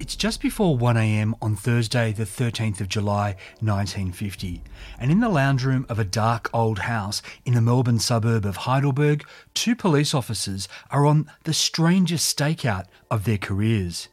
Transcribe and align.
It's 0.00 0.16
just 0.16 0.40
before 0.40 0.78
1am 0.78 1.34
on 1.42 1.56
Thursday, 1.56 2.10
the 2.10 2.24
13th 2.24 2.80
of 2.80 2.88
July 2.88 3.36
1950, 3.60 4.62
and 4.98 5.10
in 5.10 5.20
the 5.20 5.28
lounge 5.28 5.62
room 5.62 5.84
of 5.90 5.98
a 5.98 6.04
dark 6.04 6.48
old 6.54 6.78
house 6.78 7.20
in 7.44 7.52
the 7.52 7.60
Melbourne 7.60 7.98
suburb 7.98 8.46
of 8.46 8.56
Heidelberg, 8.56 9.26
two 9.52 9.76
police 9.76 10.14
officers 10.14 10.68
are 10.90 11.04
on 11.04 11.30
the 11.44 11.52
strangest 11.52 12.34
stakeout 12.34 12.86
of 13.10 13.24
their 13.24 13.36
careers. 13.36 14.08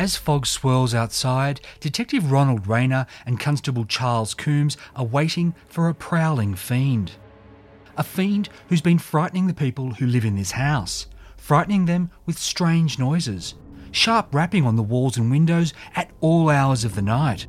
As 0.00 0.16
fog 0.16 0.46
swirls 0.46 0.92
outside, 0.92 1.60
Detective 1.78 2.32
Ronald 2.32 2.66
Rayner 2.66 3.06
and 3.24 3.38
Constable 3.38 3.84
Charles 3.84 4.34
Coombs 4.34 4.76
are 4.96 5.04
waiting 5.04 5.54
for 5.68 5.88
a 5.88 5.94
prowling 5.94 6.56
fiend. 6.56 7.12
A 7.96 8.02
fiend 8.02 8.48
who's 8.68 8.82
been 8.82 8.98
frightening 8.98 9.46
the 9.46 9.54
people 9.54 9.92
who 9.92 10.06
live 10.08 10.24
in 10.24 10.34
this 10.34 10.50
house 10.50 11.06
frightening 11.44 11.84
them 11.84 12.10
with 12.24 12.38
strange 12.38 12.98
noises, 12.98 13.54
sharp 13.90 14.34
rapping 14.34 14.64
on 14.64 14.76
the 14.76 14.82
walls 14.82 15.18
and 15.18 15.30
windows 15.30 15.74
at 15.94 16.10
all 16.22 16.48
hours 16.48 16.84
of 16.84 16.94
the 16.94 17.02
night. 17.02 17.46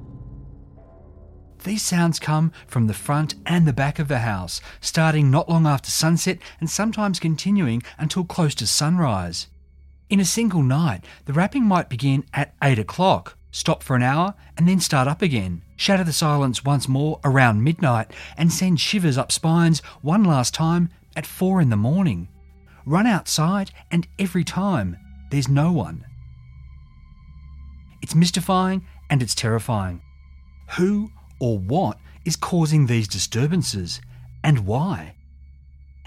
These 1.64 1.82
sounds 1.82 2.20
come 2.20 2.52
from 2.68 2.88
the 2.88 2.94
front 2.94 3.36
and 3.46 3.66
the 3.66 3.72
back 3.72 3.98
of 3.98 4.10
the 4.10 4.20
house, 4.20 4.60
starting 4.82 5.32
not 5.32 5.48
long 5.48 5.66
after 5.66 5.90
sunset 5.90 6.40
and 6.60 6.70
sometimes 6.70 7.22
continuing 7.22 7.84
until 7.98 8.26
close 8.26 8.54
to 8.56 8.68
sunrise. 8.68 9.48
In 10.10 10.20
a 10.20 10.26
single 10.26 10.62
night, 10.62 11.06
the 11.24 11.32
rapping 11.32 11.64
might 11.64 11.88
begin 11.88 12.26
at 12.34 12.54
8 12.62 12.78
o'clock, 12.78 13.38
stop 13.50 13.82
for 13.82 13.96
an 13.96 14.04
hour, 14.04 14.34
and 14.58 14.68
then 14.68 14.82
start 14.82 15.08
up 15.08 15.22
again, 15.22 15.62
shatter 15.78 16.04
the 16.04 16.12
silence 16.12 16.66
once 16.66 16.90
more 16.90 17.22
around 17.24 17.64
midnight, 17.64 18.12
and 18.36 18.52
send 18.52 18.82
shivers 18.82 19.18
up 19.18 19.32
spines 19.32 19.80
one 20.02 20.26
last 20.26 20.54
time 20.54 20.90
at 21.16 21.26
4 21.26 21.62
in 21.62 21.70
the 21.70 21.78
morning 21.78 22.28
run 22.86 23.08
outside, 23.08 23.72
and 23.92 24.08
every 24.20 24.44
time 24.44 24.98
there's 25.32 25.48
no 25.48 25.72
one. 25.72 26.06
It's 28.02 28.16
mystifying 28.16 28.86
and 29.10 29.22
it's 29.22 29.36
terrifying. 29.36 30.02
Who 30.78 31.12
or 31.40 31.60
what 31.60 31.98
is 32.24 32.36
causing 32.36 32.86
these 32.86 33.08
disturbances 33.08 34.02
and 34.44 34.66
why? 34.66 35.16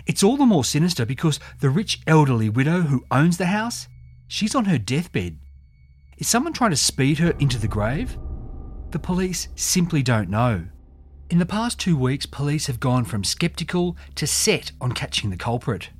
It's 0.06 0.22
all 0.22 0.36
the 0.36 0.46
more 0.46 0.64
sinister 0.64 1.04
because 1.04 1.38
the 1.60 1.70
rich 1.70 2.00
elderly 2.06 2.48
widow 2.48 2.82
who 2.82 3.04
owns 3.10 3.36
the 3.36 3.46
house, 3.46 3.88
she's 4.26 4.54
on 4.54 4.64
her 4.66 4.78
deathbed. 4.78 5.38
Is 6.16 6.28
someone 6.28 6.52
trying 6.52 6.70
to 6.70 6.76
speed 6.76 7.18
her 7.18 7.32
into 7.38 7.58
the 7.58 7.68
grave? 7.68 8.16
The 8.90 8.98
police 8.98 9.48
simply 9.54 10.02
don't 10.02 10.30
know. 10.30 10.66
In 11.30 11.38
the 11.38 11.46
past 11.46 11.78
two 11.78 11.96
weeks, 11.96 12.24
police 12.24 12.68
have 12.68 12.80
gone 12.80 13.04
from 13.04 13.22
sceptical 13.22 13.96
to 14.14 14.26
set 14.26 14.72
on 14.80 14.92
catching 14.92 15.28
the 15.28 15.36
culprit. 15.36 15.90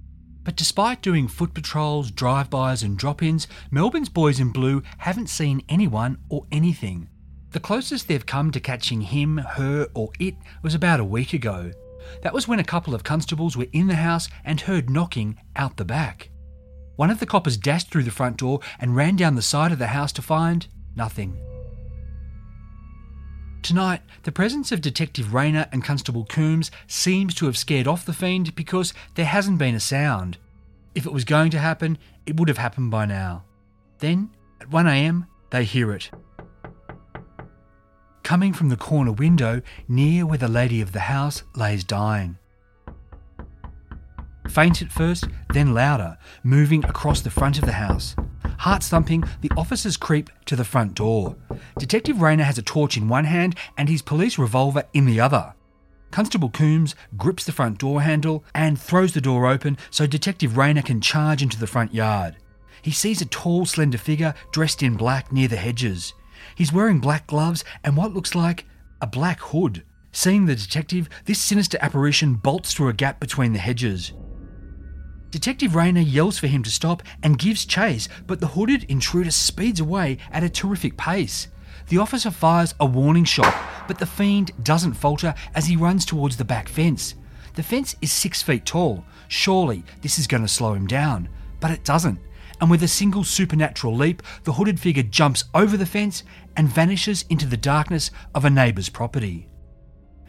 But 0.48 0.56
despite 0.56 1.03
doing 1.03 1.28
foot 1.28 1.53
patrols, 1.53 2.10
drive-bys 2.10 2.82
and 2.82 2.97
drop-ins, 2.97 3.48
Melbourne's 3.70 4.09
boys 4.09 4.41
in 4.41 4.48
blue 4.48 4.82
haven't 4.97 5.28
seen 5.28 5.62
anyone 5.69 6.16
or 6.31 6.47
anything. 6.50 7.10
The 7.50 7.60
closest 7.60 8.09
they've 8.09 8.25
come 8.25 8.50
to 8.53 8.58
catching 8.58 9.03
him, 9.03 9.37
her 9.37 9.88
or 9.92 10.10
it 10.19 10.37
was 10.62 10.75
about 10.75 11.00
a 11.00 11.04
week 11.04 11.34
ago. 11.34 11.70
That 12.22 12.32
was 12.32 12.48
when 12.48 12.60
a 12.60 12.64
couple 12.64 12.94
of 12.94 13.04
constables 13.04 13.58
were 13.58 13.66
in 13.75 13.88
the 13.88 13.97
house 13.97 14.31
and 14.42 14.62
heard 14.62 14.88
knocking 14.88 15.38
out 15.54 15.76
the 15.76 15.84
back. 15.84 16.31
One 16.97 17.10
of 17.10 17.20
the 17.20 17.26
coppers 17.26 17.58
dashed 17.58 17.91
through 17.91 18.04
the 18.04 18.10
front 18.10 18.38
door 18.38 18.60
and 18.81 18.97
ran 18.97 19.16
down 19.16 19.34
the 19.34 19.42
side 19.42 19.70
of 19.70 19.78
the 19.78 19.88
house 19.88 20.12
to 20.12 20.22
find 20.22 20.66
nothing. 20.97 21.38
Tonight, 23.62 24.00
the 24.22 24.32
presence 24.32 24.72
of 24.72 24.80
Detective 24.80 25.34
Rayner 25.34 25.66
and 25.72 25.84
Constable 25.84 26.24
Coombs 26.24 26.70
seems 26.86 27.34
to 27.34 27.46
have 27.46 27.58
scared 27.58 27.86
off 27.86 28.06
the 28.06 28.12
fiend 28.12 28.54
because 28.54 28.94
there 29.14 29.26
hasn't 29.26 29.58
been 29.58 29.74
a 29.74 29.80
sound. 29.80 30.38
If 30.94 31.04
it 31.04 31.12
was 31.12 31.24
going 31.24 31.50
to 31.50 31.58
happen, 31.58 31.98
it 32.24 32.36
would 32.36 32.48
have 32.48 32.58
happened 32.58 32.91
by 32.91 33.04
now. 33.04 33.44
Then, 33.98 34.30
at 34.60 34.70
1am, 34.70 35.26
they 35.50 35.64
hear 35.64 35.92
it. 35.92 36.10
Coming 38.22 38.52
from 38.52 38.69
the 38.69 38.76
corner 38.76 39.12
window 39.12 39.62
near 39.86 40.25
where 40.25 40.38
the 40.38 40.48
lady 40.48 40.80
of 40.80 40.92
the 40.92 41.00
house 41.00 41.42
lays 41.54 41.84
dying. 41.84 42.38
Faint 44.48 44.82
at 44.82 44.92
first, 44.92 45.25
then 45.52 45.75
louder, 45.75 46.16
moving 46.42 46.84
across 46.84 47.20
the 47.20 47.30
front 47.30 47.58
of 47.58 47.66
the 47.66 47.72
house. 47.72 48.16
Heart 48.58 48.82
thumping, 48.82 49.24
the 49.41 49.52
officers 49.56 49.96
creep 49.96 50.30
to 50.46 50.56
the 50.56 50.64
front 50.64 50.94
door. 50.94 51.36
Detective 51.78 52.20
Rayner 52.20 52.42
has 52.42 52.58
a 52.58 52.62
torch 52.62 52.96
in 52.96 53.08
one 53.08 53.24
hand 53.24 53.54
and 53.76 53.88
his 53.88 54.02
police 54.02 54.36
revolver 54.36 54.82
in 54.92 55.06
the 55.06 55.20
other. 55.20 55.54
Constable 56.10 56.50
Coombs 56.50 56.96
grips 57.16 57.44
the 57.44 57.52
front 57.52 57.78
door 57.78 58.02
handle 58.02 58.44
and 58.55 58.81
throws 58.81 59.14
the 59.14 59.20
door 59.20 59.46
open 59.46 59.78
so 59.90 60.06
Detective 60.06 60.56
Rayner 60.56 60.82
can 60.82 61.00
charge 61.00 61.40
into 61.40 61.58
the 61.58 61.69
front 61.69 61.94
yard. 61.94 62.37
He 62.82 62.90
sees 62.90 63.20
a 63.20 63.26
tall, 63.26 63.64
slender 63.64 63.99
figure 63.99 64.34
dressed 64.52 64.82
in 64.82 64.96
black 64.96 65.31
near 65.31 65.46
the 65.46 65.56
hedges. 65.56 66.14
He's 66.56 66.72
wearing 66.72 66.99
black 66.99 67.28
gloves 67.28 67.64
and 67.84 67.96
what 67.96 68.12
looks 68.12 68.34
like 68.34 68.64
a 69.00 69.06
black 69.06 69.38
hood. 69.40 69.84
Seeing 70.11 70.46
the 70.46 70.56
detective, 70.56 71.08
this 71.26 71.38
sinister 71.38 71.78
apparition 71.81 72.34
bolts 72.34 72.75
through 72.75 72.88
a 72.88 72.93
gap 72.94 73.20
between 73.20 73.52
the 73.52 73.61
hedges. 73.61 74.14
Detective 75.30 75.75
Rayner 75.75 76.00
yells 76.00 76.38
for 76.38 76.46
him 76.46 76.62
to 76.62 76.70
stop 76.70 77.02
and 77.22 77.38
gives 77.38 77.66
chase, 77.66 78.08
but 78.26 78.40
the 78.40 78.46
hooded 78.46 78.84
intruder 78.84 79.30
speeds 79.30 79.78
away 79.78 80.16
at 80.32 80.42
a 80.42 80.48
terrific 80.48 80.96
pace. 80.96 81.48
The 81.88 81.98
officer 81.98 82.30
fires 82.30 82.75
a 82.80 82.86
warning 82.86 83.25
shot, 83.25 83.54
but 83.86 83.98
the 83.98 84.06
fiend 84.06 84.52
doesn't 84.62 84.94
falter 84.94 85.34
as 85.54 85.66
he 85.66 85.76
runs 85.76 86.06
towards 86.06 86.36
the 86.36 86.44
back 86.44 86.69
fence. 86.69 87.14
The 87.54 87.62
fence 87.62 87.94
is 88.00 88.10
six 88.10 88.40
feet 88.40 88.64
tall. 88.64 89.04
Surely 89.28 89.84
this 90.00 90.19
is 90.19 90.26
going 90.26 90.42
to 90.42 90.48
slow 90.48 90.72
him 90.72 90.86
down, 90.86 91.28
but 91.60 91.70
it 91.70 91.84
doesn't. 91.84 92.19
And 92.60 92.70
with 92.70 92.82
a 92.82 92.88
single 92.88 93.22
supernatural 93.22 93.94
leap, 93.94 94.22
the 94.44 94.54
hooded 94.54 94.80
figure 94.80 95.02
jumps 95.02 95.44
over 95.54 95.76
the 95.76 95.86
fence 95.86 96.25
and 96.56 96.69
vanishes 96.69 97.25
into 97.28 97.46
the 97.46 97.56
darkness 97.56 98.10
of 98.34 98.44
a 98.44 98.50
neighbour's 98.50 98.88
property. 98.88 99.48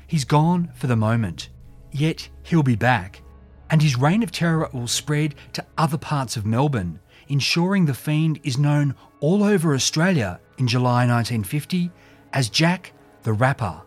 He's 0.08 0.26
gone 0.26 0.72
for 0.76 0.88
the 0.88 0.96
moment, 0.96 1.50
yet 1.92 2.28
he'll 2.44 2.64
be 2.64 2.76
back, 2.76 3.22
and 3.70 3.82
his 3.82 3.98
reign 3.98 4.24
of 4.24 4.32
terror 4.32 4.70
will 4.74 4.88
spread 4.88 5.36
to 5.54 5.66
other 5.78 5.98
parts 5.98 6.38
of 6.38 6.46
Melbourne, 6.46 7.00
ensuring 7.28 7.86
the 7.86 7.94
fiend 7.94 8.40
is 8.44 8.58
known 8.58 8.96
all 9.20 9.44
over 9.44 9.74
Australia 9.74 10.40
in 10.58 10.68
July 10.68 11.06
1950 11.08 11.92
as 12.34 12.50
Jack 12.50 12.94
the 13.24 13.34
Rapper. 13.34 13.82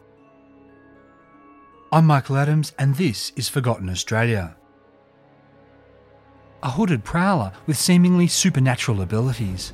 I'm 1.90 2.06
Michael 2.06 2.36
Adams, 2.36 2.72
and 2.78 2.94
this 2.94 3.32
is 3.36 3.48
Forgotten 3.48 3.90
Australia. 3.90 4.56
A 6.62 6.70
hooded 6.70 7.04
prowler 7.04 7.52
with 7.66 7.76
seemingly 7.76 8.28
supernatural 8.28 9.02
abilities. 9.02 9.72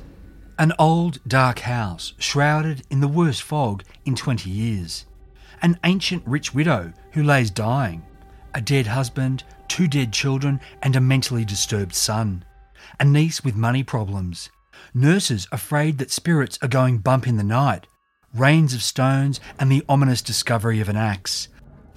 An 0.57 0.73
old, 0.79 1.19
dark 1.27 1.59
house 1.59 2.13
shrouded 2.17 2.83
in 2.89 2.99
the 2.99 3.07
worst 3.07 3.43
fog 3.43 3.83
in 4.05 4.15
20 4.15 4.49
years. 4.49 5.05
An 5.61 5.79
ancient 5.85 6.23
rich 6.25 6.53
widow 6.53 6.91
who 7.11 7.23
lays 7.23 7.51
dying. 7.51 8.03
A 8.53 8.59
dead 8.59 8.87
husband, 8.87 9.43
two 9.69 9.87
dead 9.87 10.11
children, 10.11 10.59
and 10.81 10.95
a 10.95 11.01
mentally 11.01 11.45
disturbed 11.45 11.95
son. 11.95 12.43
A 12.99 13.05
niece 13.05 13.43
with 13.43 13.55
money 13.55 13.83
problems. 13.83 14.49
Nurses 14.93 15.47
afraid 15.51 15.97
that 15.99 16.11
spirits 16.11 16.59
are 16.61 16.67
going 16.67 16.97
bump 16.97 17.27
in 17.27 17.37
the 17.37 17.43
night. 17.43 17.87
Rains 18.33 18.73
of 18.73 18.83
stones 18.83 19.39
and 19.57 19.71
the 19.71 19.85
ominous 19.87 20.21
discovery 20.21 20.81
of 20.81 20.89
an 20.89 20.97
axe 20.97 21.47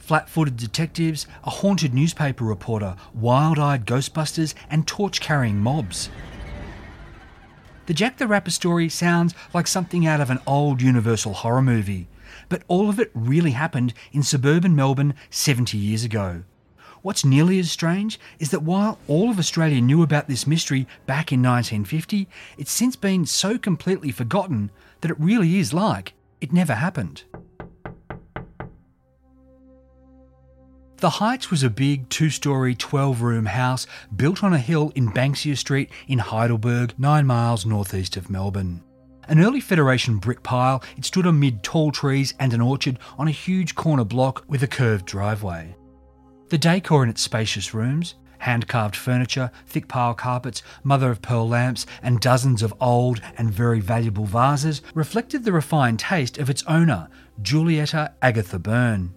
flat 0.02 0.28
footed 0.28 0.56
detectives, 0.56 1.26
a 1.44 1.50
haunted 1.50 1.94
newspaper 1.94 2.44
reporter, 2.44 2.96
wild 3.14 3.58
eyed 3.58 3.86
Ghostbusters, 3.86 4.52
and 4.68 4.86
torch 4.86 5.20
carrying 5.20 5.58
mobs. 5.58 6.10
The 7.86 7.94
Jack 7.94 8.18
the 8.18 8.26
Rapper 8.26 8.50
story 8.50 8.88
sounds 8.88 9.34
like 9.54 9.66
something 9.66 10.06
out 10.06 10.20
of 10.20 10.28
an 10.28 10.40
old 10.46 10.82
Universal 10.82 11.34
horror 11.34 11.62
movie, 11.62 12.08
but 12.48 12.62
all 12.66 12.90
of 12.90 12.98
it 12.98 13.10
really 13.14 13.52
happened 13.52 13.94
in 14.12 14.22
suburban 14.22 14.74
Melbourne 14.74 15.14
70 15.30 15.78
years 15.78 16.02
ago. 16.04 16.42
What's 17.02 17.24
nearly 17.24 17.58
as 17.58 17.70
strange 17.70 18.20
is 18.38 18.50
that 18.50 18.62
while 18.62 18.98
all 19.08 19.28
of 19.28 19.38
Australia 19.38 19.80
knew 19.80 20.02
about 20.02 20.28
this 20.28 20.46
mystery 20.46 20.86
back 21.04 21.32
in 21.32 21.42
1950, 21.42 22.28
it's 22.56 22.70
since 22.70 22.94
been 22.94 23.26
so 23.26 23.58
completely 23.58 24.12
forgotten 24.12 24.70
that 25.00 25.10
it 25.10 25.18
really 25.18 25.58
is 25.58 25.72
like 25.72 26.14
it 26.40 26.52
never 26.52 26.74
happened. 26.74 27.24
The 30.98 31.10
Heights 31.10 31.50
was 31.50 31.64
a 31.64 31.70
big 31.70 32.08
two 32.08 32.30
story, 32.30 32.76
12 32.76 33.22
room 33.22 33.46
house 33.46 33.88
built 34.14 34.44
on 34.44 34.52
a 34.52 34.58
hill 34.58 34.92
in 34.94 35.10
Banksia 35.10 35.58
Street 35.58 35.90
in 36.06 36.20
Heidelberg, 36.20 36.94
nine 36.96 37.26
miles 37.26 37.66
northeast 37.66 38.16
of 38.16 38.30
Melbourne. 38.30 38.84
An 39.26 39.40
early 39.40 39.60
Federation 39.60 40.18
brick 40.18 40.44
pile, 40.44 40.80
it 40.96 41.04
stood 41.04 41.26
amid 41.26 41.64
tall 41.64 41.90
trees 41.90 42.34
and 42.38 42.54
an 42.54 42.60
orchard 42.60 43.00
on 43.18 43.26
a 43.26 43.32
huge 43.32 43.74
corner 43.74 44.04
block 44.04 44.44
with 44.46 44.62
a 44.62 44.68
curved 44.68 45.06
driveway. 45.06 45.74
The 46.52 46.58
decor 46.58 47.02
in 47.02 47.08
its 47.08 47.22
spacious 47.22 47.72
rooms, 47.72 48.14
hand 48.40 48.68
carved 48.68 48.94
furniture, 48.94 49.50
thick 49.66 49.88
pile 49.88 50.12
carpets, 50.12 50.62
mother 50.84 51.10
of 51.10 51.22
pearl 51.22 51.48
lamps, 51.48 51.86
and 52.02 52.20
dozens 52.20 52.62
of 52.62 52.74
old 52.78 53.22
and 53.38 53.50
very 53.50 53.80
valuable 53.80 54.26
vases 54.26 54.82
reflected 54.92 55.44
the 55.44 55.52
refined 55.52 55.98
taste 55.98 56.36
of 56.36 56.50
its 56.50 56.62
owner, 56.64 57.08
Julietta 57.40 58.12
Agatha 58.20 58.58
Byrne. 58.58 59.14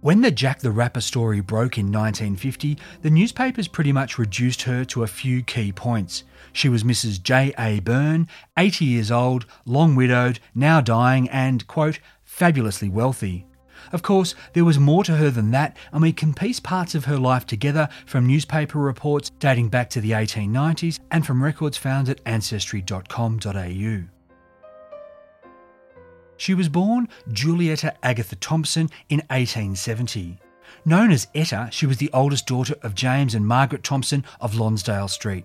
When 0.00 0.20
the 0.20 0.32
Jack 0.32 0.58
the 0.58 0.72
Rapper 0.72 1.00
story 1.00 1.40
broke 1.40 1.78
in 1.78 1.92
1950, 1.92 2.76
the 3.02 3.10
newspapers 3.10 3.68
pretty 3.68 3.92
much 3.92 4.18
reduced 4.18 4.62
her 4.62 4.84
to 4.86 5.04
a 5.04 5.06
few 5.06 5.44
key 5.44 5.70
points. 5.70 6.24
She 6.52 6.68
was 6.68 6.82
Mrs. 6.82 7.22
J. 7.22 7.54
A. 7.56 7.78
Byrne, 7.78 8.26
80 8.56 8.84
years 8.84 9.12
old, 9.12 9.46
long 9.64 9.94
widowed, 9.94 10.40
now 10.56 10.80
dying, 10.80 11.28
and, 11.28 11.64
quote, 11.68 12.00
fabulously 12.24 12.88
wealthy. 12.88 13.46
Of 13.92 14.02
course, 14.02 14.34
there 14.52 14.64
was 14.64 14.78
more 14.78 15.04
to 15.04 15.16
her 15.16 15.30
than 15.30 15.50
that, 15.52 15.76
and 15.92 16.02
we 16.02 16.12
can 16.12 16.34
piece 16.34 16.60
parts 16.60 16.94
of 16.94 17.06
her 17.06 17.18
life 17.18 17.46
together 17.46 17.88
from 18.06 18.26
newspaper 18.26 18.78
reports 18.78 19.30
dating 19.38 19.68
back 19.68 19.90
to 19.90 20.00
the 20.00 20.12
1890s 20.12 21.00
and 21.10 21.26
from 21.26 21.42
records 21.42 21.76
found 21.76 22.08
at 22.08 22.20
ancestry.com.au. 22.26 24.04
She 26.36 26.54
was 26.54 26.68
born 26.68 27.08
Julietta 27.32 27.94
Agatha 28.02 28.36
Thompson 28.36 28.88
in 29.08 29.18
1870. 29.28 30.38
Known 30.84 31.10
as 31.10 31.26
Etta, 31.34 31.68
she 31.72 31.86
was 31.86 31.96
the 31.96 32.10
oldest 32.12 32.46
daughter 32.46 32.76
of 32.82 32.94
James 32.94 33.34
and 33.34 33.46
Margaret 33.46 33.82
Thompson 33.82 34.24
of 34.40 34.54
Lonsdale 34.54 35.08
Street. 35.08 35.44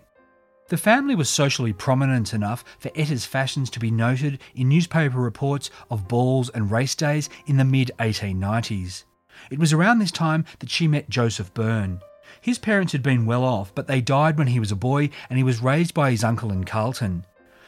The 0.73 0.77
family 0.77 1.13
was 1.13 1.29
socially 1.29 1.71
prominent 1.71 2.33
enough 2.33 2.65
for 2.79 2.89
Etta's 2.95 3.27
fashions 3.27 3.69
to 3.69 3.79
be 3.79 3.91
noted 3.91 4.39
in 4.55 4.69
newspaper 4.69 5.19
reports 5.19 5.69
of 5.91 6.07
balls 6.07 6.49
and 6.49 6.71
race 6.71 6.95
days 6.95 7.29
in 7.45 7.57
the 7.57 7.63
mid 7.63 7.91
1890s. 7.99 9.03
It 9.51 9.59
was 9.59 9.71
around 9.71 9.99
this 9.99 10.11
time 10.11 10.45
that 10.57 10.71
she 10.71 10.87
met 10.87 11.11
Joseph 11.11 11.53
Byrne. 11.53 11.99
His 12.41 12.57
parents 12.57 12.91
had 12.91 13.03
been 13.03 13.27
well 13.27 13.43
off, 13.43 13.71
but 13.75 13.85
they 13.85 14.01
died 14.01 14.35
when 14.35 14.47
he 14.47 14.59
was 14.59 14.71
a 14.71 14.75
boy 14.75 15.11
and 15.29 15.37
he 15.37 15.43
was 15.43 15.61
raised 15.61 15.93
by 15.93 16.09
his 16.09 16.23
uncle 16.23 16.51
in 16.51 16.63
Carlton. 16.63 17.27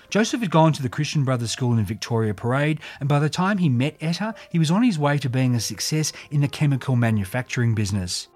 Joseph 0.10 0.42
had 0.42 0.50
gone 0.50 0.74
to 0.74 0.82
the 0.82 0.90
Christian 0.90 1.24
Brothers 1.24 1.52
School 1.52 1.78
in 1.78 1.86
Victoria 1.86 2.34
Parade, 2.34 2.80
and 3.00 3.08
by 3.08 3.20
the 3.20 3.30
time 3.30 3.60
he 3.60 3.70
met 3.70 3.98
Etta, 4.02 4.34
he 4.50 4.58
was 4.58 4.72
on 4.72 4.82
his 4.82 4.98
way 4.98 5.20
to 5.20 5.30
being 5.30 5.54
a 5.54 5.60
success 5.60 6.12
in 6.32 6.42
the 6.42 6.48
chemical 6.48 6.96
manufacturing 6.96 7.76
business. 7.76 8.30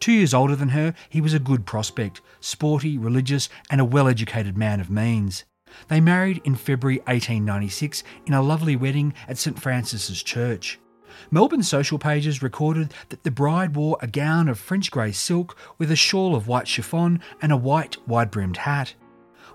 Two 0.00 0.12
years 0.12 0.34
older 0.34 0.54
than 0.54 0.70
her, 0.70 0.94
he 1.08 1.20
was 1.20 1.34
a 1.34 1.38
good 1.38 1.66
prospect, 1.66 2.20
sporty, 2.40 2.98
religious, 2.98 3.48
and 3.70 3.80
a 3.80 3.84
well 3.84 4.08
educated 4.08 4.56
man 4.56 4.80
of 4.80 4.90
means. 4.90 5.44
They 5.88 6.00
married 6.00 6.40
in 6.44 6.54
February 6.54 6.98
1896 7.00 8.02
in 8.26 8.34
a 8.34 8.42
lovely 8.42 8.76
wedding 8.76 9.14
at 9.28 9.38
St 9.38 9.60
Francis's 9.60 10.22
Church. 10.22 10.78
Melbourne 11.30 11.62
social 11.62 11.98
pages 11.98 12.42
recorded 12.42 12.92
that 13.08 13.22
the 13.22 13.30
bride 13.30 13.74
wore 13.74 13.96
a 14.00 14.06
gown 14.06 14.48
of 14.48 14.58
French 14.58 14.90
grey 14.90 15.12
silk 15.12 15.56
with 15.78 15.90
a 15.90 15.96
shawl 15.96 16.34
of 16.34 16.48
white 16.48 16.68
chiffon 16.68 17.20
and 17.40 17.52
a 17.52 17.56
white 17.56 17.96
wide 18.06 18.30
brimmed 18.30 18.58
hat. 18.58 18.94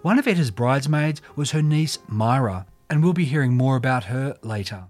One 0.01 0.17
of 0.17 0.27
Etta's 0.27 0.51
bridesmaids 0.51 1.21
was 1.35 1.51
her 1.51 1.61
niece 1.61 1.99
Myra, 2.07 2.65
and 2.89 3.03
we'll 3.03 3.13
be 3.13 3.25
hearing 3.25 3.53
more 3.53 3.75
about 3.75 4.05
her 4.05 4.35
later. 4.41 4.88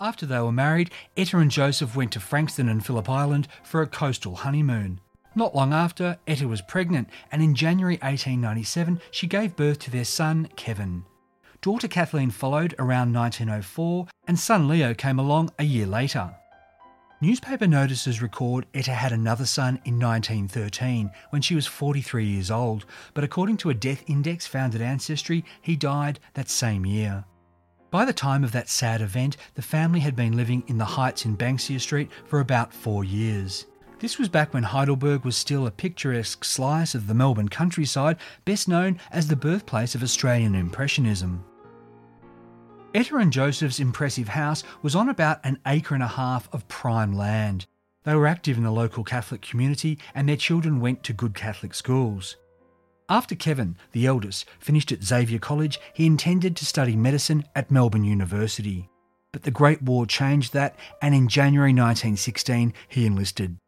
After 0.00 0.26
they 0.26 0.40
were 0.40 0.52
married, 0.52 0.90
Etta 1.16 1.38
and 1.38 1.50
Joseph 1.50 1.94
went 1.94 2.12
to 2.12 2.20
Frankston 2.20 2.68
and 2.68 2.84
Phillip 2.84 3.08
Island 3.08 3.46
for 3.62 3.80
a 3.80 3.86
coastal 3.86 4.34
honeymoon. 4.34 5.00
Not 5.36 5.54
long 5.54 5.72
after, 5.72 6.18
Etta 6.26 6.48
was 6.48 6.62
pregnant, 6.62 7.08
and 7.30 7.42
in 7.42 7.54
January 7.54 7.94
1897 7.94 9.00
she 9.10 9.26
gave 9.26 9.56
birth 9.56 9.78
to 9.80 9.90
their 9.90 10.04
son, 10.04 10.48
Kevin. 10.56 11.04
Daughter 11.60 11.88
Kathleen 11.88 12.30
followed 12.30 12.74
around 12.78 13.12
1904, 13.12 14.08
and 14.26 14.38
son 14.38 14.68
Leo 14.68 14.94
came 14.94 15.18
along 15.18 15.50
a 15.58 15.64
year 15.64 15.86
later. 15.86 16.34
Newspaper 17.20 17.66
notices 17.66 18.20
record 18.20 18.66
Etta 18.74 18.92
had 18.92 19.12
another 19.12 19.46
son 19.46 19.80
in 19.84 19.98
1913 19.98 21.10
when 21.30 21.40
she 21.40 21.54
was 21.54 21.66
43 21.66 22.24
years 22.24 22.50
old, 22.50 22.84
but 23.14 23.24
according 23.24 23.56
to 23.58 23.70
a 23.70 23.74
death 23.74 24.02
index 24.08 24.46
found 24.46 24.74
at 24.74 24.80
Ancestry, 24.80 25.44
he 25.62 25.76
died 25.76 26.18
that 26.34 26.50
same 26.50 26.84
year. 26.84 27.24
By 27.94 28.04
the 28.04 28.12
time 28.12 28.42
of 28.42 28.50
that 28.50 28.68
sad 28.68 29.00
event, 29.00 29.36
the 29.54 29.62
family 29.62 30.00
had 30.00 30.16
been 30.16 30.36
living 30.36 30.64
in 30.66 30.78
the 30.78 30.84
Heights 30.84 31.24
in 31.24 31.36
Banksia 31.36 31.80
Street 31.80 32.10
for 32.24 32.40
about 32.40 32.74
four 32.74 33.04
years. 33.04 33.66
This 34.00 34.18
was 34.18 34.28
back 34.28 34.52
when 34.52 34.64
Heidelberg 34.64 35.24
was 35.24 35.36
still 35.36 35.64
a 35.64 35.70
picturesque 35.70 36.44
slice 36.44 36.96
of 36.96 37.06
the 37.06 37.14
Melbourne 37.14 37.50
countryside, 37.50 38.16
best 38.44 38.66
known 38.66 38.98
as 39.12 39.28
the 39.28 39.36
birthplace 39.36 39.94
of 39.94 40.02
Australian 40.02 40.56
Impressionism. 40.56 41.44
Etta 42.94 43.14
and 43.14 43.32
Joseph's 43.32 43.78
impressive 43.78 44.26
house 44.26 44.64
was 44.82 44.96
on 44.96 45.08
about 45.08 45.38
an 45.44 45.60
acre 45.64 45.94
and 45.94 46.02
a 46.02 46.08
half 46.08 46.52
of 46.52 46.66
prime 46.66 47.12
land. 47.12 47.64
They 48.02 48.16
were 48.16 48.26
active 48.26 48.56
in 48.56 48.64
the 48.64 48.72
local 48.72 49.04
Catholic 49.04 49.40
community 49.40 50.00
and 50.16 50.28
their 50.28 50.36
children 50.36 50.80
went 50.80 51.04
to 51.04 51.12
good 51.12 51.34
Catholic 51.34 51.74
schools. 51.74 52.34
After 53.08 53.34
Kevin, 53.34 53.76
the 53.92 54.06
eldest, 54.06 54.46
finished 54.58 54.90
at 54.90 55.04
Xavier 55.04 55.38
College, 55.38 55.78
he 55.92 56.06
intended 56.06 56.56
to 56.56 56.64
study 56.64 56.96
medicine 56.96 57.44
at 57.54 57.70
Melbourne 57.70 58.04
University. 58.04 58.88
But 59.30 59.42
the 59.42 59.50
Great 59.50 59.82
War 59.82 60.06
changed 60.06 60.54
that, 60.54 60.74
and 61.02 61.14
in 61.14 61.28
January 61.28 61.72
1916 61.72 62.72
he 62.88 63.04
enlisted. 63.04 63.58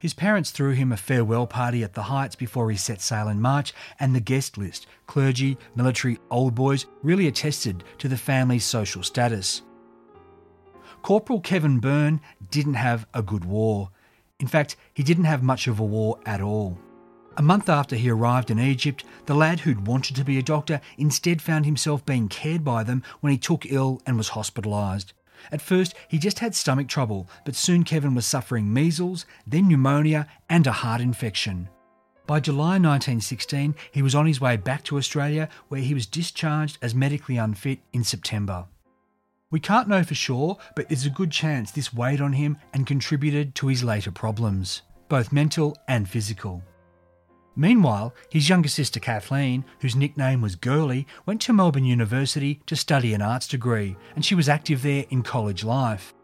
His 0.00 0.12
parents 0.12 0.50
threw 0.50 0.72
him 0.72 0.90
a 0.90 0.96
farewell 0.96 1.46
party 1.46 1.84
at 1.84 1.94
the 1.94 2.02
Heights 2.02 2.34
before 2.34 2.68
he 2.68 2.76
set 2.76 3.00
sail 3.00 3.28
in 3.28 3.40
March, 3.40 3.72
and 4.00 4.12
the 4.12 4.20
guest 4.20 4.58
list 4.58 4.88
clergy, 5.06 5.56
military, 5.76 6.18
old 6.30 6.56
boys 6.56 6.86
really 7.02 7.28
attested 7.28 7.84
to 7.98 8.08
the 8.08 8.16
family's 8.16 8.64
social 8.64 9.04
status. 9.04 9.62
Corporal 11.02 11.40
Kevin 11.40 11.78
Byrne 11.78 12.20
didn't 12.50 12.74
have 12.74 13.06
a 13.14 13.22
good 13.22 13.44
war. 13.44 13.90
In 14.40 14.48
fact, 14.48 14.76
he 14.94 15.04
didn't 15.04 15.24
have 15.24 15.44
much 15.44 15.68
of 15.68 15.78
a 15.78 15.84
war 15.84 16.18
at 16.26 16.40
all. 16.40 16.76
A 17.36 17.42
month 17.42 17.68
after 17.68 17.96
he 17.96 18.10
arrived 18.10 18.50
in 18.52 18.60
Egypt, 18.60 19.04
the 19.26 19.34
lad 19.34 19.60
who'd 19.60 19.88
wanted 19.88 20.14
to 20.14 20.24
be 20.24 20.38
a 20.38 20.42
doctor 20.42 20.80
instead 20.96 21.42
found 21.42 21.64
himself 21.64 22.06
being 22.06 22.28
cared 22.28 22.62
by 22.62 22.84
them 22.84 23.02
when 23.20 23.32
he 23.32 23.38
took 23.38 23.66
ill 23.66 24.00
and 24.06 24.16
was 24.16 24.30
hospitalised. 24.30 25.12
At 25.50 25.60
first, 25.60 25.94
he 26.06 26.18
just 26.18 26.38
had 26.38 26.54
stomach 26.54 26.86
trouble, 26.86 27.28
but 27.44 27.56
soon 27.56 27.82
Kevin 27.82 28.14
was 28.14 28.24
suffering 28.24 28.72
measles, 28.72 29.26
then 29.46 29.68
pneumonia, 29.68 30.28
and 30.48 30.64
a 30.66 30.72
heart 30.72 31.00
infection. 31.00 31.68
By 32.26 32.38
July 32.38 32.78
1916, 32.78 33.74
he 33.90 34.00
was 34.00 34.14
on 34.14 34.26
his 34.26 34.40
way 34.40 34.56
back 34.56 34.84
to 34.84 34.96
Australia, 34.96 35.48
where 35.68 35.80
he 35.80 35.92
was 35.92 36.06
discharged 36.06 36.78
as 36.80 36.94
medically 36.94 37.36
unfit 37.36 37.80
in 37.92 38.04
September. 38.04 38.66
We 39.50 39.60
can't 39.60 39.88
know 39.88 40.04
for 40.04 40.14
sure, 40.14 40.56
but 40.76 40.88
there's 40.88 41.04
a 41.04 41.10
good 41.10 41.32
chance 41.32 41.72
this 41.72 41.92
weighed 41.92 42.20
on 42.20 42.32
him 42.32 42.58
and 42.72 42.86
contributed 42.86 43.54
to 43.56 43.66
his 43.66 43.84
later 43.84 44.12
problems, 44.12 44.82
both 45.08 45.32
mental 45.32 45.76
and 45.88 46.08
physical. 46.08 46.62
Meanwhile, 47.56 48.14
his 48.30 48.48
younger 48.48 48.68
sister 48.68 48.98
Kathleen, 48.98 49.64
whose 49.80 49.94
nickname 49.94 50.40
was 50.40 50.56
Girlie, 50.56 51.06
went 51.24 51.40
to 51.42 51.52
Melbourne 51.52 51.84
University 51.84 52.60
to 52.66 52.74
study 52.74 53.14
an 53.14 53.22
arts 53.22 53.46
degree, 53.46 53.96
and 54.16 54.24
she 54.24 54.34
was 54.34 54.48
active 54.48 54.82
there 54.82 55.04
in 55.10 55.22
college 55.22 55.62
life. 55.62 56.14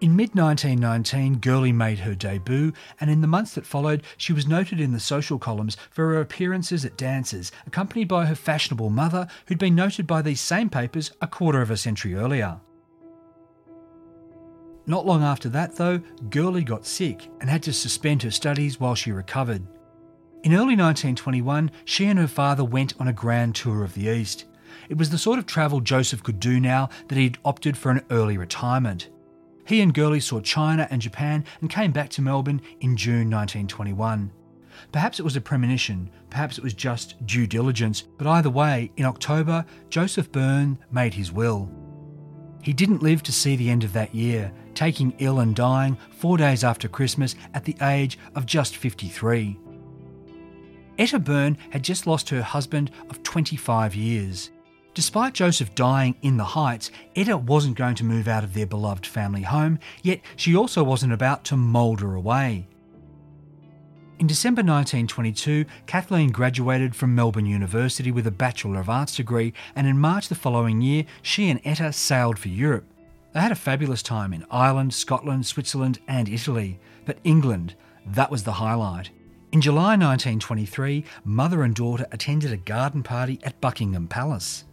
In 0.00 0.16
mid 0.16 0.34
1919, 0.34 1.38
Girlie 1.38 1.72
made 1.72 2.00
her 2.00 2.14
debut, 2.16 2.72
and 3.00 3.10
in 3.10 3.20
the 3.20 3.28
months 3.28 3.54
that 3.54 3.64
followed, 3.64 4.02
she 4.16 4.32
was 4.32 4.46
noted 4.46 4.80
in 4.80 4.92
the 4.92 5.00
social 5.00 5.38
columns 5.38 5.76
for 5.90 6.08
her 6.08 6.20
appearances 6.20 6.84
at 6.84 6.98
dances, 6.98 7.52
accompanied 7.66 8.08
by 8.08 8.26
her 8.26 8.34
fashionable 8.34 8.90
mother, 8.90 9.28
who'd 9.46 9.58
been 9.58 9.76
noted 9.76 10.06
by 10.06 10.20
these 10.20 10.40
same 10.40 10.68
papers 10.68 11.12
a 11.22 11.28
quarter 11.28 11.62
of 11.62 11.70
a 11.70 11.76
century 11.76 12.14
earlier. 12.14 12.60
Not 14.86 15.06
long 15.06 15.22
after 15.22 15.48
that, 15.50 15.76
though, 15.76 16.02
Girlie 16.28 16.64
got 16.64 16.84
sick 16.84 17.30
and 17.40 17.48
had 17.48 17.62
to 17.62 17.72
suspend 17.72 18.22
her 18.24 18.30
studies 18.30 18.78
while 18.78 18.94
she 18.94 19.12
recovered. 19.12 19.66
In 20.44 20.52
early 20.52 20.76
1921, 20.76 21.70
she 21.86 22.04
and 22.04 22.18
her 22.18 22.26
father 22.26 22.62
went 22.62 22.92
on 23.00 23.08
a 23.08 23.14
grand 23.14 23.54
tour 23.54 23.82
of 23.82 23.94
the 23.94 24.08
East. 24.08 24.44
It 24.90 24.98
was 24.98 25.08
the 25.08 25.16
sort 25.16 25.38
of 25.38 25.46
travel 25.46 25.80
Joseph 25.80 26.22
could 26.22 26.38
do 26.38 26.60
now 26.60 26.90
that 27.08 27.16
he'd 27.16 27.38
opted 27.46 27.78
for 27.78 27.90
an 27.90 28.02
early 28.10 28.36
retirement. 28.36 29.08
He 29.66 29.80
and 29.80 29.94
Girlie 29.94 30.20
saw 30.20 30.42
China 30.42 30.86
and 30.90 31.00
Japan 31.00 31.46
and 31.62 31.70
came 31.70 31.92
back 31.92 32.10
to 32.10 32.22
Melbourne 32.22 32.60
in 32.82 32.94
June 32.94 33.30
1921. 33.30 34.30
Perhaps 34.92 35.18
it 35.18 35.22
was 35.22 35.34
a 35.34 35.40
premonition, 35.40 36.10
perhaps 36.28 36.58
it 36.58 36.64
was 36.64 36.74
just 36.74 37.24
due 37.24 37.46
diligence, 37.46 38.02
but 38.02 38.26
either 38.26 38.50
way, 38.50 38.92
in 38.98 39.06
October, 39.06 39.64
Joseph 39.88 40.30
Byrne 40.30 40.76
made 40.92 41.14
his 41.14 41.32
will. 41.32 41.70
He 42.60 42.74
didn't 42.74 43.02
live 43.02 43.22
to 43.22 43.32
see 43.32 43.56
the 43.56 43.70
end 43.70 43.82
of 43.82 43.94
that 43.94 44.14
year, 44.14 44.52
taking 44.74 45.14
ill 45.20 45.40
and 45.40 45.56
dying 45.56 45.96
four 46.18 46.36
days 46.36 46.64
after 46.64 46.86
Christmas 46.86 47.34
at 47.54 47.64
the 47.64 47.76
age 47.80 48.18
of 48.34 48.44
just 48.44 48.76
53. 48.76 49.58
Etta 50.98 51.18
Byrne 51.18 51.58
had 51.70 51.82
just 51.82 52.06
lost 52.06 52.28
her 52.30 52.42
husband 52.42 52.90
of 53.10 53.22
25 53.22 53.94
years. 53.94 54.50
Despite 54.94 55.34
Joseph 55.34 55.74
dying 55.74 56.14
in 56.22 56.36
the 56.36 56.44
Heights, 56.44 56.92
Etta 57.16 57.36
wasn't 57.36 57.76
going 57.76 57.96
to 57.96 58.04
move 58.04 58.28
out 58.28 58.44
of 58.44 58.54
their 58.54 58.66
beloved 58.66 59.04
family 59.04 59.42
home, 59.42 59.80
yet 60.02 60.20
she 60.36 60.54
also 60.54 60.84
wasn't 60.84 61.12
about 61.12 61.44
to 61.46 61.56
moulder 61.56 62.14
away. 62.14 62.68
In 64.20 64.28
December 64.28 64.60
1922, 64.60 65.64
Kathleen 65.86 66.30
graduated 66.30 66.94
from 66.94 67.16
Melbourne 67.16 67.46
University 67.46 68.12
with 68.12 68.28
a 68.28 68.30
Bachelor 68.30 68.78
of 68.78 68.88
Arts 68.88 69.16
degree, 69.16 69.52
and 69.74 69.88
in 69.88 69.98
March 69.98 70.28
the 70.28 70.36
following 70.36 70.80
year, 70.80 71.04
she 71.22 71.50
and 71.50 71.60
Etta 71.64 71.92
sailed 71.92 72.38
for 72.38 72.48
Europe. 72.48 72.86
They 73.32 73.40
had 73.40 73.50
a 73.50 73.56
fabulous 73.56 74.04
time 74.04 74.32
in 74.32 74.46
Ireland, 74.48 74.94
Scotland, 74.94 75.44
Switzerland, 75.44 75.98
and 76.06 76.28
Italy, 76.28 76.78
but 77.04 77.18
England, 77.24 77.74
that 78.06 78.30
was 78.30 78.44
the 78.44 78.52
highlight. 78.52 79.10
In 79.54 79.60
July 79.60 79.94
1923, 79.94 81.04
mother 81.22 81.62
and 81.62 81.76
daughter 81.76 82.08
attended 82.10 82.50
a 82.50 82.56
garden 82.56 83.04
party 83.04 83.38
at 83.44 83.60
Buckingham 83.60 84.08
Palace. 84.08 84.64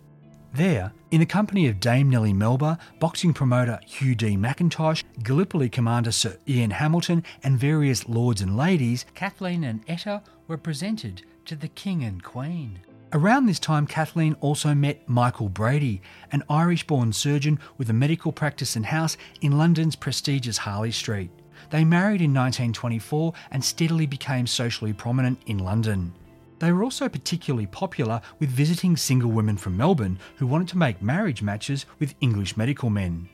There, 0.55 0.91
in 1.11 1.19
the 1.19 1.25
company 1.27 1.67
of 1.67 1.79
Dame 1.79 2.09
Nellie 2.09 2.33
Melba, 2.33 2.79
boxing 2.99 3.31
promoter 3.31 3.79
Hugh 3.85 4.15
D. 4.15 4.35
McIntosh, 4.35 5.03
Gallipoli 5.21 5.69
commander 5.69 6.11
Sir 6.11 6.35
Ian 6.47 6.71
Hamilton, 6.71 7.23
and 7.43 7.59
various 7.59 8.09
lords 8.09 8.41
and 8.41 8.57
ladies, 8.57 9.05
Kathleen 9.13 9.63
and 9.63 9.83
Etta 9.87 10.23
were 10.47 10.57
presented 10.57 11.21
to 11.45 11.55
the 11.55 11.67
King 11.67 12.03
and 12.03 12.23
Queen. 12.23 12.79
Around 13.13 13.45
this 13.45 13.59
time, 13.59 13.85
Kathleen 13.85 14.35
also 14.41 14.73
met 14.73 15.07
Michael 15.07 15.49
Brady, 15.49 16.01
an 16.31 16.41
Irish 16.49 16.87
born 16.87 17.13
surgeon 17.13 17.59
with 17.77 17.91
a 17.91 17.93
medical 17.93 18.31
practice 18.31 18.75
and 18.75 18.87
house 18.87 19.15
in 19.41 19.59
London's 19.59 19.95
prestigious 19.95 20.57
Harley 20.57 20.91
Street. 20.91 21.29
They 21.71 21.85
married 21.85 22.21
in 22.21 22.33
1924 22.33 23.33
and 23.51 23.63
steadily 23.63 24.05
became 24.05 24.45
socially 24.45 24.93
prominent 24.93 25.39
in 25.47 25.57
London. 25.57 26.13
They 26.59 26.71
were 26.71 26.83
also 26.83 27.09
particularly 27.09 27.65
popular 27.65 28.21
with 28.39 28.49
visiting 28.49 28.95
single 28.95 29.31
women 29.31 29.57
from 29.57 29.77
Melbourne 29.77 30.19
who 30.35 30.45
wanted 30.45 30.67
to 30.67 30.77
make 30.77 31.01
marriage 31.01 31.41
matches 31.41 31.85
with 31.97 32.13
English 32.21 32.55
medical 32.55 32.89
men. 32.89 33.29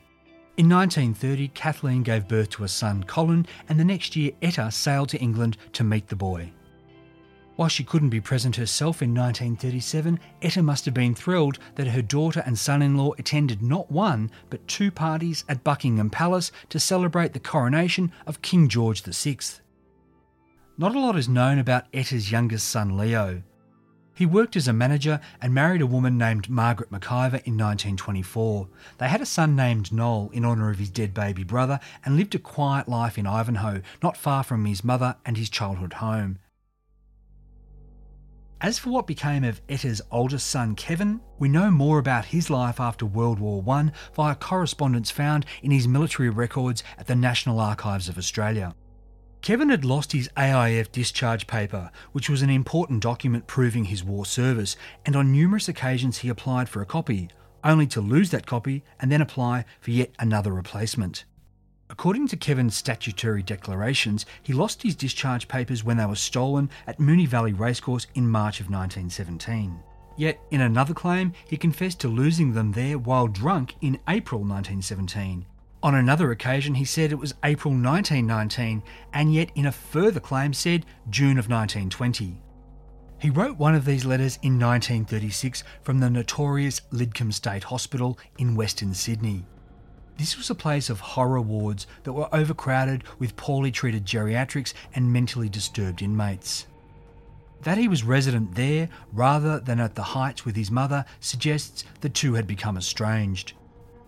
In 0.56 0.68
1930, 0.68 1.48
Kathleen 1.48 2.02
gave 2.02 2.26
birth 2.26 2.50
to 2.50 2.64
a 2.64 2.68
son, 2.68 3.04
Colin, 3.04 3.46
and 3.68 3.78
the 3.78 3.84
next 3.84 4.16
year 4.16 4.32
Etta 4.40 4.70
sailed 4.70 5.08
to 5.10 5.18
England 5.18 5.56
to 5.72 5.84
meet 5.84 6.08
the 6.08 6.16
boy. 6.16 6.50
While 7.58 7.68
she 7.68 7.82
couldn't 7.82 8.10
be 8.10 8.20
present 8.20 8.54
herself 8.54 9.02
in 9.02 9.12
1937, 9.12 10.20
Etta 10.42 10.62
must 10.62 10.84
have 10.84 10.94
been 10.94 11.16
thrilled 11.16 11.58
that 11.74 11.88
her 11.88 12.02
daughter 12.02 12.40
and 12.46 12.56
son 12.56 12.82
in 12.82 12.96
law 12.96 13.14
attended 13.18 13.62
not 13.64 13.90
one, 13.90 14.30
but 14.48 14.68
two 14.68 14.92
parties 14.92 15.44
at 15.48 15.64
Buckingham 15.64 16.08
Palace 16.08 16.52
to 16.68 16.78
celebrate 16.78 17.32
the 17.32 17.40
coronation 17.40 18.12
of 18.28 18.42
King 18.42 18.68
George 18.68 19.02
VI. 19.02 19.38
Not 20.76 20.94
a 20.94 21.00
lot 21.00 21.16
is 21.16 21.28
known 21.28 21.58
about 21.58 21.86
Etta's 21.92 22.30
youngest 22.30 22.68
son, 22.68 22.96
Leo. 22.96 23.42
He 24.14 24.24
worked 24.24 24.54
as 24.54 24.68
a 24.68 24.72
manager 24.72 25.18
and 25.42 25.52
married 25.52 25.82
a 25.82 25.86
woman 25.86 26.16
named 26.16 26.48
Margaret 26.48 26.92
McIver 26.92 27.42
in 27.42 27.58
1924. 27.58 28.68
They 28.98 29.08
had 29.08 29.20
a 29.20 29.26
son 29.26 29.56
named 29.56 29.92
Noel 29.92 30.30
in 30.32 30.44
honour 30.44 30.70
of 30.70 30.78
his 30.78 30.90
dead 30.90 31.12
baby 31.12 31.42
brother 31.42 31.80
and 32.04 32.16
lived 32.16 32.36
a 32.36 32.38
quiet 32.38 32.88
life 32.88 33.18
in 33.18 33.26
Ivanhoe, 33.26 33.82
not 34.00 34.16
far 34.16 34.44
from 34.44 34.64
his 34.64 34.84
mother 34.84 35.16
and 35.26 35.36
his 35.36 35.50
childhood 35.50 35.94
home. 35.94 36.38
As 38.60 38.76
for 38.76 38.90
what 38.90 39.06
became 39.06 39.44
of 39.44 39.60
Etta's 39.68 40.02
oldest 40.10 40.48
son, 40.48 40.74
Kevin, 40.74 41.20
we 41.38 41.48
know 41.48 41.70
more 41.70 42.00
about 42.00 42.24
his 42.24 42.50
life 42.50 42.80
after 42.80 43.06
World 43.06 43.38
War 43.38 43.62
I 43.68 43.92
via 44.16 44.34
correspondence 44.34 45.12
found 45.12 45.46
in 45.62 45.70
his 45.70 45.86
military 45.86 46.28
records 46.28 46.82
at 46.98 47.06
the 47.06 47.14
National 47.14 47.60
Archives 47.60 48.08
of 48.08 48.18
Australia. 48.18 48.74
Kevin 49.42 49.68
had 49.68 49.84
lost 49.84 50.10
his 50.10 50.28
AIF 50.36 50.90
discharge 50.90 51.46
paper, 51.46 51.92
which 52.10 52.28
was 52.28 52.42
an 52.42 52.50
important 52.50 53.00
document 53.00 53.46
proving 53.46 53.84
his 53.84 54.02
war 54.02 54.26
service, 54.26 54.76
and 55.06 55.14
on 55.14 55.30
numerous 55.30 55.68
occasions 55.68 56.18
he 56.18 56.28
applied 56.28 56.68
for 56.68 56.82
a 56.82 56.86
copy, 56.86 57.30
only 57.62 57.86
to 57.86 58.00
lose 58.00 58.30
that 58.30 58.46
copy 58.46 58.82
and 58.98 59.12
then 59.12 59.22
apply 59.22 59.66
for 59.80 59.92
yet 59.92 60.10
another 60.18 60.52
replacement. 60.52 61.24
According 61.98 62.28
to 62.28 62.36
Kevin's 62.36 62.76
statutory 62.76 63.42
declarations, 63.42 64.24
he 64.40 64.52
lost 64.52 64.84
his 64.84 64.94
discharge 64.94 65.48
papers 65.48 65.82
when 65.82 65.96
they 65.96 66.06
were 66.06 66.14
stolen 66.14 66.70
at 66.86 67.00
Moonee 67.00 67.26
Valley 67.26 67.52
Racecourse 67.52 68.06
in 68.14 68.28
March 68.28 68.60
of 68.60 68.70
1917. 68.70 69.80
Yet, 70.16 70.38
in 70.52 70.60
another 70.60 70.94
claim, 70.94 71.32
he 71.48 71.56
confessed 71.56 71.98
to 71.98 72.08
losing 72.08 72.52
them 72.52 72.70
there 72.70 73.00
while 73.00 73.26
drunk 73.26 73.74
in 73.80 73.98
April 74.08 74.42
1917. 74.42 75.44
On 75.82 75.96
another 75.96 76.30
occasion, 76.30 76.76
he 76.76 76.84
said 76.84 77.10
it 77.10 77.18
was 77.18 77.34
April 77.42 77.74
1919, 77.74 78.80
and 79.12 79.34
yet 79.34 79.50
in 79.56 79.66
a 79.66 79.72
further 79.72 80.20
claim 80.20 80.52
said 80.52 80.86
June 81.10 81.36
of 81.36 81.50
1920. 81.50 82.40
He 83.18 83.30
wrote 83.30 83.58
one 83.58 83.74
of 83.74 83.84
these 83.84 84.04
letters 84.04 84.38
in 84.44 84.60
1936 84.60 85.64
from 85.82 85.98
the 85.98 86.08
notorious 86.08 86.80
Lidcombe 86.92 87.34
State 87.34 87.64
Hospital 87.64 88.16
in 88.38 88.54
Western 88.54 88.94
Sydney. 88.94 89.46
This 90.18 90.36
was 90.36 90.50
a 90.50 90.54
place 90.56 90.90
of 90.90 90.98
horror 90.98 91.40
wards 91.40 91.86
that 92.02 92.12
were 92.12 92.28
overcrowded 92.34 93.04
with 93.20 93.36
poorly 93.36 93.70
treated 93.70 94.04
geriatrics 94.04 94.74
and 94.92 95.12
mentally 95.12 95.48
disturbed 95.48 96.02
inmates. 96.02 96.66
That 97.62 97.78
he 97.78 97.86
was 97.86 98.02
resident 98.02 98.56
there 98.56 98.88
rather 99.12 99.60
than 99.60 99.78
at 99.78 99.94
the 99.94 100.02
Heights 100.02 100.44
with 100.44 100.56
his 100.56 100.72
mother 100.72 101.04
suggests 101.20 101.84
the 102.00 102.08
two 102.08 102.34
had 102.34 102.48
become 102.48 102.76
estranged. 102.76 103.52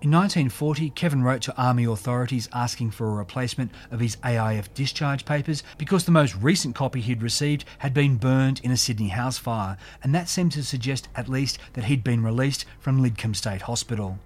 In 0.03 0.11
1940, 0.11 0.91
Kevin 0.91 1.23
wrote 1.23 1.43
to 1.43 1.57
Army 1.57 1.85
authorities 1.85 2.49
asking 2.53 2.91
for 2.91 3.07
a 3.07 3.15
replacement 3.15 3.71
of 3.93 4.01
his 4.01 4.17
AIF 4.25 4.75
discharge 4.75 5.25
papers 5.25 5.63
because 5.79 6.07
the 6.07 6.11
most 6.11 6.35
recent 6.35 6.75
copy 6.75 7.01
he'd 7.01 7.23
received 7.23 7.65
had 7.79 7.95
been 7.95 8.17
burned 8.17 8.61
in 8.65 8.73
a 8.73 8.77
Sydney 8.77 9.09
house 9.09 9.39
fire, 9.39 9.77
and 10.03 10.13
that 10.13 10.29
seemed 10.29 10.51
to 10.53 10.65
suggest 10.65 11.09
at 11.15 11.29
least 11.29 11.61
that 11.75 11.85
he'd 11.85 12.03
been 12.03 12.25
released 12.25 12.65
from 12.81 13.01
Lidcombe 13.01 13.37
State 13.37 13.63
Hospital. 13.63 14.19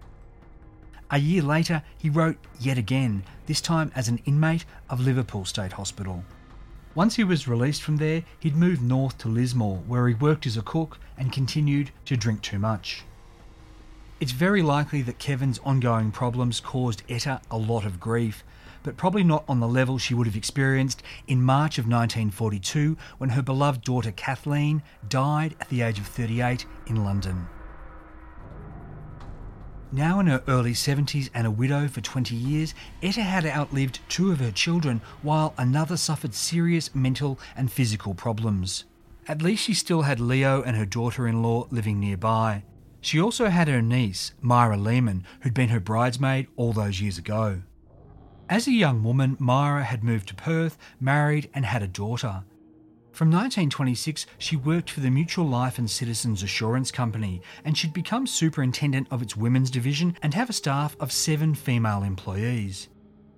A 1.14 1.18
year 1.18 1.42
later, 1.42 1.84
he 1.96 2.10
wrote 2.10 2.38
yet 2.58 2.76
again, 2.76 3.22
this 3.46 3.60
time 3.60 3.92
as 3.94 4.08
an 4.08 4.18
inmate 4.26 4.64
of 4.90 4.98
Liverpool 4.98 5.44
State 5.44 5.74
Hospital. 5.74 6.24
Once 6.96 7.14
he 7.14 7.22
was 7.22 7.46
released 7.46 7.82
from 7.84 7.98
there, 7.98 8.24
he'd 8.40 8.56
moved 8.56 8.82
north 8.82 9.16
to 9.18 9.28
Lismore, 9.28 9.76
where 9.86 10.08
he 10.08 10.14
worked 10.14 10.44
as 10.44 10.56
a 10.56 10.62
cook 10.62 10.98
and 11.16 11.30
continued 11.30 11.92
to 12.06 12.16
drink 12.16 12.42
too 12.42 12.58
much. 12.58 13.04
It's 14.18 14.32
very 14.32 14.60
likely 14.60 15.02
that 15.02 15.20
Kevin's 15.20 15.60
ongoing 15.60 16.10
problems 16.10 16.58
caused 16.58 17.04
Etta 17.08 17.40
a 17.48 17.58
lot 17.58 17.84
of 17.84 18.00
grief, 18.00 18.42
but 18.82 18.96
probably 18.96 19.22
not 19.22 19.44
on 19.48 19.60
the 19.60 19.68
level 19.68 19.98
she 19.98 20.14
would 20.14 20.26
have 20.26 20.34
experienced 20.34 21.00
in 21.28 21.40
March 21.40 21.78
of 21.78 21.84
1942 21.84 22.96
when 23.18 23.30
her 23.30 23.42
beloved 23.42 23.82
daughter 23.82 24.10
Kathleen 24.10 24.82
died 25.08 25.54
at 25.60 25.68
the 25.68 25.82
age 25.82 26.00
of 26.00 26.08
38 26.08 26.66
in 26.88 27.04
London. 27.04 27.46
Now 29.94 30.18
in 30.18 30.26
her 30.26 30.42
early 30.48 30.72
70s 30.72 31.30
and 31.34 31.46
a 31.46 31.52
widow 31.52 31.86
for 31.86 32.00
20 32.00 32.34
years, 32.34 32.74
Etta 33.00 33.22
had 33.22 33.46
outlived 33.46 34.00
two 34.08 34.32
of 34.32 34.40
her 34.40 34.50
children 34.50 35.00
while 35.22 35.54
another 35.56 35.96
suffered 35.96 36.34
serious 36.34 36.92
mental 36.96 37.38
and 37.54 37.70
physical 37.70 38.12
problems. 38.12 38.86
At 39.28 39.40
least 39.40 39.62
she 39.62 39.72
still 39.72 40.02
had 40.02 40.18
Leo 40.18 40.62
and 40.62 40.76
her 40.76 40.84
daughter 40.84 41.28
in 41.28 41.44
law 41.44 41.68
living 41.70 42.00
nearby. 42.00 42.64
She 43.02 43.20
also 43.20 43.46
had 43.46 43.68
her 43.68 43.80
niece, 43.80 44.32
Myra 44.40 44.76
Lehman, 44.76 45.24
who'd 45.42 45.54
been 45.54 45.68
her 45.68 45.78
bridesmaid 45.78 46.48
all 46.56 46.72
those 46.72 47.00
years 47.00 47.16
ago. 47.16 47.62
As 48.48 48.66
a 48.66 48.72
young 48.72 49.04
woman, 49.04 49.36
Myra 49.38 49.84
had 49.84 50.02
moved 50.02 50.26
to 50.26 50.34
Perth, 50.34 50.76
married, 50.98 51.48
and 51.54 51.64
had 51.64 51.84
a 51.84 51.86
daughter. 51.86 52.42
From 53.14 53.28
1926, 53.28 54.26
she 54.38 54.56
worked 54.56 54.90
for 54.90 54.98
the 54.98 55.08
Mutual 55.08 55.46
Life 55.46 55.78
and 55.78 55.88
Citizens 55.88 56.42
Assurance 56.42 56.90
Company, 56.90 57.42
and 57.64 57.78
she'd 57.78 57.92
become 57.92 58.26
superintendent 58.26 59.06
of 59.08 59.22
its 59.22 59.36
women's 59.36 59.70
division 59.70 60.16
and 60.20 60.34
have 60.34 60.50
a 60.50 60.52
staff 60.52 60.96
of 60.98 61.12
seven 61.12 61.54
female 61.54 62.02
employees. 62.02 62.88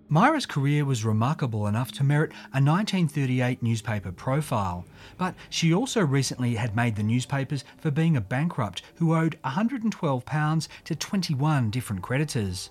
Myra's 0.09 0.47
career 0.47 0.87
was 0.87 1.05
remarkable 1.05 1.67
enough 1.67 1.93
to 1.93 2.05
merit 2.05 2.33
a 2.55 2.57
1938 2.57 3.63
newspaper 3.63 4.11
profile, 4.13 4.87
but 5.19 5.35
she 5.51 5.75
also 5.75 6.01
recently 6.01 6.55
had 6.55 6.75
made 6.75 6.97
the 6.97 7.03
newspapers 7.03 7.63
for 7.77 7.91
being 7.91 8.17
a 8.17 8.21
bankrupt 8.23 8.81
who 8.95 9.15
owed 9.15 9.39
£112 9.45 10.69
to 10.85 10.97
21 10.97 11.71
different 11.71 12.01
creditors. 12.01 12.71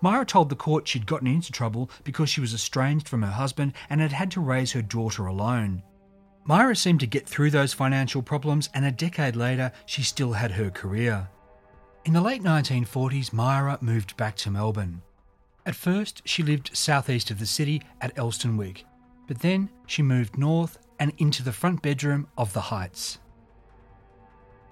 Myra 0.00 0.24
told 0.24 0.48
the 0.48 0.56
court 0.56 0.88
she'd 0.88 1.04
gotten 1.04 1.28
into 1.28 1.52
trouble 1.52 1.90
because 2.04 2.30
she 2.30 2.40
was 2.40 2.54
estranged 2.54 3.06
from 3.06 3.20
her 3.20 3.32
husband 3.32 3.74
and 3.90 4.00
had 4.00 4.12
had 4.12 4.30
to 4.30 4.40
raise 4.40 4.72
her 4.72 4.80
daughter 4.80 5.26
alone. 5.26 5.82
Myra 6.48 6.74
seemed 6.74 7.00
to 7.00 7.06
get 7.06 7.28
through 7.28 7.50
those 7.50 7.74
financial 7.74 8.22
problems, 8.22 8.70
and 8.72 8.82
a 8.86 8.90
decade 8.90 9.36
later, 9.36 9.70
she 9.84 10.02
still 10.02 10.32
had 10.32 10.52
her 10.52 10.70
career. 10.70 11.28
In 12.06 12.14
the 12.14 12.22
late 12.22 12.42
1940s, 12.42 13.34
Myra 13.34 13.76
moved 13.82 14.16
back 14.16 14.34
to 14.36 14.50
Melbourne. 14.50 15.02
At 15.66 15.74
first, 15.74 16.22
she 16.24 16.42
lived 16.42 16.74
southeast 16.74 17.30
of 17.30 17.38
the 17.38 17.44
city 17.44 17.82
at 18.00 18.16
Elsternwick, 18.16 18.84
but 19.26 19.40
then 19.40 19.68
she 19.86 20.00
moved 20.00 20.38
north 20.38 20.78
and 20.98 21.12
into 21.18 21.42
the 21.42 21.52
front 21.52 21.82
bedroom 21.82 22.28
of 22.38 22.54
the 22.54 22.62
Heights. 22.62 23.18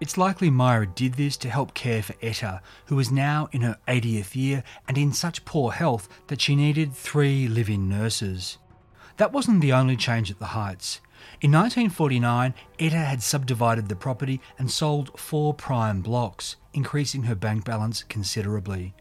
It's 0.00 0.16
likely 0.16 0.48
Myra 0.48 0.86
did 0.86 1.12
this 1.14 1.36
to 1.38 1.50
help 1.50 1.74
care 1.74 2.02
for 2.02 2.14
Etta, 2.22 2.62
who 2.86 2.96
was 2.96 3.12
now 3.12 3.50
in 3.52 3.60
her 3.60 3.76
80th 3.86 4.34
year 4.34 4.64
and 4.88 4.96
in 4.96 5.12
such 5.12 5.44
poor 5.44 5.72
health 5.72 6.08
that 6.28 6.40
she 6.40 6.56
needed 6.56 6.94
three 6.94 7.46
live 7.48 7.68
in 7.68 7.86
nurses. 7.86 8.56
That 9.18 9.34
wasn't 9.34 9.60
the 9.60 9.74
only 9.74 9.96
change 9.96 10.30
at 10.30 10.38
the 10.38 10.46
Heights. 10.46 11.02
In 11.40 11.52
1949, 11.52 12.54
Etta 12.78 12.96
had 12.96 13.22
subdivided 13.22 13.88
the 13.88 13.96
property 13.96 14.40
and 14.58 14.70
sold 14.70 15.18
four 15.18 15.52
prime 15.52 16.00
blocks, 16.00 16.56
increasing 16.72 17.24
her 17.24 17.34
bank 17.34 17.64
balance 17.64 18.02
considerably. 18.02 18.94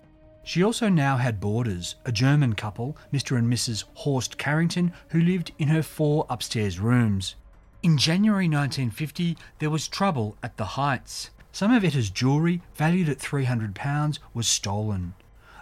She 0.43 0.63
also 0.63 0.89
now 0.89 1.17
had 1.17 1.39
boarders, 1.39 1.95
a 2.05 2.11
German 2.11 2.53
couple, 2.53 2.97
Mr. 3.11 3.37
and 3.37 3.51
Mrs. 3.51 3.83
Horst 3.95 4.37
Carrington, 4.37 4.93
who 5.09 5.19
lived 5.19 5.51
in 5.57 5.69
her 5.69 5.81
four 5.81 6.27
upstairs 6.29 6.79
rooms. 6.79 7.35
In 7.81 7.97
January 7.97 8.45
1950, 8.45 9.37
there 9.59 9.69
was 9.69 9.87
trouble 9.87 10.37
at 10.43 10.57
the 10.57 10.65
Heights. 10.65 11.31
Some 11.51 11.71
of 11.71 11.83
Etta's 11.83 12.09
jewellery, 12.09 12.61
valued 12.75 13.09
at 13.09 13.19
£300, 13.19 14.19
was 14.33 14.47
stolen. 14.47 15.13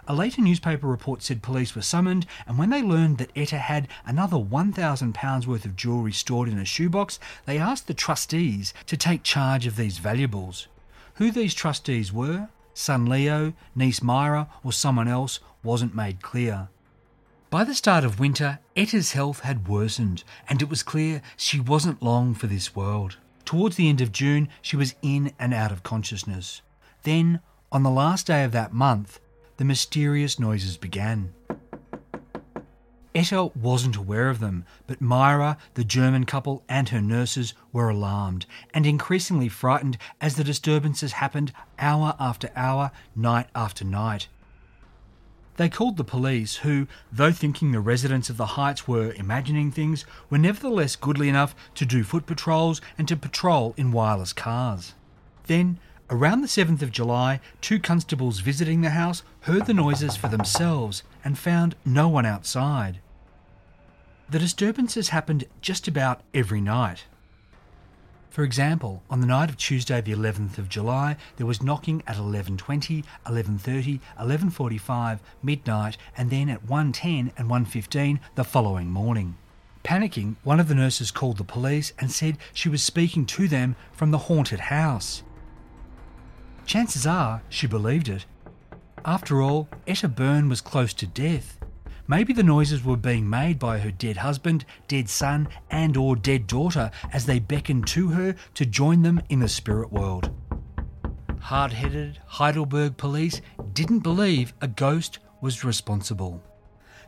A 0.06 0.14
later 0.14 0.42
newspaper 0.42 0.86
report 0.86 1.22
said 1.22 1.42
police 1.42 1.74
were 1.74 1.82
summoned, 1.82 2.26
and 2.46 2.58
when 2.58 2.70
they 2.70 2.82
learned 2.82 3.18
that 3.18 3.32
Etta 3.34 3.58
had 3.58 3.88
another 4.04 4.36
£1,000 4.36 5.46
worth 5.46 5.64
of 5.64 5.76
jewellery 5.76 6.12
stored 6.12 6.48
in 6.48 6.58
a 6.58 6.64
shoebox, 6.64 7.18
they 7.46 7.58
asked 7.58 7.86
the 7.86 7.94
trustees 7.94 8.74
to 8.86 8.96
take 8.96 9.22
charge 9.22 9.66
of 9.66 9.76
these 9.76 9.98
valuables. 9.98 10.68
Who 11.14 11.30
these 11.30 11.54
trustees 11.54 12.12
were 12.12 12.48
son 12.74 13.06
Leo, 13.06 13.52
niece 13.74 14.02
Myra, 14.02 14.48
or 14.62 14.72
someone 14.72 15.08
else 15.08 15.40
wasn't 15.62 15.94
made 15.94 16.20
clear. 16.20 16.68
By 17.48 17.64
the 17.64 17.74
start 17.74 18.04
of 18.04 18.18
winter, 18.18 18.58
Etta's 18.76 19.12
health 19.12 19.40
had 19.40 19.68
worsened, 19.68 20.24
and 20.48 20.60
it 20.60 20.68
was 20.68 20.82
clear 20.82 21.22
she 21.36 21.60
wasn't 21.60 22.02
long 22.02 22.34
for 22.34 22.48
this 22.48 22.74
world. 22.74 23.16
Towards 23.44 23.76
the 23.76 23.88
end 23.88 24.00
of 24.00 24.10
June, 24.10 24.48
she 24.60 24.76
was 24.76 24.96
in 25.02 25.32
and 25.38 25.54
out 25.54 25.70
of 25.70 25.84
consciousness. 25.84 26.62
Then, 27.04 27.40
on 27.70 27.84
the 27.84 27.90
last 27.90 28.26
day 28.26 28.42
of 28.42 28.52
that 28.52 28.72
month, 28.72 29.20
the 29.56 29.64
mysterious 29.64 30.38
noises 30.38 30.76
began. 30.76 31.32
Etta 33.14 33.44
wasn't 33.54 33.94
aware 33.94 34.28
of 34.28 34.40
them, 34.40 34.64
but 34.88 35.00
Myra, 35.00 35.56
the 35.74 35.84
German 35.84 36.24
couple, 36.24 36.64
and 36.68 36.88
her 36.88 37.00
nurses 37.00 37.54
were 37.72 37.88
alarmed 37.88 38.44
and 38.72 38.84
increasingly 38.86 39.48
frightened 39.48 39.98
as 40.20 40.34
the 40.34 40.42
disturbances 40.42 41.12
happened 41.12 41.52
hour 41.78 42.16
after 42.18 42.50
hour, 42.56 42.90
night 43.14 43.46
after 43.54 43.84
night. 43.84 44.26
They 45.56 45.68
called 45.68 45.96
the 45.96 46.02
police, 46.02 46.56
who, 46.56 46.88
though 47.12 47.30
thinking 47.30 47.70
the 47.70 47.78
residents 47.78 48.28
of 48.28 48.36
the 48.36 48.46
Heights 48.46 48.88
were 48.88 49.12
imagining 49.12 49.70
things, 49.70 50.04
were 50.28 50.38
nevertheless 50.38 50.96
goodly 50.96 51.28
enough 51.28 51.54
to 51.76 51.86
do 51.86 52.02
foot 52.02 52.26
patrols 52.26 52.80
and 52.98 53.06
to 53.06 53.16
patrol 53.16 53.74
in 53.76 53.92
wireless 53.92 54.32
cars. 54.32 54.94
Then, 55.46 55.78
around 56.10 56.42
the 56.42 56.48
7th 56.48 56.82
of 56.82 56.92
July, 56.92 57.40
two 57.60 57.78
constables 57.78 58.40
visiting 58.40 58.80
the 58.80 58.90
house 58.90 59.22
heard 59.40 59.66
the 59.66 59.74
noises 59.74 60.16
for 60.16 60.28
themselves 60.28 61.02
and 61.24 61.38
found 61.38 61.74
no 61.84 62.08
one 62.08 62.26
outside. 62.26 63.00
The 64.30 64.38
disturbances 64.38 65.10
happened 65.10 65.44
just 65.60 65.88
about 65.88 66.22
every 66.32 66.60
night. 66.60 67.04
For 68.30 68.42
example, 68.42 69.02
on 69.08 69.20
the 69.20 69.28
night 69.28 69.48
of 69.48 69.56
Tuesday 69.56 70.00
the 70.00 70.12
11th 70.12 70.58
of 70.58 70.68
July, 70.68 71.16
there 71.36 71.46
was 71.46 71.62
knocking 71.62 72.02
at 72.06 72.16
11:20, 72.16 73.04
11:30, 73.26 74.00
11:45, 74.18 75.20
midnight, 75.42 75.96
and 76.16 76.30
then 76.30 76.48
at 76.48 76.66
1:10 76.66 77.30
and 77.36 77.48
1:15 77.48 78.18
the 78.34 78.42
following 78.42 78.90
morning. 78.90 79.36
Panicking, 79.84 80.34
one 80.42 80.58
of 80.58 80.66
the 80.66 80.74
nurses 80.74 81.10
called 81.10 81.36
the 81.36 81.44
police 81.44 81.92
and 81.98 82.10
said 82.10 82.38
she 82.52 82.68
was 82.68 82.82
speaking 82.82 83.24
to 83.26 83.46
them 83.46 83.76
from 83.92 84.10
the 84.10 84.26
haunted 84.26 84.60
house. 84.60 85.22
Chances 86.66 87.06
are 87.06 87.42
she 87.48 87.66
believed 87.66 88.08
it. 88.08 88.26
After 89.04 89.42
all, 89.42 89.68
Etta 89.86 90.08
Byrne 90.08 90.48
was 90.48 90.60
close 90.60 90.94
to 90.94 91.06
death. 91.06 91.58
Maybe 92.06 92.32
the 92.32 92.42
noises 92.42 92.84
were 92.84 92.96
being 92.96 93.28
made 93.28 93.58
by 93.58 93.78
her 93.78 93.90
dead 93.90 94.18
husband, 94.18 94.64
dead 94.88 95.08
son, 95.08 95.48
and 95.70 95.96
or 95.96 96.16
dead 96.16 96.46
daughter 96.46 96.90
as 97.12 97.26
they 97.26 97.38
beckoned 97.38 97.86
to 97.88 98.08
her 98.08 98.34
to 98.54 98.66
join 98.66 99.02
them 99.02 99.22
in 99.28 99.40
the 99.40 99.48
spirit 99.48 99.92
world. 99.92 100.30
Hard-headed 101.40 102.18
Heidelberg 102.26 102.96
police 102.96 103.40
didn't 103.72 104.00
believe 104.00 104.54
a 104.60 104.68
ghost 104.68 105.18
was 105.40 105.64
responsible. 105.64 106.42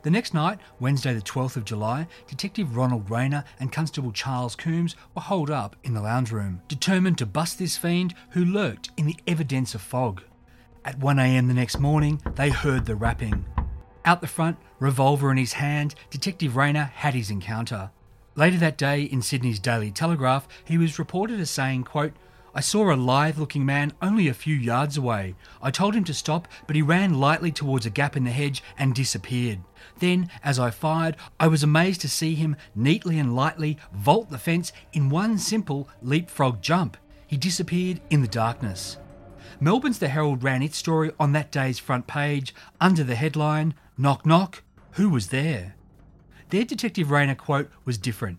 The 0.07 0.13
next 0.13 0.35
night, 0.35 0.61
Wednesday 0.79 1.15
the 1.15 1.21
12th 1.21 1.57
of 1.57 1.65
July, 1.65 2.07
Detective 2.29 2.77
Ronald 2.77 3.11
Rayner 3.11 3.43
and 3.59 3.73
Constable 3.73 4.13
Charles 4.13 4.55
Coombs 4.55 4.95
were 5.17 5.23
holed 5.23 5.51
up 5.51 5.75
in 5.83 5.95
the 5.95 6.01
lounge 6.01 6.31
room, 6.31 6.63
determined 6.69 7.19
to 7.19 7.27
bust 7.27 7.59
this 7.59 7.77
fiend 7.77 8.15
who 8.31 8.45
lurked 8.45 8.91
in 8.97 9.07
the 9.07 9.17
ever 9.27 9.43
denser 9.43 9.79
fog. 9.79 10.23
At 10.85 11.01
1am 11.01 11.49
the 11.49 11.55
next 11.55 11.81
morning, 11.81 12.23
they 12.37 12.51
heard 12.51 12.85
the 12.85 12.95
rapping. 12.95 13.47
Out 14.05 14.21
the 14.21 14.29
front, 14.29 14.59
revolver 14.79 15.33
in 15.33 15.39
his 15.39 15.55
hand, 15.55 15.97
Detective 16.09 16.55
Rayner 16.55 16.93
had 16.95 17.15
his 17.15 17.29
encounter. 17.29 17.91
Later 18.37 18.59
that 18.59 18.79
day, 18.79 19.03
in 19.03 19.23
Sydney's 19.23 19.59
Daily 19.59 19.91
Telegraph, 19.91 20.47
he 20.65 20.79
was 20.79 21.01
reported 21.01 21.41
as 21.41 21.51
saying, 21.51 21.83
quote, 21.83 22.13
I 22.55 22.61
saw 22.61 22.91
a 22.91 22.97
lithe 22.97 23.39
looking 23.39 23.67
man 23.67 23.93
only 24.01 24.29
a 24.29 24.35
few 24.35 24.55
yards 24.55 24.97
away. 24.97 25.35
I 25.61 25.71
told 25.71 25.95
him 25.95 26.05
to 26.05 26.15
stop, 26.15 26.49
but 26.67 26.75
he 26.75 26.81
ran 26.81 27.21
lightly 27.21 27.53
towards 27.53 27.85
a 27.85 27.91
gap 27.91 28.17
in 28.17 28.25
the 28.25 28.31
hedge 28.31 28.63
and 28.79 28.95
disappeared. 28.95 29.59
Then, 29.99 30.31
as 30.45 30.59
I 30.59 30.71
fired, 30.71 31.17
I 31.41 31.49
was 31.49 31.63
amazed 31.63 32.01
to 32.03 32.09
see 32.09 32.35
him 32.35 32.57
neatly 32.75 33.19
and 33.19 33.35
lightly 33.35 33.79
vault 33.93 34.31
the 34.31 34.39
fence 34.39 34.73
in 34.93 35.09
one 35.09 35.39
simple 35.39 35.89
leapfrog 36.03 36.61
jump. 36.61 36.97
He 37.27 37.37
disappeared 37.37 38.01
in 38.11 38.23
the 38.23 38.29
darkness. 38.29 38.99
Melbourne's 39.59 39.99
The 39.99 40.09
Herald 40.09 40.43
ran 40.43 40.63
its 40.63 40.77
story 40.77 41.13
on 41.19 41.33
that 41.33 41.51
day's 41.51 41.79
front 41.79 42.07
page 42.07 42.55
under 42.81 43.03
the 43.03 43.15
headline 43.15 43.75
Knock, 43.99 44.27
knock, 44.27 44.63
who 44.93 45.09
was 45.09 45.29
there? 45.29 45.75
Their 46.51 46.65
Detective 46.65 47.11
Rayner 47.11 47.35
quote 47.35 47.71
was 47.87 47.97
different. 47.97 48.39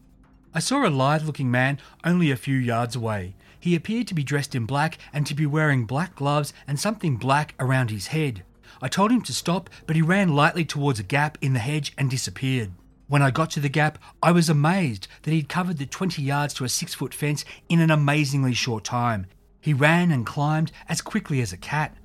I 0.53 0.59
saw 0.59 0.87
a 0.87 0.89
lithe 0.89 1.23
looking 1.23 1.49
man 1.49 1.79
only 2.03 2.29
a 2.29 2.37
few 2.37 2.55
yards 2.55 2.95
away. 2.95 3.35
He 3.59 3.75
appeared 3.75 4.07
to 4.07 4.13
be 4.13 4.23
dressed 4.23 4.53
in 4.53 4.65
black 4.65 4.99
and 5.11 5.25
to 5.25 5.33
be 5.33 5.47
wearing 5.47 5.85
black 5.85 6.15
gloves 6.15 6.53
and 6.67 6.79
something 6.79 7.17
black 7.17 7.55
around 7.59 7.89
his 7.89 8.07
head. 8.07 8.43
I 8.81 8.87
told 8.87 9.11
him 9.11 9.21
to 9.21 9.33
stop, 9.33 9.69
but 9.85 9.95
he 9.95 10.01
ran 10.01 10.35
lightly 10.35 10.65
towards 10.65 10.99
a 10.99 11.03
gap 11.03 11.37
in 11.41 11.53
the 11.53 11.59
hedge 11.59 11.93
and 11.97 12.09
disappeared. 12.09 12.71
When 13.07 13.21
I 13.21 13.31
got 13.31 13.49
to 13.51 13.59
the 13.59 13.69
gap, 13.69 13.99
I 14.21 14.31
was 14.31 14.49
amazed 14.49 15.07
that 15.23 15.31
he'd 15.31 15.47
covered 15.47 15.77
the 15.77 15.85
20 15.85 16.21
yards 16.21 16.53
to 16.55 16.65
a 16.65 16.69
six 16.69 16.93
foot 16.93 17.13
fence 17.13 17.45
in 17.69 17.79
an 17.79 17.89
amazingly 17.89 18.53
short 18.53 18.83
time. 18.83 19.27
He 19.61 19.73
ran 19.73 20.11
and 20.11 20.25
climbed 20.25 20.71
as 20.89 21.01
quickly 21.01 21.41
as 21.41 21.53
a 21.53 21.57
cat. 21.57 21.95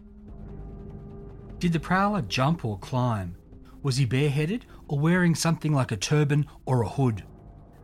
Did 1.59 1.73
the 1.73 1.81
prowler 1.81 2.23
jump 2.23 2.65
or 2.65 2.79
climb? 2.79 3.37
Was 3.83 3.97
he 3.97 4.05
bareheaded 4.05 4.65
or 4.89 4.99
wearing 4.99 5.35
something 5.35 5.73
like 5.73 5.91
a 5.91 5.97
turban 5.97 6.47
or 6.67 6.83
a 6.83 6.89
hood? 6.89 7.25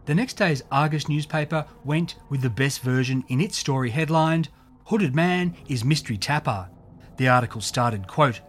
The 0.07 0.15
next 0.15 0.35
day's 0.35 0.63
Argus 0.71 1.09
newspaper 1.09 1.67
went 1.85 2.15
with 2.29 2.41
the 2.41 2.51
best 2.51 2.81
version 2.81 3.25
in 3.29 3.41
its 3.41 3.59
story 3.59 3.91
headlined, 3.91 4.49
Hooded 4.87 5.15
Man 5.15 5.55
is 5.69 5.85
Mystery 5.85 6.17
Tapper. 6.17 6.71
The 7.19 7.29
article 7.29 7.61
started, 7.61 8.07
quote, 8.07 8.41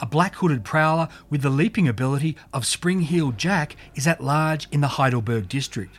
a 0.00 0.06
black 0.06 0.34
hooded 0.36 0.64
prowler 0.64 1.08
with 1.30 1.42
the 1.42 1.50
leaping 1.50 1.88
ability 1.88 2.36
of 2.52 2.66
Spring 2.66 3.00
Heeled 3.00 3.38
Jack 3.38 3.76
is 3.94 4.06
at 4.06 4.22
large 4.22 4.68
in 4.70 4.80
the 4.80 4.88
Heidelberg 4.88 5.48
district. 5.48 5.98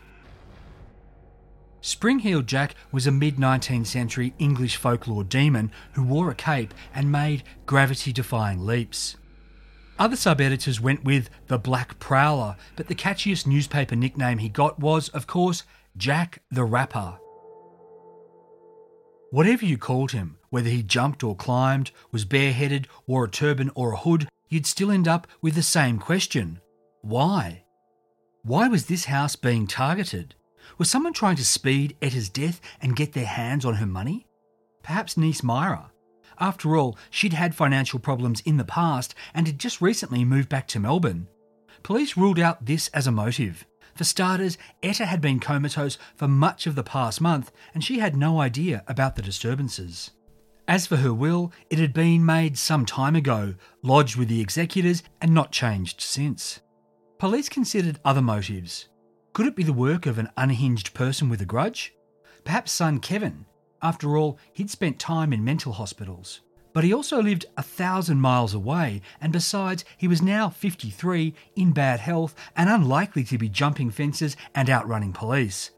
Spring 1.82 2.20
Heeled 2.20 2.48
Jack 2.48 2.76
was 2.92 3.08
a 3.08 3.12
mid 3.12 3.38
19th 3.38 3.88
century 3.88 4.34
English 4.40 4.76
folklore 4.76 5.24
demon 5.24 5.72
who 5.94 6.04
wore 6.04 6.30
a 6.30 6.36
cape 6.36 6.74
and 6.94 7.12
made 7.12 7.44
gravity 7.66 8.12
defying 8.12 8.66
leaps. 8.66 9.16
Other 10.00 10.16
sub 10.16 10.42
editors 10.42 10.80
went 10.80 11.04
with 11.04 11.30
the 11.48 11.58
Black 11.58 11.98
Prowler, 11.98 12.56
but 12.76 12.88
the 12.88 12.96
catchiest 12.96 13.48
newspaper 13.48 13.96
nickname 13.96 14.38
he 14.38 14.50
got 14.50 14.80
was, 14.80 15.10
of 15.10 15.26
course, 15.26 15.64
Jack 15.96 16.44
the 16.52 16.64
Rapper. 16.64 17.18
Whatever 19.32 19.66
you 19.66 19.78
called 19.78 20.12
him, 20.12 20.37
whether 20.50 20.70
he 20.70 20.84
jumped 20.84 21.24
or 21.24 21.36
climbed, 21.36 21.92
was 22.12 22.26
bareheaded, 22.26 22.88
wore 23.06 23.26
a 23.26 23.30
turban 23.30 23.72
or 23.76 23.94
a 23.94 23.98
hood, 23.98 24.28
you'd 24.50 24.66
still 24.66 24.92
end 24.92 25.08
up 25.08 25.28
with 25.42 25.56
the 25.56 25.64
same 25.64 26.00
question 26.00 26.60
why? 27.02 27.64
Why 28.44 28.68
was 28.68 28.86
this 28.86 29.06
house 29.06 29.36
being 29.36 29.68
targeted? 29.68 30.36
Was 30.78 30.90
someone 30.90 31.14
trying 31.14 31.38
to 31.38 31.46
speed 31.46 31.96
Etta's 32.02 32.30
death 32.30 32.60
and 32.82 32.96
get 32.96 33.14
their 33.14 33.26
hands 33.26 33.66
on 33.66 33.76
her 33.76 33.86
money? 33.86 34.28
Perhaps 34.84 35.18
niece 35.18 35.44
Myra. 35.44 35.92
After 36.40 36.76
all, 36.76 36.98
she'd 37.10 37.34
had 37.34 37.56
financial 37.56 38.00
problems 38.00 38.42
in 38.42 38.58
the 38.58 38.64
past 38.64 39.16
and 39.34 39.48
had 39.48 39.60
just 39.60 39.82
recently 39.82 40.24
moved 40.24 40.50
back 40.50 40.68
to 40.70 40.80
Melbourne. 40.80 41.28
Police 41.84 42.18
ruled 42.18 42.40
out 42.40 42.66
this 42.66 42.90
as 42.90 43.08
a 43.08 43.12
motive. 43.12 43.66
For 43.96 44.04
starters, 44.04 44.58
Etta 44.84 45.06
had 45.06 45.22
been 45.22 45.40
comatose 45.40 45.98
for 46.16 46.28
much 46.28 46.68
of 46.68 46.76
the 46.76 46.84
past 46.84 47.20
month 47.20 47.52
and 47.74 47.84
she 47.84 48.00
had 48.00 48.16
no 48.16 48.40
idea 48.40 48.84
about 48.88 49.16
the 49.16 49.22
disturbances. 49.22 50.12
As 50.68 50.86
for 50.86 50.98
her 50.98 51.14
will, 51.14 51.54
it 51.70 51.80
had 51.80 51.94
been 51.94 52.26
made 52.26 52.58
some 52.58 52.86
time 52.86 53.16
ago, 53.16 53.56
lodged 53.82 54.18
with 54.18 54.28
the 54.28 54.42
executors, 54.42 55.02
and 55.22 55.34
not 55.34 55.52
changed 55.52 56.02
since. 56.02 56.60
Police 57.20 57.48
considered 57.48 58.00
other 58.04 58.22
motives. 58.22 58.90
Could 59.32 59.48
it 59.48 59.56
be 59.56 59.64
the 59.64 59.72
work 59.72 60.06
of 60.06 60.18
an 60.18 60.30
unhinged 60.36 60.94
person 60.94 61.30
with 61.30 61.42
a 61.42 61.46
grudge? 61.46 61.94
Perhaps 62.44 62.72
son 62.74 63.00
Kevin. 63.00 63.46
After 63.82 64.18
all, 64.18 64.38
he'd 64.54 64.70
spent 64.70 65.00
time 65.00 65.32
in 65.32 65.44
mental 65.44 65.72
hospitals. 65.72 66.42
But 66.74 66.84
he 66.84 66.94
also 66.94 67.22
lived 67.22 67.46
a 67.56 67.64
thousand 67.64 68.20
miles 68.20 68.54
away, 68.54 69.02
and 69.22 69.32
besides, 69.32 69.86
he 69.98 70.08
was 70.08 70.22
now 70.22 70.50
53, 70.50 71.34
in 71.56 71.72
bad 71.72 72.00
health, 72.00 72.36
and 72.56 72.70
unlikely 72.70 73.24
to 73.26 73.38
be 73.38 73.50
jumping 73.50 73.90
fences 73.90 74.36
and 74.54 74.70
outrunning 74.70 75.14
police. 75.14 75.72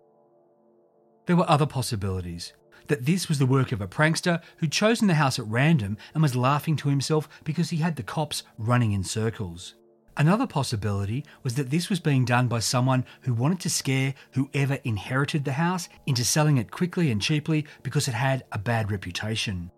There 1.25 1.35
were 1.35 1.49
other 1.49 1.67
possibilities. 1.67 2.53
That 2.89 3.05
this 3.05 3.29
was 3.29 3.39
the 3.39 3.45
work 3.45 3.71
of 3.71 3.81
a 3.81 3.87
prankster 3.87 4.41
who'd 4.57 4.71
chosen 4.71 5.07
the 5.07 5.13
house 5.13 5.39
at 5.39 5.47
random 5.47 5.97
and 6.13 6.21
was 6.21 6.35
laughing 6.35 6.75
to 6.77 6.89
himself 6.89 7.29
because 7.43 7.69
he 7.69 7.77
had 7.77 7.95
the 7.95 8.03
cops 8.03 8.43
running 8.57 8.91
in 8.91 9.03
circles. 9.03 9.75
Another 10.17 10.47
possibility 10.47 11.23
was 11.43 11.53
that 11.55 11.69
this 11.69 11.89
was 11.89 11.99
being 12.01 12.25
done 12.25 12.47
by 12.47 12.59
someone 12.59 13.05
who 13.21 13.33
wanted 13.33 13.59
to 13.61 13.69
scare 13.69 14.15
whoever 14.31 14.79
inherited 14.83 15.45
the 15.45 15.53
house 15.53 15.87
into 16.05 16.25
selling 16.25 16.57
it 16.57 16.71
quickly 16.71 17.09
and 17.09 17.21
cheaply 17.21 17.65
because 17.83 18.07
it 18.07 18.15
had 18.15 18.43
a 18.51 18.57
bad 18.57 18.91
reputation. 18.91 19.71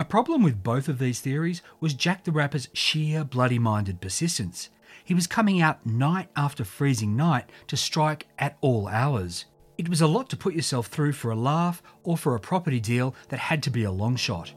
A 0.00 0.04
problem 0.04 0.44
with 0.44 0.62
both 0.62 0.88
of 0.88 1.00
these 1.00 1.20
theories 1.20 1.60
was 1.80 1.92
Jack 1.92 2.22
the 2.22 2.30
Rapper's 2.30 2.68
sheer 2.72 3.24
bloody 3.24 3.58
minded 3.58 4.00
persistence. 4.00 4.70
He 5.04 5.12
was 5.12 5.26
coming 5.26 5.60
out 5.60 5.84
night 5.84 6.30
after 6.36 6.64
freezing 6.64 7.16
night 7.16 7.50
to 7.66 7.76
strike 7.76 8.28
at 8.38 8.56
all 8.60 8.86
hours. 8.86 9.46
It 9.78 9.88
was 9.88 10.00
a 10.00 10.08
lot 10.08 10.28
to 10.30 10.36
put 10.36 10.54
yourself 10.54 10.88
through 10.88 11.12
for 11.12 11.30
a 11.30 11.36
laugh 11.36 11.84
or 12.02 12.16
for 12.16 12.34
a 12.34 12.40
property 12.40 12.80
deal 12.80 13.14
that 13.28 13.38
had 13.38 13.62
to 13.62 13.70
be 13.70 13.84
a 13.84 13.90
long 13.92 14.16
shot. 14.16 14.52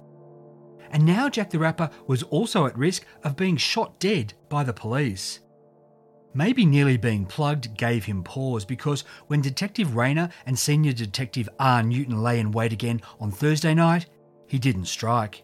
And 0.90 1.06
now 1.06 1.30
Jack 1.30 1.52
the 1.52 1.60
Rapper 1.60 1.92
was 2.08 2.24
also 2.24 2.66
at 2.66 2.76
risk 2.76 3.06
of 3.24 3.38
being 3.38 3.56
shot 3.56 4.00
dead 4.00 4.34
by 4.50 4.64
the 4.64 4.74
police. 4.74 5.40
Maybe 6.34 6.66
nearly 6.66 6.98
being 6.98 7.28
plugged 7.28 7.78
gave 7.78 8.04
him 8.06 8.24
pause 8.24 8.66
because 8.66 9.04
when 9.28 9.42
Detective 9.42 9.96
Rayner 9.96 10.30
and 10.48 10.58
Senior 10.58 10.94
Detective 10.94 11.48
R. 11.60 11.84
Newton 11.84 12.24
lay 12.24 12.40
in 12.40 12.52
wait 12.52 12.74
again 12.74 13.02
on 13.20 13.32
Thursday 13.32 13.76
night, 13.76 14.08
he 14.48 14.58
didn't 14.58 14.86
strike. 14.86 15.44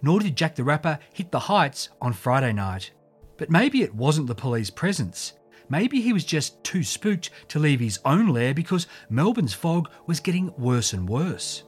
Nor 0.00 0.20
did 0.20 0.36
Jack 0.36 0.54
the 0.54 0.64
Rapper 0.64 0.98
hit 1.12 1.30
the 1.30 1.38
heights 1.38 1.90
on 2.00 2.14
Friday 2.14 2.52
night. 2.54 2.92
But 3.36 3.50
maybe 3.50 3.82
it 3.82 3.94
wasn't 3.94 4.26
the 4.26 4.34
police 4.34 4.70
presence. 4.70 5.34
Maybe 5.68 6.00
he 6.00 6.12
was 6.12 6.24
just 6.24 6.62
too 6.64 6.82
spooked 6.82 7.30
to 7.48 7.58
leave 7.58 7.80
his 7.80 7.98
own 8.04 8.28
lair 8.28 8.54
because 8.54 8.86
Melbourne's 9.10 9.54
fog 9.54 9.90
was 10.06 10.20
getting 10.20 10.52
worse 10.56 10.92
and 10.92 11.08
worse. 11.08 11.64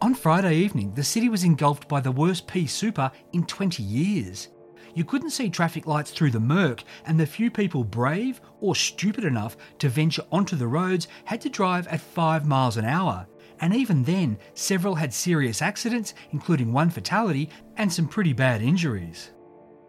On 0.00 0.14
Friday 0.14 0.54
evening, 0.56 0.94
the 0.94 1.02
city 1.02 1.28
was 1.28 1.44
engulfed 1.44 1.88
by 1.88 2.00
the 2.00 2.12
worst 2.12 2.46
pea 2.46 2.66
super 2.66 3.10
in 3.32 3.44
20 3.44 3.82
years. 3.82 4.48
You 4.94 5.04
couldn't 5.04 5.30
see 5.30 5.50
traffic 5.50 5.86
lights 5.86 6.10
through 6.10 6.30
the 6.30 6.40
murk, 6.40 6.82
and 7.06 7.18
the 7.18 7.26
few 7.26 7.50
people 7.50 7.84
brave 7.84 8.40
or 8.60 8.74
stupid 8.74 9.24
enough 9.24 9.56
to 9.78 9.88
venture 9.88 10.24
onto 10.30 10.56
the 10.56 10.66
roads 10.66 11.08
had 11.24 11.40
to 11.42 11.48
drive 11.48 11.86
at 11.88 12.00
5 12.00 12.46
miles 12.46 12.76
an 12.76 12.84
hour, 12.84 13.26
and 13.60 13.74
even 13.74 14.04
then, 14.04 14.38
several 14.54 14.94
had 14.94 15.12
serious 15.12 15.62
accidents, 15.62 16.14
including 16.32 16.72
one 16.72 16.90
fatality 16.90 17.50
and 17.76 17.92
some 17.92 18.06
pretty 18.06 18.32
bad 18.32 18.62
injuries. 18.62 19.30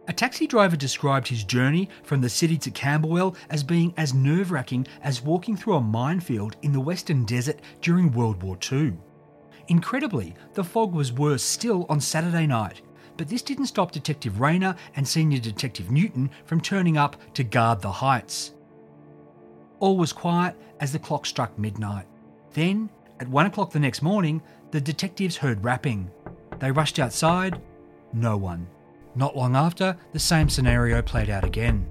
A 0.10 0.12
taxi 0.12 0.48
driver 0.48 0.76
described 0.76 1.28
his 1.28 1.44
journey 1.44 1.88
from 2.02 2.20
the 2.20 2.30
city 2.30 2.58
to 2.58 2.72
Camberwell 2.72 3.36
as 3.52 3.64
being 3.64 3.94
as 3.96 4.12
nerve 4.12 4.50
wracking 4.50 4.88
as 5.04 5.22
walking 5.22 5.56
through 5.56 5.76
a 5.76 5.82
minefield 5.82 6.56
in 6.64 6.74
the 6.74 6.80
Western 6.80 7.26
Desert 7.26 7.60
during 7.82 8.12
World 8.12 8.42
War 8.42 8.58
II. 8.72 8.98
Incredibly, 9.68 10.34
the 10.56 10.64
fog 10.64 10.96
was 10.96 11.14
worse 11.14 11.44
still 11.44 11.86
on 11.90 12.02
Saturday 12.02 12.48
night, 12.48 12.82
but 13.18 13.28
this 13.28 13.44
didn't 13.44 13.68
stop 13.68 13.92
Detective 13.92 14.40
Rayner 14.40 14.76
and 14.96 15.08
Senior 15.08 15.38
Detective 15.38 15.92
Newton 15.92 16.32
from 16.44 16.60
turning 16.60 16.98
up 16.98 17.16
to 17.36 17.44
guard 17.44 17.80
the 17.80 17.92
heights. 17.92 18.56
All 19.80 19.96
was 19.96 20.12
quiet 20.12 20.56
as 20.80 20.92
the 20.92 20.98
clock 20.98 21.28
struck 21.28 21.56
midnight. 21.60 22.08
Then, 22.54 22.90
at 23.20 23.28
one 23.28 23.46
o'clock 23.46 23.70
the 23.70 23.80
next 23.80 24.02
morning, 24.02 24.42
the 24.72 24.82
detectives 24.82 25.38
heard 25.38 25.64
rapping. 25.64 26.10
They 26.58 26.72
rushed 26.72 26.98
outside, 26.98 27.62
no 28.12 28.38
one. 28.38 28.66
Not 29.20 29.36
long 29.36 29.54
after, 29.54 29.98
the 30.14 30.18
same 30.18 30.48
scenario 30.48 31.02
played 31.02 31.30
out 31.30 31.44
again. 31.44 31.90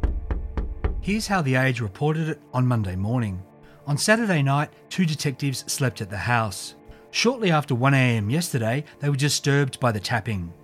Here's 1.03 1.27
how 1.27 1.43
The 1.43 1.57
Age 1.57 1.83
reported 1.83 2.31
it 2.31 2.41
on 2.55 2.67
Monday 2.67 2.97
morning. 2.97 3.43
On 3.87 3.99
Saturday 3.99 4.41
night, 4.41 4.71
two 4.89 5.05
detectives 5.05 5.71
slept 5.71 6.01
at 6.01 6.09
the 6.09 6.17
house. 6.17 6.75
Shortly 7.11 7.51
after 7.51 7.75
1am 7.75 8.33
yesterday, 8.33 8.83
they 9.01 9.11
were 9.11 9.17
disturbed 9.17 9.79
by 9.79 9.93
the 9.93 10.01
tapping. 10.01 10.55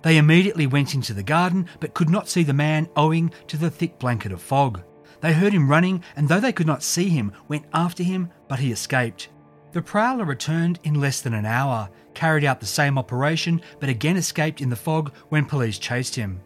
They 0.00 0.16
immediately 0.16 0.66
went 0.66 0.94
into 0.94 1.12
the 1.12 1.22
garden 1.22 1.68
but 1.78 1.92
could 1.92 2.08
not 2.08 2.30
see 2.30 2.42
the 2.42 2.54
man 2.54 2.88
owing 2.96 3.30
to 3.48 3.58
the 3.58 3.70
thick 3.70 3.98
blanket 3.98 4.32
of 4.32 4.40
fog. 4.40 4.80
They 5.20 5.34
heard 5.34 5.52
him 5.52 5.68
running, 5.68 6.02
and 6.16 6.26
though 6.26 6.40
they 6.40 6.52
could 6.54 6.66
not 6.66 6.82
see 6.82 7.10
him, 7.10 7.32
went 7.48 7.66
after 7.74 8.02
him, 8.02 8.30
but 8.48 8.60
he 8.60 8.72
escaped. 8.72 9.28
The 9.74 9.82
prowler 9.82 10.24
returned 10.24 10.78
in 10.84 11.00
less 11.00 11.20
than 11.20 11.34
an 11.34 11.44
hour, 11.44 11.88
carried 12.14 12.44
out 12.44 12.60
the 12.60 12.66
same 12.66 12.96
operation, 12.96 13.60
but 13.80 13.88
again 13.88 14.16
escaped 14.16 14.60
in 14.60 14.70
the 14.70 14.76
fog 14.76 15.12
when 15.30 15.46
police 15.46 15.80
chased 15.80 16.14
him. 16.14 16.40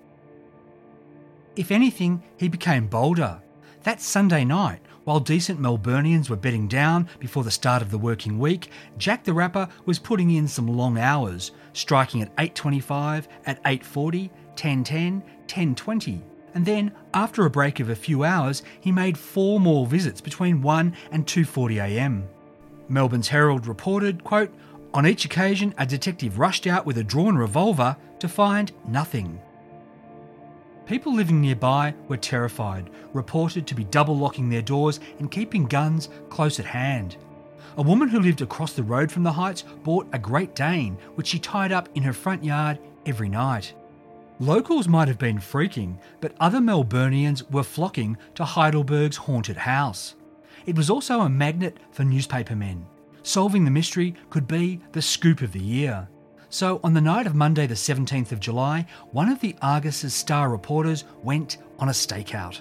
If 1.54 1.70
anything, 1.70 2.22
he 2.38 2.48
became 2.48 2.86
bolder. 2.86 3.42
That 3.82 4.00
Sunday 4.00 4.46
night, 4.46 4.80
while 5.04 5.20
decent 5.20 5.60
Melburnians 5.60 6.30
were 6.30 6.36
bedding 6.36 6.68
down 6.68 7.06
before 7.18 7.44
the 7.44 7.50
start 7.50 7.82
of 7.82 7.90
the 7.90 7.98
working 7.98 8.38
week, 8.38 8.70
Jack 8.96 9.24
the 9.24 9.34
Rapper 9.34 9.68
was 9.84 9.98
putting 9.98 10.30
in 10.30 10.48
some 10.48 10.66
long 10.66 10.96
hours, 10.96 11.50
striking 11.74 12.22
at 12.22 12.34
8.25, 12.36 13.26
at 13.44 13.62
8.40, 13.64 14.30
10.10, 14.56 15.22
10.20. 15.46 16.22
And 16.54 16.64
then, 16.64 16.92
after 17.12 17.44
a 17.44 17.50
break 17.50 17.78
of 17.78 17.90
a 17.90 17.94
few 17.94 18.24
hours, 18.24 18.62
he 18.80 18.90
made 18.90 19.18
four 19.18 19.60
more 19.60 19.86
visits 19.86 20.22
between 20.22 20.62
1 20.62 20.96
and 21.12 21.26
2.40am. 21.26 22.24
Melbourne's 22.88 23.28
Herald 23.28 23.66
reported, 23.66 24.24
quote, 24.24 24.52
on 24.94 25.06
each 25.06 25.24
occasion, 25.24 25.74
a 25.76 25.84
detective 25.84 26.38
rushed 26.38 26.66
out 26.66 26.86
with 26.86 26.98
a 26.98 27.04
drawn 27.04 27.36
revolver 27.36 27.96
to 28.20 28.28
find 28.28 28.72
nothing. 28.86 29.40
People 30.86 31.14
living 31.14 31.42
nearby 31.42 31.94
were 32.08 32.16
terrified, 32.16 32.88
reported 33.12 33.66
to 33.66 33.74
be 33.74 33.84
double 33.84 34.16
locking 34.16 34.48
their 34.48 34.62
doors 34.62 35.00
and 35.18 35.30
keeping 35.30 35.66
guns 35.66 36.08
close 36.30 36.58
at 36.58 36.64
hand. 36.64 37.18
A 37.76 37.82
woman 37.82 38.08
who 38.08 38.20
lived 38.20 38.40
across 38.40 38.72
the 38.72 38.82
road 38.82 39.12
from 39.12 39.22
the 39.22 39.32
Heights 39.32 39.64
bought 39.84 40.08
a 40.12 40.18
Great 40.18 40.54
Dane, 40.54 40.96
which 41.14 41.26
she 41.26 41.38
tied 41.38 41.72
up 41.72 41.90
in 41.94 42.02
her 42.02 42.14
front 42.14 42.42
yard 42.42 42.78
every 43.04 43.28
night. 43.28 43.74
Locals 44.40 44.88
might 44.88 45.08
have 45.08 45.18
been 45.18 45.38
freaking, 45.38 45.98
but 46.20 46.34
other 46.40 46.58
Melburnians 46.58 47.48
were 47.50 47.62
flocking 47.62 48.16
to 48.36 48.44
Heidelberg's 48.44 49.16
haunted 49.18 49.58
house. 49.58 50.14
It 50.68 50.76
was 50.76 50.90
also 50.90 51.22
a 51.22 51.30
magnet 51.30 51.78
for 51.92 52.04
newspapermen. 52.04 52.84
Solving 53.22 53.64
the 53.64 53.70
mystery 53.70 54.14
could 54.28 54.46
be 54.46 54.82
the 54.92 55.00
scoop 55.00 55.40
of 55.40 55.52
the 55.52 55.58
year. 55.58 56.06
So, 56.50 56.78
on 56.84 56.92
the 56.92 57.00
night 57.00 57.26
of 57.26 57.34
Monday, 57.34 57.66
the 57.66 57.72
17th 57.72 58.32
of 58.32 58.40
July, 58.40 58.84
one 59.12 59.30
of 59.30 59.40
the 59.40 59.56
Argus's 59.62 60.12
star 60.12 60.50
reporters 60.50 61.04
went 61.22 61.56
on 61.78 61.88
a 61.88 61.92
stakeout. 61.92 62.60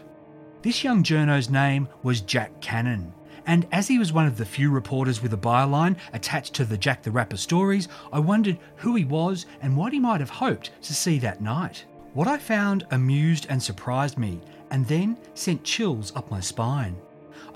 This 0.62 0.86
young 0.86 1.04
journo's 1.04 1.50
name 1.50 1.90
was 2.02 2.22
Jack 2.22 2.62
Cannon, 2.62 3.12
and 3.46 3.68
as 3.74 3.90
he 3.90 4.00
was 4.00 4.14
one 4.14 4.26
of 4.26 4.38
the 4.38 4.46
few 4.46 4.72
reporters 4.72 5.22
with 5.22 5.34
a 5.34 5.38
byline 5.38 5.98
attached 6.14 6.54
to 6.54 6.64
the 6.64 6.78
Jack 6.78 7.04
the 7.04 7.12
Rapper 7.12 7.36
stories, 7.36 7.90
I 8.14 8.20
wondered 8.20 8.58
who 8.78 8.96
he 8.96 9.04
was 9.04 9.48
and 9.62 9.76
what 9.76 9.92
he 9.92 10.00
might 10.00 10.22
have 10.22 10.30
hoped 10.30 10.72
to 10.84 10.94
see 10.94 11.20
that 11.20 11.42
night. 11.42 11.84
What 12.14 12.30
I 12.30 12.38
found 12.38 12.88
amused 12.92 13.48
and 13.50 13.62
surprised 13.62 14.18
me, 14.18 14.40
and 14.72 14.88
then 14.88 15.18
sent 15.34 15.66
chills 15.66 16.14
up 16.16 16.32
my 16.32 16.40
spine. 16.40 16.96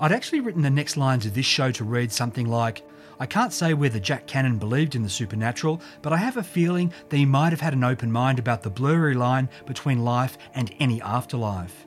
I'd 0.02 0.10
actually 0.10 0.40
written 0.40 0.62
the 0.62 0.68
next 0.70 0.96
lines 0.96 1.26
of 1.26 1.34
this 1.34 1.46
show 1.46 1.70
to 1.70 1.84
read 1.84 2.10
something 2.10 2.48
like, 2.48 2.82
I 3.20 3.26
can't 3.26 3.52
say 3.52 3.72
whether 3.72 4.00
Jack 4.00 4.26
Cannon 4.26 4.58
believed 4.58 4.96
in 4.96 5.04
the 5.04 5.08
supernatural, 5.08 5.80
but 6.02 6.12
I 6.12 6.16
have 6.16 6.36
a 6.36 6.42
feeling 6.42 6.92
that 7.08 7.16
he 7.16 7.24
might 7.24 7.52
have 7.52 7.60
had 7.60 7.72
an 7.72 7.84
open 7.84 8.10
mind 8.10 8.40
about 8.40 8.64
the 8.64 8.70
blurry 8.70 9.14
line 9.14 9.48
between 9.64 10.02
life 10.02 10.38
and 10.54 10.74
any 10.80 11.00
afterlife. 11.02 11.86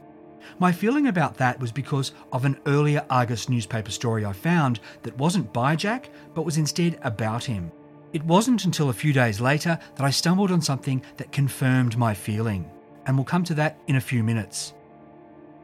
My 0.59 0.71
feeling 0.71 1.07
about 1.07 1.35
that 1.39 1.59
was 1.59 1.73
because 1.73 2.13
of 2.31 2.45
an 2.45 2.57
earlier 2.65 3.05
Argus 3.09 3.49
newspaper 3.49 3.91
story 3.91 4.23
I 4.23 4.31
found 4.31 4.79
that 5.03 5.17
wasn't 5.17 5.51
by 5.51 5.75
Jack, 5.75 6.09
but 6.33 6.45
was 6.45 6.57
instead 6.57 6.97
about 7.01 7.43
him. 7.43 7.69
It 8.13 8.23
wasn't 8.23 8.63
until 8.63 8.87
a 8.87 8.93
few 8.93 9.11
days 9.11 9.41
later 9.41 9.77
that 9.95 10.05
I 10.05 10.09
stumbled 10.09 10.51
on 10.51 10.61
something 10.61 11.01
that 11.17 11.33
confirmed 11.33 11.97
my 11.97 12.13
feeling, 12.13 12.71
and 13.05 13.17
we'll 13.17 13.25
come 13.25 13.43
to 13.43 13.55
that 13.55 13.77
in 13.87 13.97
a 13.97 14.01
few 14.01 14.23
minutes. 14.23 14.73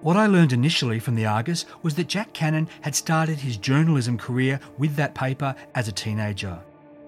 What 0.01 0.17
I 0.17 0.25
learned 0.25 0.51
initially 0.51 0.97
from 0.97 1.13
the 1.13 1.27
Argus 1.27 1.65
was 1.83 1.93
that 1.93 2.07
Jack 2.07 2.33
Cannon 2.33 2.67
had 2.81 2.95
started 2.95 3.37
his 3.37 3.55
journalism 3.55 4.17
career 4.17 4.59
with 4.79 4.95
that 4.95 5.13
paper 5.13 5.53
as 5.75 5.87
a 5.87 5.91
teenager. 5.91 6.59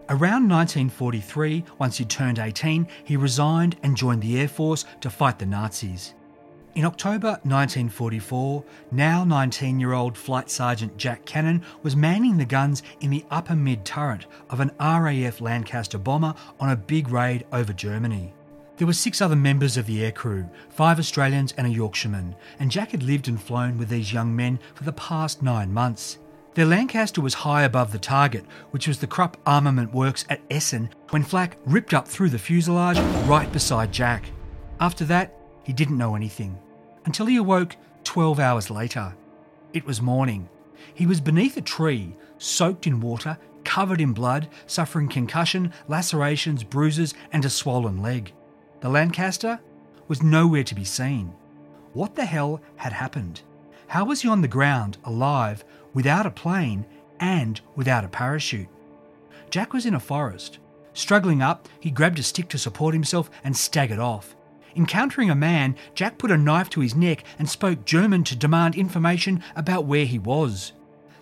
Around 0.09 0.47
1943, 0.49 1.63
once 1.79 1.97
he 1.97 2.05
turned 2.05 2.37
18, 2.37 2.87
he 3.03 3.17
resigned 3.17 3.77
and 3.81 3.97
joined 3.97 4.21
the 4.21 4.39
Air 4.39 4.47
Force 4.47 4.85
to 5.01 5.09
fight 5.09 5.39
the 5.39 5.45
Nazis. 5.47 6.13
In 6.75 6.85
October 6.85 7.39
1944, 7.43 8.63
now 8.91 9.23
19 9.23 9.79
year 9.79 9.93
old 9.93 10.15
Flight 10.15 10.51
Sergeant 10.51 10.95
Jack 10.95 11.25
Cannon 11.25 11.63
was 11.81 11.95
manning 11.95 12.37
the 12.37 12.45
guns 12.45 12.83
in 12.99 13.09
the 13.09 13.25
upper 13.31 13.55
mid 13.55 13.85
turret 13.85 14.27
of 14.51 14.59
an 14.59 14.69
RAF 14.79 15.41
Lancaster 15.41 15.97
bomber 15.97 16.35
on 16.59 16.69
a 16.69 16.75
big 16.75 17.09
raid 17.09 17.45
over 17.51 17.73
Germany. 17.73 18.33
There 18.77 18.87
were 18.87 18.93
six 18.93 19.21
other 19.21 19.35
members 19.35 19.77
of 19.77 19.85
the 19.85 19.99
aircrew, 19.99 20.49
five 20.69 20.97
Australians 20.97 21.53
and 21.57 21.67
a 21.67 21.69
Yorkshireman, 21.69 22.35
and 22.59 22.71
Jack 22.71 22.91
had 22.91 23.03
lived 23.03 23.27
and 23.27 23.39
flown 23.39 23.77
with 23.77 23.89
these 23.89 24.11
young 24.11 24.35
men 24.35 24.59
for 24.73 24.83
the 24.83 24.93
past 24.93 25.43
nine 25.43 25.71
months. 25.71 26.17
Their 26.55 26.65
Lancaster 26.65 27.21
was 27.21 27.35
high 27.35 27.63
above 27.63 27.91
the 27.91 27.99
target, 27.99 28.45
which 28.71 28.87
was 28.87 28.99
the 28.99 29.07
Krupp 29.07 29.37
Armament 29.45 29.93
Works 29.93 30.25
at 30.29 30.41
Essen, 30.49 30.89
when 31.11 31.23
flak 31.23 31.57
ripped 31.65 31.93
up 31.93 32.07
through 32.07 32.29
the 32.29 32.39
fuselage 32.39 32.99
right 33.27 33.51
beside 33.51 33.91
Jack. 33.91 34.31
After 34.79 35.05
that, 35.05 35.35
he 35.63 35.73
didn't 35.73 35.97
know 35.97 36.15
anything. 36.15 36.57
Until 37.05 37.27
he 37.27 37.37
awoke 37.37 37.75
12 38.03 38.39
hours 38.39 38.69
later. 38.69 39.15
It 39.73 39.85
was 39.85 40.01
morning. 40.01 40.49
He 40.93 41.05
was 41.05 41.21
beneath 41.21 41.57
a 41.57 41.61
tree, 41.61 42.15
soaked 42.37 42.85
in 42.85 43.01
water, 43.01 43.37
covered 43.63 44.01
in 44.01 44.13
blood, 44.13 44.47
suffering 44.67 45.07
concussion, 45.07 45.73
lacerations, 45.87 46.63
bruises, 46.63 47.13
and 47.31 47.45
a 47.45 47.49
swollen 47.49 48.01
leg. 48.01 48.33
The 48.83 48.89
Lancaster 48.89 49.61
was 50.09 50.21
nowhere 50.21 50.65
to 50.65 50.75
be 50.75 50.83
seen. 50.83 51.33
What 51.93 52.15
the 52.15 52.25
hell 52.25 52.61
had 52.75 52.91
happened? 52.91 53.39
How 53.87 54.03
was 54.03 54.23
he 54.23 54.27
on 54.27 54.41
the 54.41 54.47
ground, 54.49 54.97
alive, 55.05 55.63
without 55.93 56.25
a 56.25 56.31
plane, 56.31 56.85
and 57.17 57.61
without 57.77 58.03
a 58.03 58.09
parachute? 58.09 58.67
Jack 59.49 59.71
was 59.71 59.85
in 59.85 59.93
a 59.93 60.01
forest. 60.01 60.59
Struggling 60.91 61.41
up, 61.41 61.69
he 61.79 61.91
grabbed 61.91 62.19
a 62.19 62.23
stick 62.23 62.49
to 62.49 62.57
support 62.57 62.93
himself 62.93 63.29
and 63.41 63.55
staggered 63.55 63.99
off. 63.99 64.35
Encountering 64.75 65.29
a 65.29 65.35
man, 65.35 65.77
Jack 65.95 66.17
put 66.17 66.29
a 66.29 66.37
knife 66.37 66.69
to 66.71 66.81
his 66.81 66.93
neck 66.93 67.23
and 67.39 67.49
spoke 67.49 67.85
German 67.85 68.25
to 68.25 68.35
demand 68.35 68.75
information 68.75 69.41
about 69.55 69.85
where 69.85 70.05
he 70.05 70.19
was. 70.19 70.73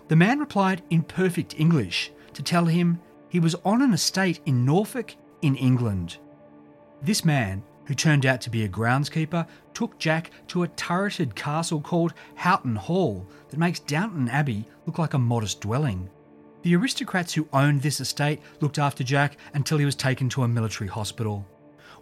The 0.08 0.16
man 0.16 0.40
replied 0.40 0.82
in 0.90 1.02
perfect 1.02 1.54
English 1.60 2.10
to 2.34 2.42
tell 2.42 2.64
him 2.64 3.00
he 3.28 3.38
was 3.38 3.54
on 3.64 3.82
an 3.82 3.92
estate 3.92 4.40
in 4.46 4.64
Norfolk, 4.64 5.14
in 5.42 5.54
England. 5.54 6.16
This 7.02 7.24
man, 7.24 7.64
who 7.86 7.94
turned 7.94 8.26
out 8.26 8.40
to 8.42 8.50
be 8.50 8.62
a 8.62 8.68
groundskeeper, 8.68 9.46
took 9.74 9.98
Jack 9.98 10.30
to 10.48 10.62
a 10.62 10.68
turreted 10.68 11.34
castle 11.34 11.80
called 11.80 12.14
Houghton 12.36 12.76
Hall 12.76 13.26
that 13.50 13.58
makes 13.58 13.80
Downton 13.80 14.28
Abbey 14.28 14.64
look 14.86 14.98
like 14.98 15.14
a 15.14 15.18
modest 15.18 15.60
dwelling. 15.60 16.08
The 16.62 16.76
aristocrats 16.76 17.34
who 17.34 17.48
owned 17.52 17.82
this 17.82 18.00
estate 18.00 18.40
looked 18.60 18.78
after 18.78 19.02
Jack 19.02 19.36
until 19.52 19.78
he 19.78 19.84
was 19.84 19.96
taken 19.96 20.28
to 20.28 20.44
a 20.44 20.48
military 20.48 20.88
hospital. 20.88 21.44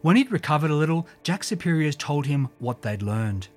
When 0.02 0.16
he'd 0.16 0.30
recovered 0.30 0.70
a 0.70 0.76
little, 0.76 1.08
Jack's 1.22 1.48
superiors 1.48 1.96
told 1.96 2.26
him 2.26 2.50
what 2.58 2.82
they'd 2.82 3.00
learned. 3.00 3.48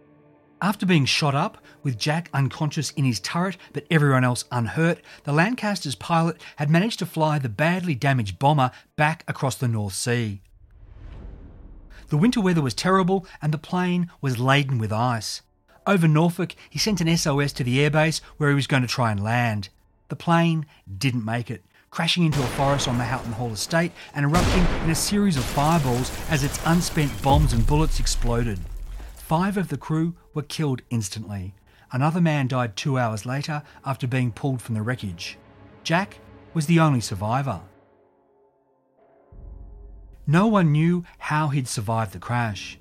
After 0.61 0.85
being 0.85 1.03
shot 1.03 1.35
up, 1.35 1.57
with 1.83 1.99
Jack 1.99 2.29
unconscious 2.33 2.91
in 2.91 3.03
his 3.03 3.19
turret 3.19 3.57
but 3.73 3.85
everyone 3.91 4.23
else 4.23 4.45
unhurt, 4.49 5.01
the 5.25 5.33
Lancaster's 5.33 5.95
pilot 5.95 6.41
had 6.55 6.69
managed 6.69 6.99
to 6.99 7.05
fly 7.05 7.37
the 7.37 7.49
badly 7.49 7.95
damaged 7.95 8.39
bomber 8.39 8.71
back 8.95 9.25
across 9.27 9.55
the 9.55 9.67
North 9.67 9.93
Sea. 9.93 10.41
The 12.09 12.17
winter 12.17 12.41
weather 12.41 12.61
was 12.61 12.73
terrible 12.73 13.25
and 13.41 13.53
the 13.53 13.57
plane 13.57 14.09
was 14.21 14.39
laden 14.39 14.77
with 14.77 14.91
ice. 14.91 15.41
Over 15.85 16.07
Norfolk, 16.07 16.55
he 16.69 16.79
sent 16.79 17.01
an 17.01 17.17
SOS 17.17 17.51
to 17.53 17.63
the 17.63 17.79
airbase 17.79 18.21
where 18.37 18.49
he 18.49 18.55
was 18.55 18.67
going 18.67 18.83
to 18.83 18.87
try 18.87 19.11
and 19.11 19.21
land. 19.21 19.69
The 20.07 20.15
plane 20.15 20.65
didn't 20.97 21.25
make 21.25 21.51
it, 21.51 21.63
crashing 21.89 22.25
into 22.25 22.41
a 22.41 22.47
forest 22.47 22.87
on 22.87 22.97
the 22.97 23.03
Houghton 23.03 23.33
Hall 23.33 23.51
estate 23.51 23.91
and 24.15 24.25
erupting 24.25 24.65
in 24.83 24.91
a 24.91 24.95
series 24.95 25.37
of 25.37 25.43
fireballs 25.43 26.11
as 26.29 26.43
its 26.43 26.59
unspent 26.65 27.21
bombs 27.21 27.51
and 27.51 27.67
bullets 27.67 27.99
exploded. 27.99 28.59
Five 29.15 29.57
of 29.57 29.69
the 29.69 29.77
crew 29.77 30.15
were 30.33 30.43
killed 30.43 30.81
instantly. 30.89 31.53
Another 31.91 32.21
man 32.21 32.47
died 32.47 32.75
two 32.75 32.97
hours 32.97 33.25
later 33.25 33.63
after 33.85 34.07
being 34.07 34.31
pulled 34.31 34.61
from 34.61 34.75
the 34.75 34.81
wreckage. 34.81 35.37
Jack 35.83 36.17
was 36.53 36.65
the 36.65 36.79
only 36.79 37.01
survivor. 37.01 37.61
No 40.25 40.47
one 40.47 40.71
knew 40.71 41.03
how 41.17 41.49
he'd 41.49 41.67
survived 41.67 42.13
the 42.13 42.19
crash. 42.19 42.79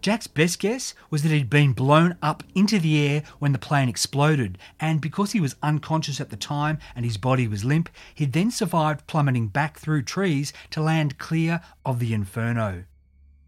Jack's 0.00 0.28
best 0.28 0.60
guess 0.60 0.94
was 1.10 1.22
that 1.22 1.32
he'd 1.32 1.50
been 1.50 1.72
blown 1.72 2.16
up 2.22 2.44
into 2.54 2.78
the 2.78 3.00
air 3.04 3.22
when 3.38 3.52
the 3.52 3.58
plane 3.58 3.88
exploded, 3.88 4.58
and 4.78 5.00
because 5.00 5.32
he 5.32 5.40
was 5.40 5.56
unconscious 5.62 6.20
at 6.20 6.30
the 6.30 6.36
time 6.36 6.78
and 6.94 7.04
his 7.04 7.16
body 7.16 7.48
was 7.48 7.64
limp, 7.64 7.88
he'd 8.14 8.32
then 8.32 8.50
survived 8.50 9.06
plummeting 9.06 9.48
back 9.48 9.78
through 9.78 10.02
trees 10.02 10.52
to 10.70 10.82
land 10.82 11.18
clear 11.18 11.60
of 11.84 11.98
the 11.98 12.14
inferno. 12.14 12.84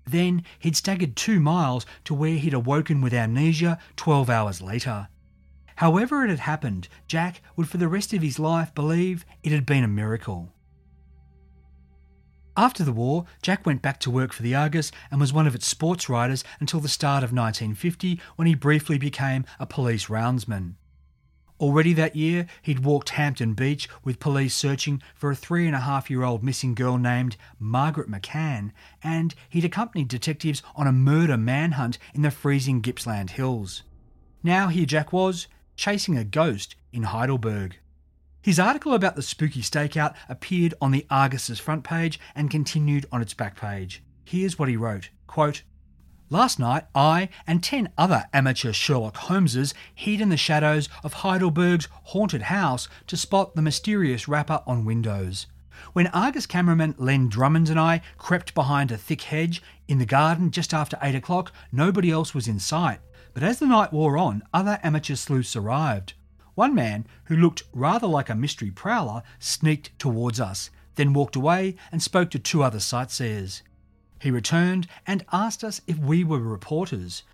Then 0.04 0.42
he'd 0.58 0.76
staggered 0.76 1.14
two 1.14 1.38
miles 1.38 1.86
to 2.04 2.14
where 2.14 2.38
he'd 2.38 2.54
awoken 2.54 3.00
with 3.00 3.14
amnesia 3.14 3.78
12 3.96 4.28
hours 4.28 4.60
later. 4.60 5.08
However, 5.76 6.24
it 6.24 6.30
had 6.30 6.40
happened, 6.40 6.88
Jack 7.06 7.42
would 7.54 7.68
for 7.68 7.76
the 7.76 7.88
rest 7.88 8.12
of 8.12 8.22
his 8.22 8.38
life 8.38 8.74
believe 8.74 9.24
it 9.42 9.52
had 9.52 9.66
been 9.66 9.84
a 9.84 9.88
miracle. 9.88 10.52
After 12.58 12.84
the 12.84 12.92
war, 12.92 13.26
Jack 13.42 13.66
went 13.66 13.82
back 13.82 14.00
to 14.00 14.10
work 14.10 14.32
for 14.32 14.42
the 14.42 14.54
Argus 14.54 14.90
and 15.10 15.20
was 15.20 15.32
one 15.32 15.46
of 15.46 15.54
its 15.54 15.66
sports 15.66 16.08
writers 16.08 16.42
until 16.58 16.80
the 16.80 16.88
start 16.88 17.22
of 17.22 17.30
1950 17.30 18.18
when 18.36 18.48
he 18.48 18.54
briefly 18.54 18.96
became 18.96 19.44
a 19.60 19.66
police 19.66 20.06
roundsman. 20.06 20.76
Already 21.60 21.92
that 21.94 22.16
year, 22.16 22.46
he'd 22.62 22.80
walked 22.80 23.10
Hampton 23.10 23.52
Beach 23.52 23.88
with 24.04 24.20
police 24.20 24.54
searching 24.54 25.02
for 25.14 25.30
a 25.30 25.36
three 25.36 25.66
and 25.66 25.76
a 25.76 25.80
half 25.80 26.10
year 26.10 26.22
old 26.22 26.42
missing 26.42 26.74
girl 26.74 26.96
named 26.96 27.36
Margaret 27.58 28.10
McCann, 28.10 28.72
and 29.02 29.34
he'd 29.48 29.64
accompanied 29.64 30.08
detectives 30.08 30.62
on 30.74 30.86
a 30.86 30.92
murder 30.92 31.36
manhunt 31.36 31.98
in 32.14 32.22
the 32.22 32.30
freezing 32.30 32.80
Gippsland 32.80 33.30
Hills. 33.30 33.82
Now 34.42 34.68
here 34.68 34.86
Jack 34.86 35.12
was, 35.12 35.46
chasing 35.76 36.16
a 36.16 36.24
ghost 36.24 36.74
in 36.92 37.04
Heidelberg. 37.04 37.76
His 38.46 38.60
article 38.60 38.94
about 38.94 39.16
the 39.16 39.22
spooky 39.22 39.60
stakeout 39.60 40.14
appeared 40.28 40.72
on 40.80 40.92
the 40.92 41.04
Argus's 41.10 41.58
front 41.58 41.82
page 41.82 42.20
and 42.32 42.48
continued 42.48 43.04
on 43.10 43.20
its 43.20 43.34
back 43.34 43.56
page. 43.56 44.04
Here's 44.24 44.56
what 44.56 44.68
he 44.68 44.76
wrote 44.76 45.10
quote, 45.26 45.64
Last 46.30 46.60
night, 46.60 46.84
I 46.94 47.28
and 47.44 47.60
ten 47.60 47.88
other 47.98 48.26
amateur 48.32 48.72
Sherlock 48.72 49.16
Holmeses 49.16 49.74
hid 49.92 50.20
in 50.20 50.28
the 50.28 50.36
shadows 50.36 50.88
of 51.02 51.14
Heidelberg's 51.14 51.88
haunted 52.04 52.42
house 52.42 52.88
to 53.08 53.16
spot 53.16 53.56
the 53.56 53.62
mysterious 53.62 54.28
rapper 54.28 54.62
on 54.64 54.84
windows. 54.84 55.48
When 55.92 56.06
Argus 56.06 56.46
cameraman 56.46 56.94
Len 56.98 57.28
Drummond 57.28 57.68
and 57.68 57.80
I 57.80 58.00
crept 58.16 58.54
behind 58.54 58.92
a 58.92 58.96
thick 58.96 59.22
hedge 59.22 59.60
in 59.88 59.98
the 59.98 60.06
garden 60.06 60.52
just 60.52 60.72
after 60.72 60.96
eight 61.02 61.16
o'clock, 61.16 61.50
nobody 61.72 62.12
else 62.12 62.32
was 62.32 62.46
in 62.46 62.60
sight. 62.60 63.00
But 63.34 63.42
as 63.42 63.58
the 63.58 63.66
night 63.66 63.92
wore 63.92 64.16
on, 64.16 64.44
other 64.54 64.78
amateur 64.84 65.16
sleuths 65.16 65.56
arrived. 65.56 66.14
One 66.56 66.74
man, 66.74 67.06
who 67.24 67.36
looked 67.36 67.64
rather 67.74 68.06
like 68.06 68.30
a 68.30 68.34
mystery 68.34 68.70
prowler, 68.70 69.22
sneaked 69.38 69.96
towards 69.98 70.40
us, 70.40 70.70
then 70.94 71.12
walked 71.12 71.36
away 71.36 71.76
and 71.92 72.02
spoke 72.02 72.30
to 72.30 72.38
two 72.38 72.62
other 72.62 72.80
sightseers. 72.80 73.62
He 74.22 74.30
returned 74.30 74.88
and 75.06 75.26
asked 75.30 75.62
us 75.62 75.82
if 75.86 75.98
we 75.98 76.24
were 76.24 76.40
reporters. 76.40 77.24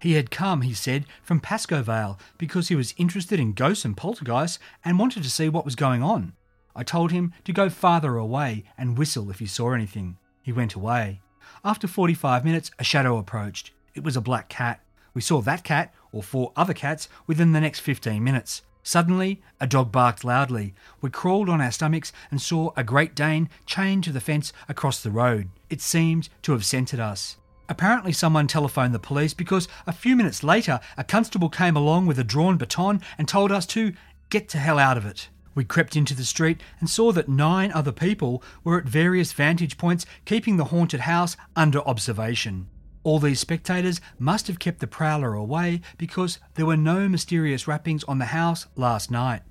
He 0.00 0.12
had 0.12 0.30
come, 0.30 0.60
he 0.60 0.74
said, 0.74 1.06
from 1.24 1.40
Pascoe 1.40 1.82
Vale 1.82 2.20
because 2.38 2.68
he 2.68 2.76
was 2.76 2.94
interested 2.96 3.40
in 3.40 3.52
ghosts 3.52 3.84
and 3.84 3.96
poltergeists 3.96 4.60
and 4.84 4.96
wanted 4.96 5.24
to 5.24 5.30
see 5.30 5.48
what 5.48 5.64
was 5.64 5.74
going 5.74 6.04
on. 6.04 6.34
I 6.76 6.84
told 6.84 7.10
him 7.10 7.34
to 7.46 7.52
go 7.52 7.68
farther 7.68 8.16
away 8.16 8.62
and 8.78 8.96
whistle 8.96 9.28
if 9.28 9.40
he 9.40 9.46
saw 9.46 9.72
anything. 9.72 10.18
He 10.40 10.52
went 10.52 10.74
away. 10.74 11.20
After 11.64 11.88
45 11.88 12.44
minutes, 12.44 12.70
a 12.78 12.84
shadow 12.84 13.18
approached. 13.18 13.72
It 13.96 14.04
was 14.04 14.16
a 14.16 14.20
black 14.20 14.48
cat. 14.48 14.80
We 15.14 15.20
saw 15.20 15.40
that 15.40 15.64
cat, 15.64 15.92
or 16.12 16.22
four 16.22 16.52
other 16.54 16.74
cats, 16.74 17.08
within 17.26 17.50
the 17.50 17.60
next 17.60 17.80
15 17.80 18.22
minutes. 18.22 18.62
Suddenly, 18.88 19.42
a 19.60 19.66
dog 19.66 19.92
barked 19.92 20.24
loudly. 20.24 20.72
We 21.02 21.10
crawled 21.10 21.50
on 21.50 21.60
our 21.60 21.70
stomachs 21.70 22.10
and 22.30 22.40
saw 22.40 22.70
a 22.74 22.82
Great 22.82 23.14
Dane 23.14 23.50
chained 23.66 24.02
to 24.04 24.12
the 24.12 24.18
fence 24.18 24.50
across 24.66 25.02
the 25.02 25.10
road. 25.10 25.50
It 25.68 25.82
seemed 25.82 26.30
to 26.40 26.52
have 26.52 26.64
scented 26.64 26.98
us. 26.98 27.36
Apparently, 27.68 28.14
someone 28.14 28.46
telephoned 28.46 28.94
the 28.94 28.98
police 28.98 29.34
because 29.34 29.68
a 29.86 29.92
few 29.92 30.16
minutes 30.16 30.42
later, 30.42 30.80
a 30.96 31.04
constable 31.04 31.50
came 31.50 31.76
along 31.76 32.06
with 32.06 32.18
a 32.18 32.24
drawn 32.24 32.56
baton 32.56 33.02
and 33.18 33.28
told 33.28 33.52
us 33.52 33.66
to 33.66 33.92
get 34.30 34.48
to 34.48 34.58
hell 34.58 34.78
out 34.78 34.96
of 34.96 35.04
it. 35.04 35.28
We 35.54 35.64
crept 35.64 35.94
into 35.94 36.14
the 36.14 36.24
street 36.24 36.62
and 36.80 36.88
saw 36.88 37.12
that 37.12 37.28
nine 37.28 37.70
other 37.72 37.92
people 37.92 38.42
were 38.64 38.78
at 38.78 38.86
various 38.86 39.32
vantage 39.32 39.76
points 39.76 40.06
keeping 40.24 40.56
the 40.56 40.72
haunted 40.72 41.00
house 41.00 41.36
under 41.54 41.80
observation. 41.80 42.68
All 43.04 43.18
these 43.18 43.40
spectators 43.40 44.00
must 44.18 44.46
have 44.48 44.58
kept 44.58 44.80
the 44.80 44.86
prowler 44.86 45.34
away 45.34 45.80
because 45.96 46.38
there 46.54 46.66
were 46.66 46.76
no 46.76 47.08
mysterious 47.08 47.66
rappings 47.68 48.04
on 48.04 48.18
the 48.18 48.26
house 48.26 48.66
last 48.76 49.10
night. 49.10 49.42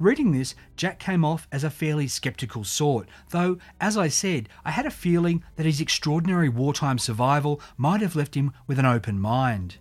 Reading 0.00 0.32
this, 0.32 0.56
Jack 0.76 0.98
came 0.98 1.24
off 1.24 1.46
as 1.52 1.62
a 1.62 1.70
fairly 1.70 2.08
sceptical 2.08 2.64
sort, 2.64 3.08
though, 3.30 3.58
as 3.80 3.96
I 3.96 4.08
said, 4.08 4.48
I 4.64 4.72
had 4.72 4.86
a 4.86 4.90
feeling 4.90 5.44
that 5.54 5.66
his 5.66 5.80
extraordinary 5.80 6.48
wartime 6.48 6.98
survival 6.98 7.60
might 7.76 8.00
have 8.00 8.16
left 8.16 8.34
him 8.34 8.52
with 8.66 8.80
an 8.80 8.86
open 8.86 9.20
mind. 9.20 9.76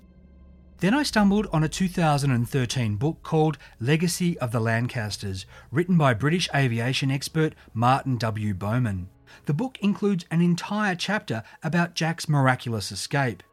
Then 0.83 0.93
I 0.93 1.03
stumbled 1.03 1.47
on 1.51 1.63
a 1.63 1.69
2013 1.69 2.97
book 2.97 3.23
called 3.23 3.57
Legacy 3.79 4.37
of 4.37 4.51
the 4.51 4.59
Lancasters, 4.59 5.45
written 5.71 5.97
by 5.97 6.13
British 6.13 6.47
aviation 6.53 7.09
expert 7.09 7.55
Martin 7.73 8.17
W. 8.17 8.53
Bowman. 8.53 9.09
The 9.45 9.53
book 9.53 9.77
includes 9.81 10.25
an 10.31 10.41
entire 10.41 10.95
chapter 10.95 11.43
about 11.63 11.95
Jack's 11.95 12.29
miraculous 12.29 12.91
escape. 12.91 13.43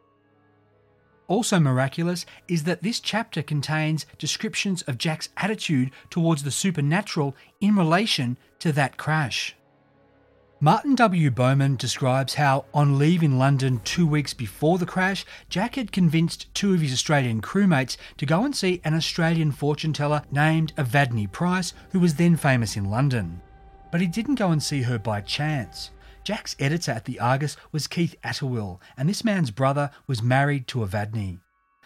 Also 1.29 1.61
miraculous 1.61 2.27
is 2.49 2.65
that 2.65 2.83
this 2.83 2.99
chapter 2.99 3.41
contains 3.41 4.05
descriptions 4.19 4.83
of 4.83 4.99
Jack's 4.99 5.29
attitude 5.37 5.93
towards 6.11 6.43
the 6.43 6.51
supernatural 6.51 7.37
in 7.61 7.77
relation 7.77 8.37
to 8.59 8.73
that 8.73 8.97
crash. 8.97 9.55
Martin 10.63 10.95
W. 10.97 11.31
Bowman 11.31 11.77
describes 11.77 12.35
how, 12.35 12.67
on 12.75 12.99
leaving 12.99 13.39
London 13.39 13.81
two 13.83 14.07
weeks 14.07 14.35
before 14.35 14.77
the 14.77 14.85
crash, 14.85 15.25
Jack 15.49 15.77
had 15.77 15.91
convinced 15.91 16.53
two 16.53 16.75
of 16.75 16.83
his 16.83 16.93
Australian 16.93 17.41
crewmates 17.41 17.97
to 18.19 18.27
go 18.27 18.45
and 18.45 18.55
see 18.55 18.81
an 18.85 18.93
Australian 18.93 19.53
fortune 19.53 19.95
teller 19.95 20.23
named 20.31 20.75
Evadne 20.77 21.33
Price, 21.33 21.73
who 21.93 22.01
was 22.01 22.17
then 22.17 22.37
famous 22.37 22.77
in 22.77 22.91
London. 22.91 23.41
But 23.91 24.01
he 24.01 24.07
didn't 24.07 24.37
go 24.37 24.51
and 24.51 24.63
see 24.63 24.83
her 24.83 24.99
by 24.99 25.21
chance. 25.21 25.91
Jack's 26.23 26.55
editor 26.59 26.93
at 26.93 27.07
the 27.07 27.19
Argus 27.19 27.57
was 27.73 27.87
Keith 27.87 28.15
Atterwill, 28.23 28.79
and 28.97 29.09
this 29.09 29.25
man's 29.25 29.51
brother 29.51 29.91
was 30.07 30.23
married 30.23 30.67
to 30.69 30.81
Evadne. 30.81 31.41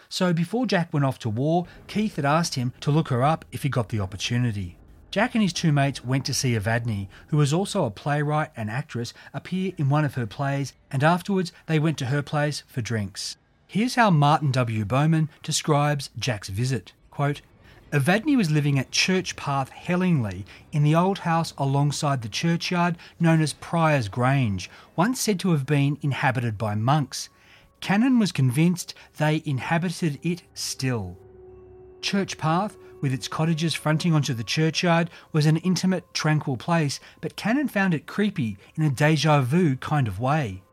So 0.09 0.33
before 0.33 0.65
Jack 0.65 0.93
went 0.93 1.05
off 1.05 1.19
to 1.19 1.29
war, 1.29 1.65
Keith 1.87 2.15
had 2.17 2.25
asked 2.25 2.55
him 2.55 2.73
to 2.81 2.91
look 2.91 3.07
her 3.07 3.23
up 3.23 3.45
if 3.51 3.63
he 3.63 3.69
got 3.69 3.89
the 3.89 3.99
opportunity. 3.99 4.77
Jack 5.09 5.33
and 5.33 5.41
his 5.41 5.53
two 5.53 5.71
mates 5.71 6.03
went 6.03 6.25
to 6.25 6.33
see 6.33 6.55
Evadne, 6.55 7.07
who 7.27 7.37
was 7.37 7.53
also 7.53 7.85
a 7.85 7.91
playwright 7.91 8.51
and 8.57 8.69
actress, 8.69 9.13
appear 9.33 9.71
in 9.77 9.89
one 9.89 10.03
of 10.03 10.15
her 10.15 10.27
plays, 10.27 10.73
and 10.91 11.03
afterwards 11.03 11.53
they 11.67 11.79
went 11.79 11.97
to 11.99 12.07
her 12.07 12.21
place 12.21 12.63
for 12.67 12.81
drinks. 12.81 13.37
Here's 13.65 13.95
how 13.95 14.09
Martin 14.09 14.51
W. 14.51 14.85
Bowman 14.85 15.29
describes 15.41 16.09
Jack's 16.19 16.49
visit. 16.49 16.93
Quote, 17.09 17.41
Evadne 17.95 18.35
was 18.35 18.51
living 18.51 18.77
at 18.77 18.91
Church 18.91 19.37
Path, 19.37 19.69
Hellingly, 19.69 20.45
in 20.73 20.83
the 20.83 20.93
old 20.93 21.19
house 21.19 21.53
alongside 21.57 22.21
the 22.21 22.27
churchyard 22.27 22.97
known 23.21 23.39
as 23.39 23.53
Prior's 23.53 24.09
Grange, 24.09 24.69
once 24.97 25.21
said 25.21 25.39
to 25.39 25.51
have 25.51 25.65
been 25.65 25.97
inhabited 26.01 26.57
by 26.57 26.75
monks. 26.75 27.29
Cannon 27.79 28.19
was 28.19 28.33
convinced 28.33 28.95
they 29.15 29.41
inhabited 29.45 30.19
it 30.23 30.43
still. 30.53 31.17
Church 32.01 32.37
Path 32.37 32.75
with 32.99 33.13
its 33.13 33.29
cottages 33.29 33.73
fronting 33.73 34.13
onto 34.13 34.33
the 34.33 34.43
churchyard, 34.43 35.09
was 35.31 35.45
an 35.45 35.57
intimate, 35.57 36.03
tranquil 36.13 36.57
place, 36.57 36.99
but 37.21 37.37
Cannon 37.37 37.69
found 37.69 37.93
it 37.93 38.07
creepy 38.07 38.57
in 38.75 38.83
a 38.83 38.89
deja 38.89 39.41
vu 39.41 39.77
kind 39.77 40.09
of 40.09 40.19
way. 40.19 40.63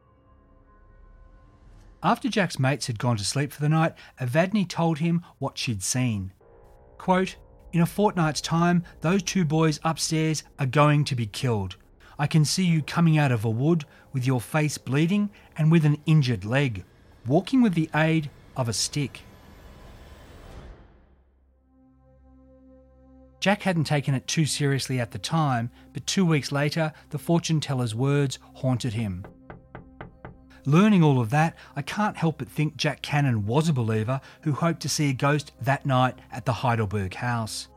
After 2.02 2.28
Jack's 2.28 2.58
mates 2.58 2.88
had 2.88 2.98
gone 2.98 3.16
to 3.18 3.24
sleep 3.24 3.52
for 3.52 3.60
the 3.60 3.68
night, 3.68 3.94
Evadne 4.20 4.68
told 4.68 4.98
him 4.98 5.22
what 5.38 5.56
she'd 5.56 5.84
seen. 5.84 6.32
Quote, 7.02 7.34
In 7.72 7.80
a 7.80 7.86
fortnight's 7.86 8.40
time, 8.40 8.84
those 9.00 9.24
two 9.24 9.44
boys 9.44 9.80
upstairs 9.82 10.44
are 10.60 10.66
going 10.66 11.02
to 11.06 11.16
be 11.16 11.26
killed. 11.26 11.74
I 12.16 12.28
can 12.28 12.44
see 12.44 12.64
you 12.64 12.80
coming 12.80 13.18
out 13.18 13.32
of 13.32 13.44
a 13.44 13.50
wood 13.50 13.84
with 14.12 14.24
your 14.24 14.40
face 14.40 14.78
bleeding 14.78 15.28
and 15.58 15.72
with 15.72 15.84
an 15.84 15.98
injured 16.06 16.44
leg, 16.44 16.84
walking 17.26 17.60
with 17.60 17.74
the 17.74 17.90
aid 17.92 18.30
of 18.56 18.68
a 18.68 18.72
stick. 18.72 19.22
Jack 23.40 23.62
hadn't 23.62 23.88
taken 23.88 24.14
it 24.14 24.28
too 24.28 24.46
seriously 24.46 25.00
at 25.00 25.10
the 25.10 25.18
time, 25.18 25.72
but 25.92 26.06
two 26.06 26.24
weeks 26.24 26.52
later, 26.52 26.92
the 27.10 27.18
fortune 27.18 27.58
teller's 27.58 27.96
words 27.96 28.38
haunted 28.54 28.92
him. 28.92 29.26
Learning 30.64 31.02
all 31.02 31.20
of 31.20 31.30
that, 31.30 31.56
I 31.74 31.82
can't 31.82 32.16
help 32.16 32.38
but 32.38 32.48
think 32.48 32.76
Jack 32.76 33.02
Cannon 33.02 33.46
was 33.46 33.68
a 33.68 33.72
believer 33.72 34.20
who 34.42 34.52
hoped 34.52 34.80
to 34.82 34.88
see 34.88 35.10
a 35.10 35.14
ghost 35.14 35.52
that 35.60 35.84
night 35.84 36.18
at 36.30 36.44
the 36.44 36.52
Heidelberg 36.52 37.14
house. 37.14 37.68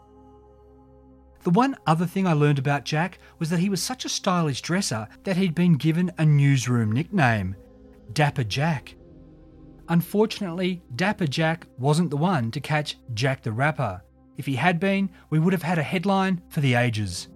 The 1.43 1.49
one 1.49 1.75
other 1.85 2.05
thing 2.05 2.27
I 2.27 2.33
learned 2.33 2.59
about 2.59 2.85
Jack 2.85 3.19
was 3.39 3.49
that 3.49 3.59
he 3.59 3.69
was 3.69 3.81
such 3.81 4.05
a 4.05 4.09
stylish 4.09 4.61
dresser 4.61 5.07
that 5.23 5.37
he'd 5.37 5.55
been 5.55 5.73
given 5.73 6.11
a 6.17 6.25
newsroom 6.25 6.91
nickname 6.91 7.55
Dapper 8.13 8.43
Jack. 8.43 8.95
Unfortunately, 9.89 10.81
Dapper 10.95 11.27
Jack 11.27 11.67
wasn't 11.77 12.09
the 12.09 12.17
one 12.17 12.49
to 12.51 12.59
catch 12.59 12.97
Jack 13.13 13.43
the 13.43 13.51
Rapper. 13.51 14.01
If 14.37 14.45
he 14.45 14.55
had 14.55 14.79
been, 14.79 15.09
we 15.29 15.39
would 15.39 15.53
have 15.53 15.63
had 15.63 15.77
a 15.77 15.83
headline 15.83 16.41
for 16.49 16.61
the 16.61 16.75
ages. 16.75 17.27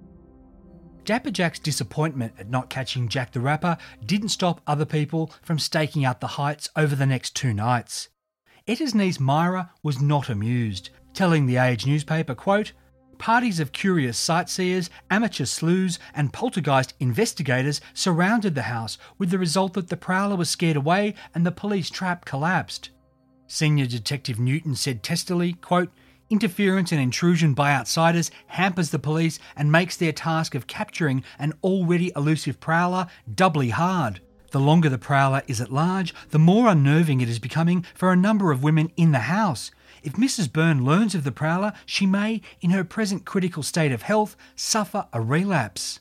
Dapper 1.06 1.32
Jack's 1.32 1.60
disappointment 1.60 2.34
at 2.38 2.50
not 2.50 2.70
catching 2.70 3.08
Jack 3.08 3.32
the 3.32 3.40
Rapper 3.40 3.78
didn't 4.06 4.30
stop 4.30 4.62
other 4.68 4.86
people 4.86 5.32
from 5.42 5.58
staking 5.58 6.06
out 6.06 6.22
the 6.22 6.28
heights 6.28 6.70
over 6.76 6.96
the 6.96 7.06
next 7.06 7.36
two 7.36 7.54
nights. 7.54 8.10
Etta's 8.68 8.94
niece 8.94 9.20
Myra 9.20 9.72
was 9.82 10.00
not 10.00 10.30
amused, 10.30 10.90
telling 11.14 11.46
the 11.46 11.58
Age 11.58 11.86
newspaper, 11.86 12.36
quote, 12.36 12.74
Parties 13.18 13.60
of 13.60 13.74
curious 13.74 14.18
sightseers, 14.18 14.90
amateur 15.10 15.44
sleuths, 15.44 16.00
and 16.16 16.32
poltergeist 16.32 16.94
investigators 17.00 17.82
surrounded 17.94 18.56
the 18.56 18.64
house, 18.64 18.98
with 19.18 19.30
the 19.30 19.38
result 19.38 19.74
that 19.74 19.90
the 19.90 19.98
prowler 19.98 20.38
was 20.38 20.50
scared 20.50 20.78
away 20.78 21.16
and 21.36 21.46
the 21.46 21.52
police 21.52 21.90
trap 21.90 22.24
collapsed. 22.24 22.92
Senior 23.48 23.88
Detective 23.88 24.40
Newton 24.40 24.76
said 24.76 25.04
testily, 25.04 25.54
quote, 25.54 25.90
Interference 26.30 26.92
and 26.92 27.02
intrusion 27.02 27.56
by 27.56 27.74
outsiders 27.74 28.30
hampers 28.48 28.92
the 28.92 29.00
police 29.00 29.40
and 29.56 29.72
makes 29.72 29.98
their 29.98 30.12
task 30.12 30.54
of 30.54 30.68
capturing 30.68 31.24
an 31.40 31.54
already 31.64 32.12
elusive 32.16 32.60
prowler 32.60 33.08
doubly 33.34 33.70
hard. 33.70 34.22
The 34.52 34.60
longer 34.60 34.90
the 34.90 35.00
prowler 35.00 35.42
is 35.48 35.60
at 35.60 35.72
large, 35.72 36.14
the 36.30 36.38
more 36.38 36.68
unnerving 36.68 37.22
it 37.22 37.30
is 37.30 37.40
becoming 37.40 37.84
for 37.96 38.12
a 38.12 38.16
number 38.16 38.52
of 38.52 38.62
women 38.62 38.92
in 38.96 39.12
the 39.12 39.20
house. 39.20 39.72
If 40.04 40.14
Mrs. 40.14 40.54
Byrne 40.54 40.86
learns 40.86 41.16
of 41.16 41.24
the 41.24 41.32
prowler, 41.32 41.74
she 41.88 42.06
may, 42.06 42.42
in 42.62 42.70
her 42.70 42.84
present 42.84 43.26
critical 43.26 43.64
state 43.64 43.92
of 43.92 44.04
health, 44.04 44.36
suffer 44.56 45.08
a 45.12 45.20
relapse. 45.20 46.00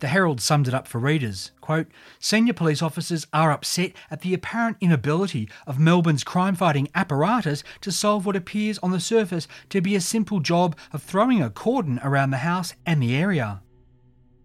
The 0.00 0.08
Herald 0.08 0.40
summed 0.40 0.66
it 0.66 0.72
up 0.72 0.88
for 0.88 0.98
readers. 0.98 1.52
Quote, 1.60 1.86
Senior 2.18 2.54
police 2.54 2.80
officers 2.80 3.26
are 3.34 3.52
upset 3.52 3.92
at 4.10 4.22
the 4.22 4.32
apparent 4.32 4.78
inability 4.80 5.48
of 5.66 5.78
Melbourne's 5.78 6.24
crime 6.24 6.54
fighting 6.54 6.88
apparatus 6.94 7.62
to 7.82 7.92
solve 7.92 8.24
what 8.24 8.34
appears 8.34 8.78
on 8.78 8.92
the 8.92 9.00
surface 9.00 9.46
to 9.68 9.82
be 9.82 9.94
a 9.94 10.00
simple 10.00 10.40
job 10.40 10.74
of 10.92 11.02
throwing 11.02 11.42
a 11.42 11.50
cordon 11.50 12.00
around 12.02 12.30
the 12.30 12.38
house 12.38 12.72
and 12.86 13.02
the 13.02 13.14
area. 13.14 13.60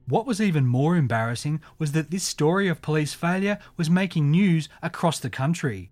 What 0.08 0.28
was 0.28 0.42
even 0.42 0.68
more 0.68 0.98
embarrassing 0.98 1.62
was 1.80 1.94
that 1.94 2.12
this 2.12 2.24
story 2.24 2.68
of 2.68 2.82
police 2.82 3.14
failure 3.14 3.58
was 3.78 3.90
making 3.90 4.30
news 4.30 4.68
across 4.84 5.20
the 5.20 5.30
country. 5.30 5.90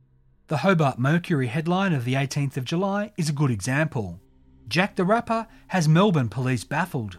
The 0.48 0.58
Hobart 0.58 1.00
Mercury 1.00 1.48
headline 1.48 1.94
of 1.94 2.04
the 2.04 2.16
18th 2.16 2.58
of 2.58 2.66
July 2.66 3.14
is 3.18 3.30
a 3.30 3.34
good 3.34 3.50
example. 3.50 4.20
Jack 4.68 4.98
the 4.98 5.06
Rapper 5.06 5.48
has 5.68 5.88
Melbourne 5.88 6.30
police 6.30 6.66
baffled. 6.66 7.18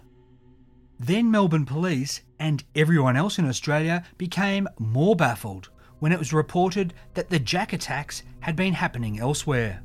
Then 1.01 1.31
Melbourne 1.31 1.67
police 1.67 2.21
and 2.39 2.65
everyone 2.75 3.17
else 3.17 3.39
in 3.39 3.49
Australia 3.49 4.05
became 4.19 4.69
more 4.79 5.17
baffled 5.17 5.71
when 5.99 6.13
it 6.13 6.19
was 6.19 6.33
reported 6.33 6.93
that 7.15 7.31
the 7.31 7.39
Jack 7.39 7.73
attacks 7.73 8.23
had 8.41 8.57
been 8.57 8.75
happening 8.75 9.19
elsewhere. 9.19 9.83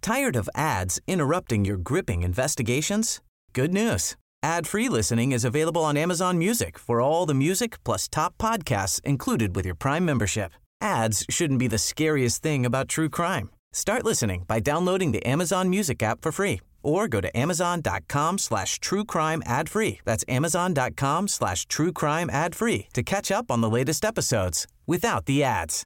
Tired 0.00 0.36
of 0.36 0.48
ads 0.54 1.00
interrupting 1.08 1.64
your 1.64 1.76
gripping 1.76 2.22
investigations? 2.22 3.20
Good 3.52 3.74
news. 3.74 4.16
Ad-free 4.42 4.88
listening 4.88 5.32
is 5.32 5.44
available 5.44 5.82
on 5.82 5.96
Amazon 5.96 6.38
Music 6.38 6.78
for 6.78 7.00
all 7.00 7.26
the 7.26 7.34
music 7.34 7.82
plus 7.82 8.06
top 8.06 8.38
podcasts 8.38 9.00
included 9.02 9.56
with 9.56 9.64
your 9.66 9.74
Prime 9.74 10.04
membership. 10.04 10.52
Ads 10.80 11.26
shouldn't 11.28 11.58
be 11.58 11.66
the 11.66 11.78
scariest 11.78 12.42
thing 12.42 12.64
about 12.64 12.88
true 12.88 13.08
crime. 13.08 13.50
Start 13.72 14.04
listening 14.04 14.44
by 14.46 14.60
downloading 14.60 15.10
the 15.10 15.26
Amazon 15.26 15.68
Music 15.68 16.02
app 16.02 16.22
for 16.22 16.30
free 16.30 16.60
or 16.82 17.08
go 17.08 17.20
to 17.20 17.36
amazon.com 17.36 18.38
slash 18.38 18.78
true 18.80 19.04
crime 19.04 19.42
ad 19.46 19.68
free. 19.68 20.00
That's 20.04 20.24
amazon.com 20.28 21.28
slash 21.28 21.66
true 21.66 21.92
crime 21.92 22.30
ad 22.30 22.54
free 22.54 22.88
to 22.92 23.02
catch 23.02 23.30
up 23.30 23.50
on 23.50 23.60
the 23.60 23.70
latest 23.70 24.04
episodes 24.04 24.66
without 24.86 25.26
the 25.26 25.42
ads. 25.42 25.84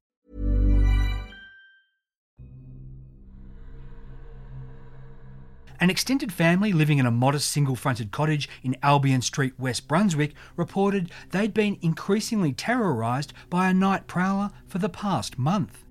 An 5.83 5.89
extended 5.89 6.31
family 6.31 6.75
living 6.75 6.99
in 6.99 7.07
a 7.07 7.11
modest 7.11 7.51
single 7.51 7.75
fronted 7.75 8.11
cottage 8.11 8.51
in 8.63 8.77
Albion 8.83 9.23
Street, 9.23 9.55
West 9.59 9.89
Brunswick, 9.89 10.35
reported 10.55 11.11
they'd 11.31 11.55
been 11.55 11.79
increasingly 11.81 12.53
terrorised 12.53 13.33
by 13.49 13.71
a 13.71 13.75
night 13.75 14.07
prowler 14.07 14.51
for 14.67 14.77
the 14.77 14.91
past 14.91 15.39
month. 15.39 15.87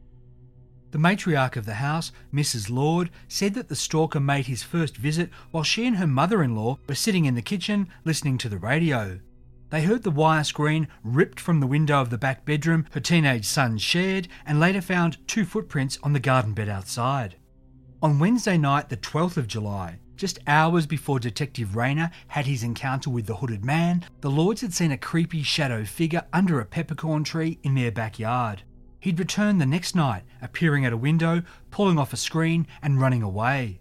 The 0.92 0.98
matriarch 0.98 1.56
of 1.56 1.66
the 1.66 1.76
house, 1.76 2.12
Mrs. 2.34 2.70
Lord, 2.72 3.12
said 3.28 3.54
that 3.54 3.70
the 3.70 3.76
stalker 3.76 4.20
made 4.20 4.48
his 4.48 4.64
first 4.64 4.98
visit 4.98 5.30
while 5.52 5.64
she 5.64 5.86
and 5.86 5.98
her 5.98 6.08
mother 6.08 6.42
in 6.42 6.56
law 6.56 6.80
were 6.88 6.96
sitting 6.96 7.26
in 7.26 7.36
the 7.36 7.42
kitchen 7.44 7.90
listening 8.06 8.40
to 8.40 8.50
the 8.50 8.58
radio. 8.58 9.20
They 9.70 9.84
heard 9.84 10.02
the 10.02 10.10
wire 10.10 10.44
screen 10.44 10.88
ripped 11.04 11.40
from 11.40 11.60
the 11.60 11.68
window 11.68 12.02
of 12.02 12.10
the 12.10 12.18
back 12.18 12.44
bedroom 12.44 12.86
her 12.92 13.00
teenage 13.00 13.46
son 13.46 13.78
shared 13.78 14.28
and 14.48 14.60
later 14.60 14.82
found 14.82 15.28
two 15.28 15.46
footprints 15.46 16.00
on 16.02 16.14
the 16.14 16.20
garden 16.20 16.54
bed 16.54 16.70
outside. 16.70 17.36
On 18.02 18.18
Wednesday 18.18 18.58
night, 18.58 18.90
the 18.90 18.98
12th 18.98 19.38
of 19.38 19.48
July, 19.48 20.00
just 20.16 20.40
hours 20.48 20.88
before 20.88 21.20
Detective 21.20 21.76
Rayner 21.76 22.10
had 22.28 22.46
his 22.48 22.64
encounter 22.64 23.12
with 23.12 23.28
the 23.28 23.36
hooded 23.36 23.64
man, 23.64 24.04
the 24.22 24.32
Lords 24.32 24.62
had 24.62 24.74
seen 24.74 24.92
a 24.92 24.98
creepy 24.98 25.44
shadow 25.44 25.86
figure 25.86 26.26
under 26.34 26.60
a 26.60 26.66
peppercorn 26.66 27.24
tree 27.24 27.60
in 27.62 27.76
their 27.76 27.92
backyard. 27.92 28.64
He'd 29.00 29.20
return 29.20 29.58
the 29.58 29.66
next 29.66 29.96
night, 29.96 30.24
appearing 30.42 30.86
at 30.86 30.92
a 30.92 30.98
window, 30.98 31.44
pulling 31.72 31.98
off 31.98 32.12
a 32.12 32.18
screen, 32.18 32.68
and 32.82 33.00
running 33.00 33.24
away. 33.24 33.80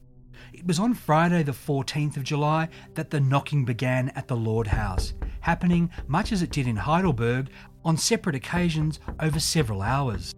It 0.52 0.66
was 0.66 0.78
on 0.78 0.94
Friday, 0.94 1.42
the 1.42 1.52
14th 1.52 2.16
of 2.16 2.22
July, 2.22 2.68
that 2.94 3.10
the 3.10 3.20
knocking 3.20 3.64
began 3.64 4.10
at 4.10 4.28
the 4.28 4.36
Lord 4.36 4.68
House, 4.68 5.14
happening 5.40 5.90
much 6.06 6.30
as 6.30 6.42
it 6.42 6.52
did 6.52 6.66
in 6.68 6.76
Heidelberg 6.76 7.50
on 7.84 7.96
separate 7.96 8.36
occasions 8.36 9.00
over 9.18 9.40
several 9.40 9.82
hours. 9.82 10.34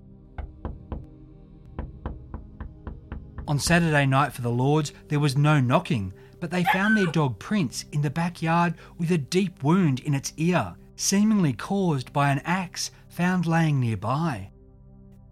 On 3.46 3.58
Saturday 3.58 4.06
night 4.06 4.32
for 4.32 4.42
the 4.42 4.48
Lords, 4.48 4.92
there 5.08 5.20
was 5.20 5.36
no 5.36 5.60
knocking, 5.60 6.14
but 6.38 6.50
they 6.50 6.64
found 6.64 6.96
their 6.96 7.06
dog 7.06 7.38
Prince 7.38 7.84
in 7.92 8.00
the 8.00 8.08
backyard 8.08 8.74
with 8.96 9.10
a 9.10 9.18
deep 9.18 9.62
wound 9.62 10.00
in 10.00 10.14
its 10.14 10.32
ear, 10.38 10.74
seemingly 10.96 11.52
caused 11.52 12.12
by 12.12 12.30
an 12.30 12.40
axe 12.44 12.90
found 13.08 13.46
laying 13.46 13.80
nearby. 13.80 14.50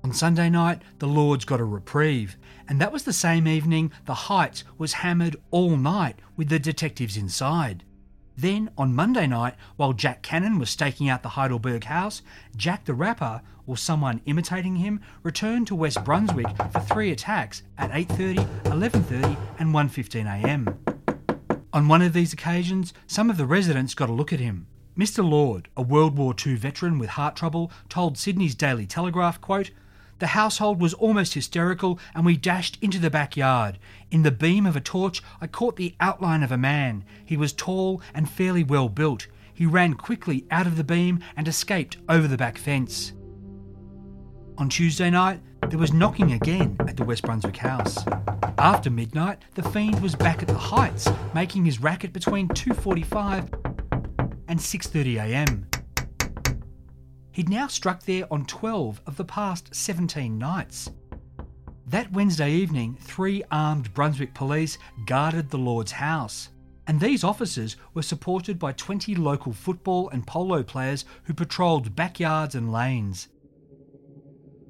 On 0.08 0.14
Sunday 0.14 0.48
night, 0.48 0.80
the 1.00 1.06
Lords 1.06 1.44
got 1.44 1.60
a 1.60 1.64
reprieve, 1.64 2.38
and 2.66 2.80
that 2.80 2.92
was 2.92 3.02
the 3.02 3.12
same 3.12 3.46
evening 3.46 3.92
the 4.06 4.14
Heights 4.14 4.64
was 4.78 4.94
hammered 5.04 5.36
all 5.50 5.76
night 5.76 6.18
with 6.34 6.48
the 6.48 6.58
detectives 6.58 7.18
inside. 7.18 7.84
Then, 8.34 8.70
on 8.78 8.94
Monday 8.94 9.26
night, 9.26 9.54
while 9.76 9.92
Jack 9.92 10.22
Cannon 10.22 10.58
was 10.58 10.70
staking 10.70 11.10
out 11.10 11.22
the 11.22 11.28
Heidelberg 11.28 11.84
house, 11.84 12.22
Jack 12.56 12.86
the 12.86 12.94
Rapper, 12.94 13.42
or 13.66 13.76
someone 13.76 14.22
imitating 14.24 14.76
him, 14.76 15.02
returned 15.22 15.66
to 15.66 15.74
West 15.74 16.02
Brunswick 16.04 16.56
for 16.72 16.80
three 16.80 17.10
attacks 17.10 17.62
at 17.76 17.90
8.30, 17.90 18.36
11.30 18.62 19.36
and 19.58 19.74
1.15am. 19.74 20.74
On 21.74 21.86
one 21.86 22.00
of 22.00 22.14
these 22.14 22.32
occasions, 22.32 22.94
some 23.06 23.28
of 23.28 23.36
the 23.36 23.44
residents 23.44 23.92
got 23.92 24.08
a 24.08 24.14
look 24.14 24.32
at 24.32 24.40
him. 24.40 24.68
Mr 24.98 25.22
Lord, 25.22 25.68
a 25.76 25.82
World 25.82 26.16
War 26.16 26.34
II 26.34 26.54
veteran 26.54 26.98
with 26.98 27.10
heart 27.10 27.36
trouble, 27.36 27.70
told 27.90 28.16
Sydney's 28.16 28.54
Daily 28.54 28.86
Telegraph, 28.86 29.38
quote, 29.42 29.70
the 30.18 30.28
household 30.28 30.80
was 30.80 30.94
almost 30.94 31.34
hysterical, 31.34 31.98
and 32.14 32.24
we 32.24 32.36
dashed 32.36 32.78
into 32.82 32.98
the 32.98 33.10
backyard. 33.10 33.78
In 34.10 34.22
the 34.22 34.30
beam 34.30 34.66
of 34.66 34.76
a 34.76 34.80
torch, 34.80 35.22
I 35.40 35.46
caught 35.46 35.76
the 35.76 35.94
outline 36.00 36.42
of 36.42 36.52
a 36.52 36.58
man. 36.58 37.04
He 37.24 37.36
was 37.36 37.52
tall 37.52 38.02
and 38.14 38.28
fairly 38.28 38.64
well 38.64 38.88
built. 38.88 39.26
He 39.52 39.66
ran 39.66 39.94
quickly 39.94 40.44
out 40.50 40.66
of 40.66 40.76
the 40.76 40.84
beam 40.84 41.20
and 41.36 41.48
escaped 41.48 41.96
over 42.08 42.28
the 42.28 42.36
back 42.36 42.58
fence. 42.58 43.12
On 44.56 44.68
Tuesday 44.68 45.10
night, 45.10 45.40
there 45.68 45.78
was 45.78 45.92
knocking 45.92 46.32
again 46.32 46.76
at 46.80 46.96
the 46.96 47.04
West 47.04 47.22
Brunswick 47.22 47.56
house. 47.56 48.04
After 48.58 48.90
midnight, 48.90 49.38
the 49.54 49.62
fiend 49.62 50.00
was 50.00 50.14
back 50.16 50.42
at 50.42 50.48
the 50.48 50.54
Heights, 50.54 51.08
making 51.34 51.64
his 51.64 51.80
racket 51.80 52.12
between 52.12 52.48
2:45 52.48 53.52
and 54.48 54.58
6:30 54.58 55.16
a.m. 55.16 55.66
He'd 57.38 57.48
now 57.48 57.68
struck 57.68 58.02
there 58.02 58.26
on 58.32 58.46
12 58.46 59.00
of 59.06 59.16
the 59.16 59.24
past 59.24 59.72
17 59.72 60.36
nights. 60.36 60.90
That 61.86 62.10
Wednesday 62.10 62.50
evening, 62.50 62.98
three 63.00 63.44
armed 63.52 63.94
Brunswick 63.94 64.34
police 64.34 64.76
guarded 65.06 65.48
the 65.48 65.56
Lord's 65.56 65.92
house, 65.92 66.48
and 66.88 66.98
these 66.98 67.22
officers 67.22 67.76
were 67.94 68.02
supported 68.02 68.58
by 68.58 68.72
20 68.72 69.14
local 69.14 69.52
football 69.52 70.08
and 70.08 70.26
polo 70.26 70.64
players 70.64 71.04
who 71.26 71.32
patrolled 71.32 71.94
backyards 71.94 72.56
and 72.56 72.72
lanes. 72.72 73.28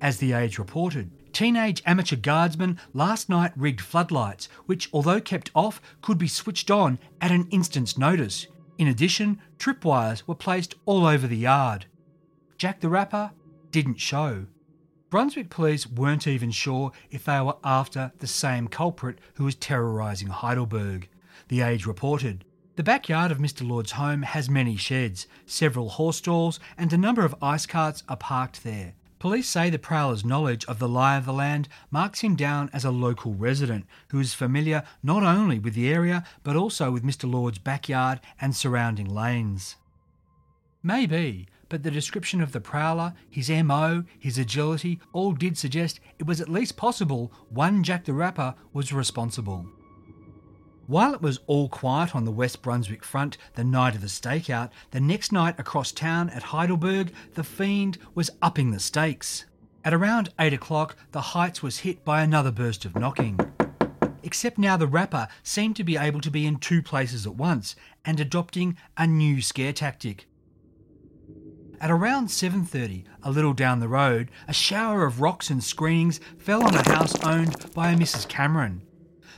As 0.02 0.18
The 0.18 0.34
Age 0.34 0.58
reported, 0.58 1.10
teenage 1.32 1.82
amateur 1.86 2.16
guardsmen 2.16 2.78
last 2.92 3.30
night 3.30 3.52
rigged 3.56 3.80
floodlights, 3.80 4.50
which, 4.66 4.90
although 4.92 5.22
kept 5.22 5.50
off, 5.54 5.80
could 6.02 6.18
be 6.18 6.28
switched 6.28 6.70
on 6.70 6.98
at 7.22 7.30
an 7.30 7.48
instant's 7.50 7.96
notice. 7.96 8.46
In 8.76 8.88
addition, 8.88 9.40
tripwires 9.56 10.24
were 10.26 10.34
placed 10.34 10.74
all 10.84 11.06
over 11.06 11.26
the 11.26 11.38
yard. 11.38 11.86
Jack 12.58 12.80
the 12.80 12.88
Rapper 12.88 13.30
didn't 13.70 14.00
show. 14.00 14.46
Brunswick 15.10 15.48
police 15.48 15.86
weren't 15.86 16.26
even 16.26 16.50
sure 16.50 16.90
if 17.08 17.24
they 17.24 17.40
were 17.40 17.56
after 17.62 18.10
the 18.18 18.26
same 18.26 18.66
culprit 18.66 19.20
who 19.34 19.44
was 19.44 19.54
terrorising 19.54 20.26
Heidelberg. 20.26 21.08
The 21.46 21.60
Age 21.60 21.86
reported. 21.86 22.44
The 22.74 22.82
backyard 22.82 23.30
of 23.30 23.38
Mr. 23.38 23.66
Lord's 23.66 23.92
home 23.92 24.22
has 24.22 24.50
many 24.50 24.76
sheds, 24.76 25.28
several 25.46 25.88
horse 25.90 26.16
stalls, 26.16 26.58
and 26.76 26.92
a 26.92 26.98
number 26.98 27.24
of 27.24 27.36
ice 27.40 27.64
carts 27.64 28.02
are 28.08 28.16
parked 28.16 28.64
there. 28.64 28.94
Police 29.20 29.48
say 29.48 29.70
the 29.70 29.78
prowler's 29.78 30.24
knowledge 30.24 30.64
of 30.64 30.80
the 30.80 30.88
lie 30.88 31.16
of 31.16 31.26
the 31.26 31.32
land 31.32 31.68
marks 31.92 32.20
him 32.20 32.34
down 32.34 32.70
as 32.72 32.84
a 32.84 32.90
local 32.90 33.34
resident 33.34 33.86
who 34.08 34.18
is 34.18 34.34
familiar 34.34 34.82
not 35.00 35.22
only 35.22 35.60
with 35.60 35.74
the 35.74 35.88
area 35.88 36.24
but 36.42 36.56
also 36.56 36.90
with 36.90 37.04
Mr. 37.04 37.30
Lord's 37.30 37.58
backyard 37.58 38.20
and 38.40 38.54
surrounding 38.54 39.08
lanes. 39.08 39.76
Maybe, 40.82 41.48
but 41.68 41.82
the 41.82 41.90
description 41.90 42.40
of 42.40 42.52
the 42.52 42.60
prowler, 42.60 43.14
his 43.28 43.50
MO, 43.50 44.04
his 44.18 44.38
agility, 44.38 45.00
all 45.12 45.32
did 45.32 45.58
suggest 45.58 46.00
it 46.18 46.26
was 46.26 46.40
at 46.40 46.48
least 46.48 46.76
possible 46.76 47.32
one 47.48 47.82
Jack 47.82 48.04
the 48.04 48.12
Rapper 48.12 48.54
was 48.72 48.92
responsible. 48.92 49.66
While 50.86 51.12
it 51.12 51.20
was 51.20 51.40
all 51.46 51.68
quiet 51.68 52.16
on 52.16 52.24
the 52.24 52.30
West 52.30 52.62
Brunswick 52.62 53.04
front 53.04 53.36
the 53.54 53.64
night 53.64 53.94
of 53.94 54.00
the 54.00 54.06
stakeout, 54.06 54.70
the 54.90 55.00
next 55.00 55.32
night 55.32 55.60
across 55.60 55.92
town 55.92 56.30
at 56.30 56.44
Heidelberg, 56.44 57.12
the 57.34 57.44
Fiend 57.44 57.98
was 58.14 58.30
upping 58.40 58.70
the 58.70 58.80
stakes. 58.80 59.44
At 59.84 59.92
around 59.92 60.32
8 60.38 60.54
o'clock, 60.54 60.96
the 61.12 61.20
Heights 61.20 61.62
was 61.62 61.78
hit 61.80 62.04
by 62.04 62.22
another 62.22 62.50
burst 62.50 62.86
of 62.86 62.96
knocking. 62.96 63.38
Except 64.22 64.58
now 64.58 64.76
the 64.76 64.86
rapper 64.86 65.28
seemed 65.42 65.76
to 65.76 65.84
be 65.84 65.96
able 65.96 66.20
to 66.20 66.30
be 66.30 66.46
in 66.46 66.56
two 66.56 66.82
places 66.82 67.26
at 67.26 67.36
once 67.36 67.76
and 68.04 68.18
adopting 68.18 68.76
a 68.96 69.06
new 69.06 69.42
scare 69.42 69.72
tactic. 69.72 70.27
At 71.80 71.92
around 71.92 72.26
7:30, 72.28 73.04
a 73.22 73.30
little 73.30 73.52
down 73.52 73.78
the 73.78 73.86
road, 73.86 74.32
a 74.48 74.52
shower 74.52 75.06
of 75.06 75.20
rocks 75.20 75.48
and 75.48 75.62
screenings 75.62 76.18
fell 76.36 76.64
on 76.64 76.74
a 76.74 76.88
house 76.88 77.14
owned 77.22 77.72
by 77.72 77.92
a 77.92 77.96
Mrs. 77.96 78.26
Cameron. 78.26 78.82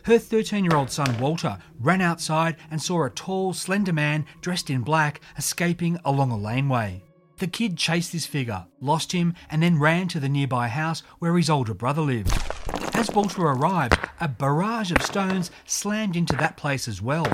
Her 0.04 0.14
13-year-old 0.14 0.90
son 0.90 1.18
Walter 1.18 1.58
ran 1.78 2.00
outside 2.00 2.56
and 2.70 2.80
saw 2.80 3.04
a 3.04 3.10
tall, 3.10 3.52
slender 3.52 3.92
man 3.92 4.24
dressed 4.40 4.70
in 4.70 4.80
black 4.80 5.20
escaping 5.36 5.98
along 6.02 6.30
a 6.30 6.36
laneway. 6.38 7.02
The 7.36 7.46
kid 7.46 7.76
chased 7.76 8.12
this 8.12 8.24
figure, 8.24 8.66
lost 8.80 9.12
him, 9.12 9.34
and 9.50 9.62
then 9.62 9.78
ran 9.78 10.08
to 10.08 10.20
the 10.20 10.28
nearby 10.28 10.68
house 10.68 11.02
where 11.18 11.36
his 11.36 11.50
older 11.50 11.74
brother 11.74 12.02
lived. 12.02 12.32
As 12.94 13.10
Walter 13.10 13.42
arrived, 13.42 13.98
a 14.18 14.28
barrage 14.28 14.92
of 14.92 15.02
stones 15.02 15.50
slammed 15.66 16.16
into 16.16 16.36
that 16.36 16.56
place 16.56 16.88
as 16.88 17.02
well. 17.02 17.26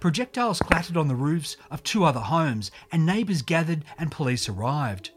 Projectiles 0.00 0.60
clattered 0.60 0.96
on 0.96 1.08
the 1.08 1.14
roofs 1.14 1.58
of 1.70 1.82
two 1.82 2.04
other 2.04 2.20
homes, 2.20 2.70
and 2.90 3.04
neighbours 3.04 3.42
gathered 3.42 3.84
and 3.98 4.10
police 4.10 4.48
arrived. 4.48 5.10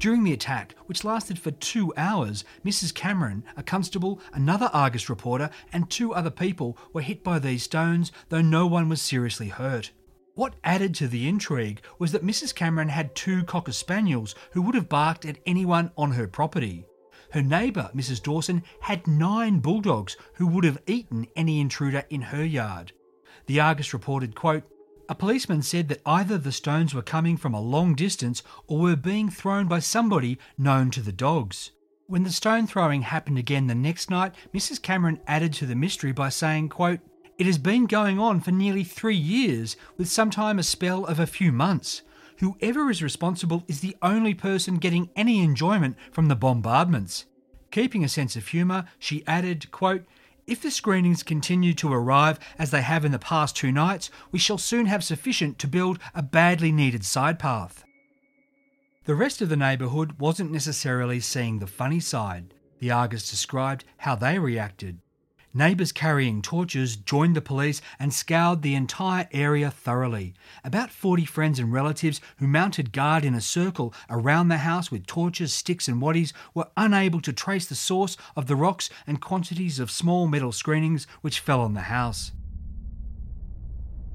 During 0.00 0.24
the 0.24 0.32
attack, 0.32 0.74
which 0.86 1.04
lasted 1.04 1.38
for 1.38 1.52
two 1.52 1.92
hours, 1.96 2.44
Mrs. 2.64 2.92
Cameron, 2.92 3.44
a 3.56 3.62
constable, 3.62 4.20
another 4.32 4.68
Argus 4.72 5.08
reporter, 5.08 5.50
and 5.72 5.88
two 5.88 6.12
other 6.12 6.30
people 6.30 6.76
were 6.92 7.00
hit 7.00 7.22
by 7.22 7.38
these 7.38 7.62
stones, 7.62 8.10
though 8.28 8.42
no 8.42 8.66
one 8.66 8.88
was 8.88 9.00
seriously 9.00 9.50
hurt. 9.50 9.92
What 10.34 10.56
added 10.64 10.96
to 10.96 11.06
the 11.06 11.28
intrigue 11.28 11.80
was 12.00 12.10
that 12.10 12.26
Mrs. 12.26 12.52
Cameron 12.52 12.88
had 12.88 13.14
two 13.14 13.44
Cocker 13.44 13.70
Spaniels 13.70 14.34
who 14.50 14.62
would 14.62 14.74
have 14.74 14.88
barked 14.88 15.24
at 15.24 15.38
anyone 15.46 15.92
on 15.96 16.10
her 16.10 16.26
property. 16.26 16.84
Her 17.30 17.42
neighbour, 17.42 17.88
Mrs. 17.94 18.20
Dawson, 18.20 18.64
had 18.80 19.06
nine 19.06 19.60
bulldogs 19.60 20.16
who 20.34 20.48
would 20.48 20.64
have 20.64 20.82
eaten 20.88 21.28
any 21.36 21.60
intruder 21.60 22.02
in 22.10 22.20
her 22.20 22.44
yard. 22.44 22.92
The 23.46 23.60
Argus 23.60 23.92
reported, 23.92 24.34
quote, 24.34 24.64
a 25.06 25.14
policeman 25.14 25.60
said 25.60 25.88
that 25.88 26.00
either 26.06 26.38
the 26.38 26.52
stones 26.52 26.94
were 26.94 27.02
coming 27.02 27.36
from 27.36 27.52
a 27.52 27.60
long 27.60 27.94
distance 27.94 28.42
or 28.66 28.78
were 28.78 28.96
being 28.96 29.28
thrown 29.28 29.66
by 29.68 29.80
somebody 29.80 30.38
known 30.56 30.90
to 30.92 31.02
the 31.02 31.12
dogs. 31.12 31.72
When 32.06 32.22
the 32.22 32.32
stone 32.32 32.66
throwing 32.66 33.02
happened 33.02 33.38
again 33.38 33.66
the 33.66 33.74
next 33.74 34.08
night, 34.08 34.34
Mrs. 34.54 34.80
Cameron 34.80 35.20
added 35.26 35.52
to 35.54 35.66
the 35.66 35.74
mystery 35.74 36.12
by 36.12 36.30
saying, 36.30 36.70
quote, 36.70 37.00
It 37.38 37.46
has 37.46 37.58
been 37.58 37.84
going 37.86 38.18
on 38.18 38.40
for 38.40 38.50
nearly 38.50 38.84
three 38.84 39.16
years, 39.16 39.76
with 39.98 40.08
sometime 40.08 40.58
a 40.58 40.62
spell 40.62 41.04
of 41.04 41.20
a 41.20 41.26
few 41.26 41.52
months. 41.52 42.02
Whoever 42.38 42.90
is 42.90 43.02
responsible 43.02 43.64
is 43.68 43.80
the 43.80 43.96
only 44.02 44.34
person 44.34 44.76
getting 44.76 45.10
any 45.16 45.42
enjoyment 45.42 45.96
from 46.12 46.28
the 46.28 46.36
bombardments. 46.36 47.26
Keeping 47.70 48.04
a 48.04 48.08
sense 48.08 48.36
of 48.36 48.48
humour, 48.48 48.86
she 48.98 49.26
added, 49.26 49.70
quote, 49.70 50.04
if 50.46 50.60
the 50.60 50.70
screenings 50.70 51.22
continue 51.22 51.74
to 51.74 51.92
arrive 51.92 52.38
as 52.58 52.70
they 52.70 52.82
have 52.82 53.04
in 53.04 53.12
the 53.12 53.18
past 53.18 53.56
two 53.56 53.72
nights, 53.72 54.10
we 54.30 54.38
shall 54.38 54.58
soon 54.58 54.86
have 54.86 55.02
sufficient 55.04 55.58
to 55.58 55.66
build 55.66 55.98
a 56.14 56.22
badly 56.22 56.72
needed 56.72 57.04
side 57.04 57.38
path. 57.38 57.84
The 59.04 59.14
rest 59.14 59.42
of 59.42 59.48
the 59.48 59.56
neighbourhood 59.56 60.18
wasn't 60.18 60.50
necessarily 60.50 61.20
seeing 61.20 61.58
the 61.58 61.66
funny 61.66 62.00
side. 62.00 62.54
The 62.78 62.90
Argus 62.90 63.30
described 63.30 63.84
how 63.98 64.14
they 64.14 64.38
reacted. 64.38 65.00
Neighbours 65.56 65.92
carrying 65.92 66.42
torches 66.42 66.96
joined 66.96 67.36
the 67.36 67.40
police 67.40 67.80
and 68.00 68.12
scoured 68.12 68.62
the 68.62 68.74
entire 68.74 69.28
area 69.30 69.70
thoroughly. 69.70 70.34
About 70.64 70.90
40 70.90 71.24
friends 71.26 71.60
and 71.60 71.72
relatives 71.72 72.20
who 72.38 72.48
mounted 72.48 72.92
guard 72.92 73.24
in 73.24 73.34
a 73.34 73.40
circle 73.40 73.94
around 74.10 74.48
the 74.48 74.58
house 74.58 74.90
with 74.90 75.06
torches, 75.06 75.54
sticks, 75.54 75.86
and 75.86 76.02
waddies 76.02 76.32
were 76.54 76.66
unable 76.76 77.20
to 77.20 77.32
trace 77.32 77.66
the 77.66 77.76
source 77.76 78.16
of 78.34 78.48
the 78.48 78.56
rocks 78.56 78.90
and 79.06 79.20
quantities 79.20 79.78
of 79.78 79.92
small 79.92 80.26
metal 80.26 80.50
screenings 80.50 81.06
which 81.20 81.38
fell 81.38 81.60
on 81.60 81.74
the 81.74 81.82
house. 81.82 82.32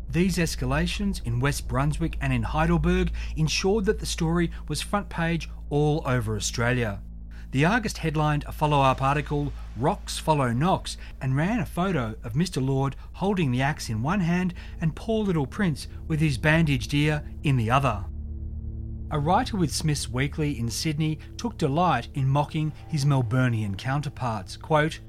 These 0.09 0.37
escalations 0.37 1.25
in 1.25 1.39
West 1.39 1.69
Brunswick 1.69 2.17
and 2.19 2.33
in 2.33 2.43
Heidelberg 2.43 3.11
ensured 3.37 3.85
that 3.85 3.99
the 3.99 4.05
story 4.05 4.51
was 4.67 4.81
front 4.81 5.07
page 5.07 5.49
all 5.69 6.01
over 6.05 6.35
Australia. 6.35 6.99
The 7.51 7.65
Argus 7.65 7.97
headlined 7.97 8.43
a 8.47 8.51
follow 8.51 8.81
up 8.81 9.01
article, 9.01 9.51
Rocks 9.75 10.19
Follow 10.19 10.53
Knocks, 10.53 10.97
and 11.19 11.35
ran 11.35 11.59
a 11.59 11.65
photo 11.65 12.15
of 12.23 12.33
Mr. 12.33 12.63
Lord 12.63 12.95
holding 13.13 13.51
the 13.51 13.63
axe 13.63 13.89
in 13.89 14.03
one 14.03 14.19
hand 14.19 14.53
and 14.79 14.95
poor 14.95 15.23
little 15.23 15.47
Prince 15.47 15.87
with 16.07 16.19
his 16.19 16.37
bandaged 16.37 16.93
ear 16.93 17.23
in 17.41 17.57
the 17.57 17.71
other. 17.71 18.05
A 19.09 19.17
writer 19.19 19.57
with 19.57 19.73
Smith's 19.73 20.07
Weekly 20.07 20.59
in 20.59 20.69
Sydney 20.69 21.17
took 21.37 21.57
delight 21.57 22.09
in 22.13 22.29
mocking 22.29 22.71
his 22.87 23.03
Melburnian 23.03 23.75
counterparts. 23.75 24.55
Quote, 24.55 24.99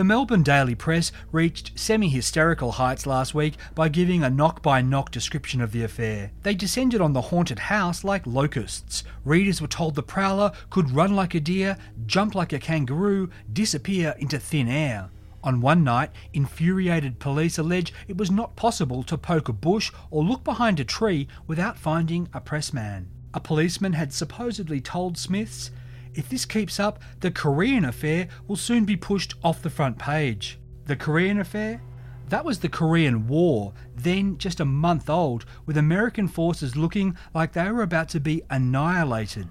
the 0.00 0.04
Melbourne 0.04 0.42
Daily 0.42 0.74
Press 0.74 1.12
reached 1.30 1.78
semi 1.78 2.08
hysterical 2.08 2.72
heights 2.72 3.04
last 3.06 3.34
week 3.34 3.58
by 3.74 3.90
giving 3.90 4.24
a 4.24 4.30
knock 4.30 4.62
by 4.62 4.80
knock 4.80 5.10
description 5.10 5.60
of 5.60 5.72
the 5.72 5.84
affair. 5.84 6.30
They 6.42 6.54
descended 6.54 7.02
on 7.02 7.12
the 7.12 7.20
haunted 7.20 7.58
house 7.58 8.02
like 8.02 8.26
locusts. 8.26 9.04
Readers 9.26 9.60
were 9.60 9.68
told 9.68 9.94
the 9.94 10.02
prowler 10.02 10.52
could 10.70 10.92
run 10.92 11.14
like 11.14 11.34
a 11.34 11.40
deer, 11.40 11.76
jump 12.06 12.34
like 12.34 12.54
a 12.54 12.58
kangaroo, 12.58 13.28
disappear 13.52 14.14
into 14.18 14.38
thin 14.38 14.68
air. 14.68 15.10
On 15.44 15.60
one 15.60 15.84
night, 15.84 16.12
infuriated 16.32 17.18
police 17.18 17.58
allege 17.58 17.92
it 18.08 18.16
was 18.16 18.30
not 18.30 18.56
possible 18.56 19.02
to 19.02 19.18
poke 19.18 19.50
a 19.50 19.52
bush 19.52 19.92
or 20.10 20.24
look 20.24 20.42
behind 20.44 20.80
a 20.80 20.84
tree 20.84 21.28
without 21.46 21.76
finding 21.76 22.26
a 22.32 22.40
pressman. 22.40 23.06
A 23.34 23.40
policeman 23.40 23.92
had 23.92 24.14
supposedly 24.14 24.80
told 24.80 25.18
Smiths 25.18 25.70
if 26.14 26.28
this 26.28 26.44
keeps 26.44 26.80
up, 26.80 27.02
the 27.20 27.30
Korean 27.30 27.84
affair 27.84 28.28
will 28.46 28.56
soon 28.56 28.84
be 28.84 28.96
pushed 28.96 29.34
off 29.42 29.62
the 29.62 29.70
front 29.70 29.98
page. 29.98 30.58
The 30.86 30.96
Korean 30.96 31.38
affair? 31.38 31.82
That 32.28 32.44
was 32.44 32.60
the 32.60 32.68
Korean 32.68 33.26
War, 33.26 33.72
then 33.94 34.38
just 34.38 34.60
a 34.60 34.64
month 34.64 35.10
old, 35.10 35.44
with 35.66 35.76
American 35.76 36.28
forces 36.28 36.76
looking 36.76 37.16
like 37.34 37.52
they 37.52 37.70
were 37.70 37.82
about 37.82 38.08
to 38.10 38.20
be 38.20 38.42
annihilated. 38.50 39.48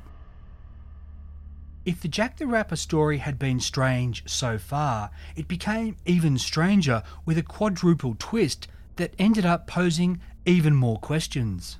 If 1.85 2.01
the 2.01 2.07
Jack 2.07 2.37
the 2.37 2.47
Rapper 2.47 2.75
story 2.75 3.17
had 3.17 3.39
been 3.39 3.59
strange 3.59 4.23
so 4.27 4.57
far, 4.57 5.11
it 5.35 5.47
became 5.47 5.97
even 6.05 6.37
stranger 6.37 7.03
with 7.25 7.37
a 7.37 7.43
quadruple 7.43 8.15
twist 8.19 8.67
that 8.97 9.13
ended 9.17 9.45
up 9.45 9.65
posing 9.65 10.19
even 10.45 10.75
more 10.75 10.99
questions. 10.99 11.79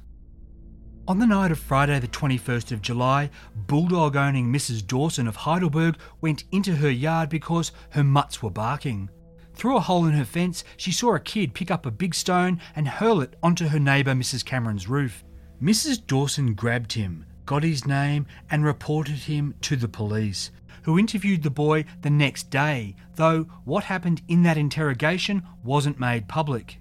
On 1.10 1.18
the 1.18 1.26
night 1.26 1.51
of 1.51 1.57
Friday, 1.57 1.97
the 1.97 2.07
21st 2.07 2.72
of 2.72 2.84
July, 2.84 3.32
bulldog 3.55 4.16
owning 4.16 4.53
Mrs. 4.53 4.86
Dawson 4.86 5.28
of 5.28 5.38
Heidelberg 5.38 5.97
went 6.22 6.43
into 6.51 6.76
her 6.76 6.91
yard 6.91 7.30
because 7.30 7.72
her 7.89 8.03
mutts 8.03 8.43
were 8.43 8.51
barking. 8.51 9.10
Through 9.55 9.78
a 9.78 9.80
hole 9.80 10.05
in 10.05 10.14
her 10.14 10.24
fence, 10.24 10.64
she 10.78 10.91
saw 10.91 11.16
a 11.16 11.20
kid 11.20 11.55
pick 11.55 11.72
up 11.72 11.88
a 11.88 11.91
big 11.91 12.14
stone 12.14 12.62
and 12.76 12.88
hurl 12.88 13.22
it 13.22 13.36
onto 13.41 13.70
her 13.70 13.80
neighbour 13.80 14.14
Mrs. 14.14 14.45
Cameron's 14.45 14.88
roof. 14.88 15.24
Mrs. 15.60 16.05
Dawson 16.05 16.53
grabbed 16.53 16.93
him, 16.93 17.26
got 17.47 17.64
his 17.64 17.88
name, 17.88 18.28
and 18.51 18.64
reported 18.64 19.16
him 19.16 19.55
to 19.62 19.76
the 19.76 19.88
police, 19.88 20.51
who 20.84 20.99
interviewed 20.99 21.41
the 21.41 21.49
boy 21.49 21.86
the 22.01 22.12
next 22.12 22.51
day, 22.51 22.95
though 23.16 23.45
what 23.66 23.86
happened 23.86 24.22
in 24.28 24.43
that 24.43 24.60
interrogation 24.60 25.41
wasn't 25.64 25.99
made 25.99 26.28
public. 26.28 26.78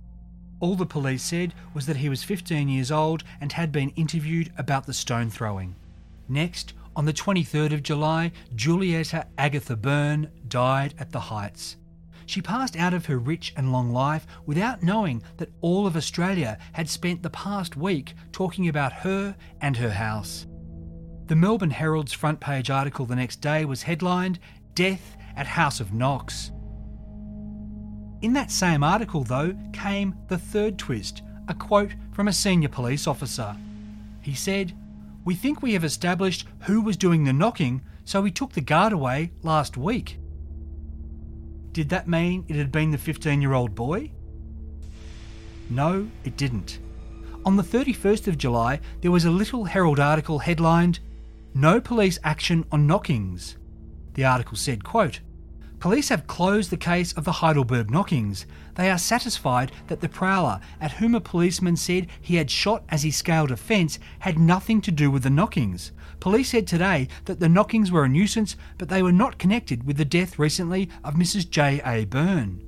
All 0.61 0.74
the 0.74 0.86
police 0.86 1.22
said 1.22 1.54
was 1.74 1.86
that 1.86 1.98
he 1.98 2.09
was 2.09 2.24
15 2.24 2.68
years 2.68 2.90
old 2.90 3.22
and 3.40 3.52
had 3.52 3.70
been 3.70 3.90
interviewed 3.90 4.52
about 4.59 4.86
the 4.86 4.92
stone 4.92 5.30
throwing. 5.30 5.76
Next, 6.28 6.74
on 6.96 7.04
the 7.04 7.12
23rd 7.12 7.72
of 7.72 7.82
July, 7.82 8.32
Julietta 8.56 9.26
Agatha 9.38 9.76
Byrne 9.76 10.30
died 10.48 10.94
at 10.98 11.12
the 11.12 11.20
Heights. 11.20 11.76
She 12.26 12.42
passed 12.42 12.76
out 12.76 12.92
of 12.92 13.06
her 13.06 13.18
rich 13.18 13.54
and 13.56 13.72
long 13.72 13.92
life 13.92 14.26
without 14.44 14.82
knowing 14.82 15.22
that 15.38 15.50
all 15.61 15.86
of 15.86 15.96
Australia 15.96 16.59
had 16.72 16.88
spent 16.88 17.22
the 17.22 17.30
past 17.30 17.76
week 17.76 18.14
talking 18.32 18.68
about 18.68 18.92
her 18.92 19.36
and 19.61 19.76
her 19.76 19.90
house. 19.90 20.46
The 21.26 21.36
Melbourne 21.36 21.70
Herald's 21.70 22.12
front 22.12 22.40
page 22.40 22.68
article 22.68 23.06
the 23.06 23.16
next 23.16 23.40
day 23.40 23.64
was 23.64 23.82
headlined 23.82 24.40
Death 24.74 25.16
at 25.36 25.46
House 25.46 25.78
of 25.80 25.94
Knocks. 25.94 26.50
In 28.20 28.32
that 28.32 28.50
same 28.50 28.82
article, 28.82 29.22
though, 29.22 29.54
came 29.72 30.14
the 30.28 30.38
third 30.38 30.78
twist 30.78 31.22
a 31.46 31.54
quote 31.54 31.92
from 32.12 32.28
a 32.28 32.32
senior 32.32 32.68
police 32.68 33.06
officer. 33.06 33.56
He 34.20 34.34
said, 34.34 34.74
We 35.24 35.34
think 35.34 35.62
we 35.62 35.72
have 35.72 35.84
established 35.84 36.46
who 36.62 36.82
was 36.82 36.96
doing 36.96 37.24
the 37.24 37.32
knocking, 37.32 37.80
so 38.04 38.20
we 38.20 38.30
took 38.30 38.52
the 38.52 38.60
guard 38.60 38.92
away 38.92 39.32
last 39.42 39.76
week. 39.76 40.18
Did 41.72 41.88
that 41.90 42.08
mean 42.08 42.44
it 42.48 42.56
had 42.56 42.72
been 42.72 42.90
the 42.90 42.98
15 42.98 43.40
year 43.40 43.52
old 43.52 43.74
boy? 43.74 44.10
No, 45.70 46.08
it 46.24 46.36
didn't. 46.36 46.80
On 47.44 47.56
the 47.56 47.62
31st 47.62 48.26
of 48.26 48.36
July, 48.36 48.80
there 49.00 49.10
was 49.10 49.24
a 49.24 49.30
Little 49.30 49.64
Herald 49.64 50.00
article 50.00 50.40
headlined, 50.40 50.98
No 51.54 51.80
Police 51.80 52.18
Action 52.24 52.64
on 52.72 52.86
Knockings. 52.86 53.56
The 54.14 54.24
article 54.24 54.56
said, 54.56 54.84
quote, 54.84 55.20
Police 55.80 56.08
have 56.08 56.26
closed 56.26 56.70
the 56.70 56.76
case 56.76 57.12
of 57.12 57.24
the 57.24 57.30
Heidelberg 57.30 57.88
knockings. 57.88 58.46
They 58.74 58.90
are 58.90 58.98
satisfied 58.98 59.70
that 59.86 60.00
the 60.00 60.08
prowler, 60.08 60.60
at 60.80 60.92
whom 60.92 61.14
a 61.14 61.20
policeman 61.20 61.76
said 61.76 62.08
he 62.20 62.34
had 62.34 62.50
shot 62.50 62.82
as 62.88 63.04
he 63.04 63.12
scaled 63.12 63.52
a 63.52 63.56
fence, 63.56 64.00
had 64.18 64.40
nothing 64.40 64.80
to 64.80 64.90
do 64.90 65.08
with 65.08 65.22
the 65.22 65.30
knockings. 65.30 65.92
Police 66.18 66.50
said 66.50 66.66
today 66.66 67.06
that 67.26 67.38
the 67.38 67.48
knockings 67.48 67.92
were 67.92 68.04
a 68.04 68.08
nuisance, 68.08 68.56
but 68.76 68.88
they 68.88 69.04
were 69.04 69.12
not 69.12 69.38
connected 69.38 69.84
with 69.84 69.96
the 69.96 70.04
death 70.04 70.36
recently 70.36 70.88
of 71.04 71.14
Mrs. 71.14 71.48
J. 71.48 71.80
A. 71.84 72.04
Byrne. 72.06 72.60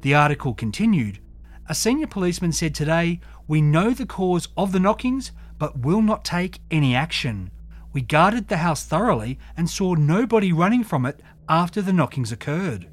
The 0.00 0.16
article 0.16 0.52
continued. 0.52 1.20
A 1.68 1.76
senior 1.76 2.08
policeman 2.08 2.50
said 2.50 2.74
today, 2.74 3.20
We 3.46 3.62
know 3.62 3.90
the 3.90 4.06
cause 4.06 4.48
of 4.56 4.72
the 4.72 4.80
knockings, 4.80 5.30
but 5.58 5.78
will 5.78 6.02
not 6.02 6.24
take 6.24 6.58
any 6.72 6.92
action. 6.96 7.52
We 7.92 8.00
guarded 8.02 8.48
the 8.48 8.58
house 8.58 8.84
thoroughly 8.84 9.38
and 9.56 9.70
saw 9.70 9.94
nobody 9.94 10.52
running 10.52 10.84
from 10.84 11.06
it 11.06 11.20
after 11.48 11.82
the 11.82 11.92
knockings 11.92 12.32
occurred. 12.32 12.88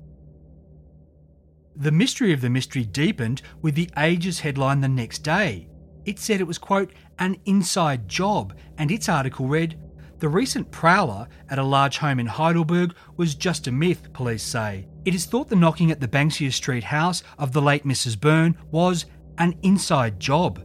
The 1.75 1.91
mystery 1.91 2.31
of 2.31 2.41
the 2.41 2.49
mystery 2.49 2.85
deepened 2.85 3.41
with 3.61 3.75
the 3.75 3.89
Age's 3.97 4.39
headline 4.39 4.79
the 4.79 4.87
next 4.87 5.19
day. 5.19 5.67
It 6.05 6.19
said 6.19 6.39
it 6.39 6.47
was, 6.47 6.57
quote, 6.57 6.93
an 7.19 7.37
inside 7.45 8.07
job, 8.07 8.55
and 8.77 8.91
its 8.91 9.09
article 9.09 9.47
read, 9.47 9.77
The 10.19 10.29
recent 10.29 10.71
prowler 10.71 11.27
at 11.49 11.59
a 11.59 11.63
large 11.63 11.97
home 11.97 12.19
in 12.19 12.27
Heidelberg 12.27 12.95
was 13.17 13.35
just 13.35 13.67
a 13.67 13.71
myth, 13.71 14.13
police 14.13 14.43
say. 14.43 14.87
It 15.03 15.13
is 15.13 15.25
thought 15.25 15.49
the 15.49 15.55
knocking 15.55 15.91
at 15.91 15.99
the 15.99 16.07
Banksia 16.07 16.53
Street 16.53 16.83
house 16.83 17.23
of 17.37 17.51
the 17.51 17.61
late 17.61 17.83
Mrs. 17.83 18.19
Byrne 18.19 18.57
was 18.71 19.05
an 19.37 19.57
inside 19.63 20.19
job. 20.19 20.61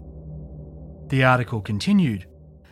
The 1.09 1.25
article 1.25 1.61
continued. 1.61 2.27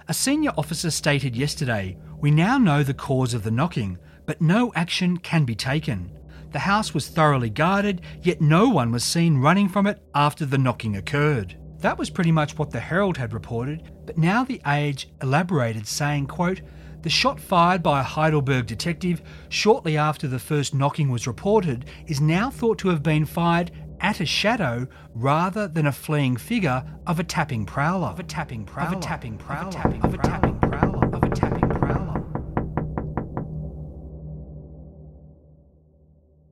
A 0.06 0.14
senior 0.14 0.52
officer 0.56 0.90
stated 0.90 1.34
yesterday, 1.34 1.98
We 2.20 2.30
now 2.30 2.56
know 2.56 2.84
the 2.84 2.94
cause 2.94 3.34
of 3.34 3.42
the 3.42 3.50
knocking, 3.50 3.98
but 4.28 4.42
no 4.42 4.70
action 4.74 5.16
can 5.16 5.46
be 5.46 5.54
taken. 5.54 6.10
The 6.52 6.58
house 6.58 6.92
was 6.92 7.08
thoroughly 7.08 7.48
guarded, 7.48 8.02
yet 8.20 8.42
no 8.42 8.68
one 8.68 8.92
was 8.92 9.02
seen 9.02 9.38
running 9.38 9.70
from 9.70 9.86
it 9.86 10.02
after 10.14 10.44
the 10.44 10.58
knocking 10.58 10.96
occurred. 10.96 11.56
That 11.78 11.96
was 11.96 12.10
pretty 12.10 12.30
much 12.30 12.58
what 12.58 12.70
the 12.70 12.78
Herald 12.78 13.16
had 13.16 13.32
reported, 13.32 13.90
but 14.04 14.18
now 14.18 14.44
the 14.44 14.60
Age 14.66 15.08
elaborated, 15.22 15.86
saying, 15.86 16.26
quote, 16.26 16.60
the 17.00 17.08
shot 17.08 17.40
fired 17.40 17.82
by 17.82 18.00
a 18.00 18.02
Heidelberg 18.02 18.66
detective 18.66 19.22
shortly 19.48 19.96
after 19.96 20.28
the 20.28 20.38
first 20.38 20.74
knocking 20.74 21.08
was 21.08 21.26
reported 21.26 21.86
is 22.06 22.20
now 22.20 22.50
thought 22.50 22.76
to 22.80 22.88
have 22.88 23.02
been 23.02 23.24
fired 23.24 23.70
at 24.00 24.20
a 24.20 24.26
shadow 24.26 24.86
rather 25.14 25.66
than 25.66 25.86
a 25.86 25.92
fleeing 25.92 26.36
figure 26.36 26.84
of 27.06 27.18
a 27.18 27.24
tapping 27.24 27.64
prowler. 27.64 28.08
Of 28.08 28.20
a 28.20 28.24
tapping 28.24 28.66
prowler. 28.66 28.88
Of 28.88 28.98
a 28.98 29.00
tapping 29.00 29.38
prowler. 29.38 29.68
Of 29.68 29.72
a 29.72 29.78
tapping 29.78 30.04
prowler. 30.04 30.06
Of 30.06 30.12
a 30.12 30.18
tapping 30.18 30.58
prowler. 30.60 31.06
Of 31.06 31.22
a 31.22 31.28
tapping 31.28 31.30
prowler. 31.30 31.47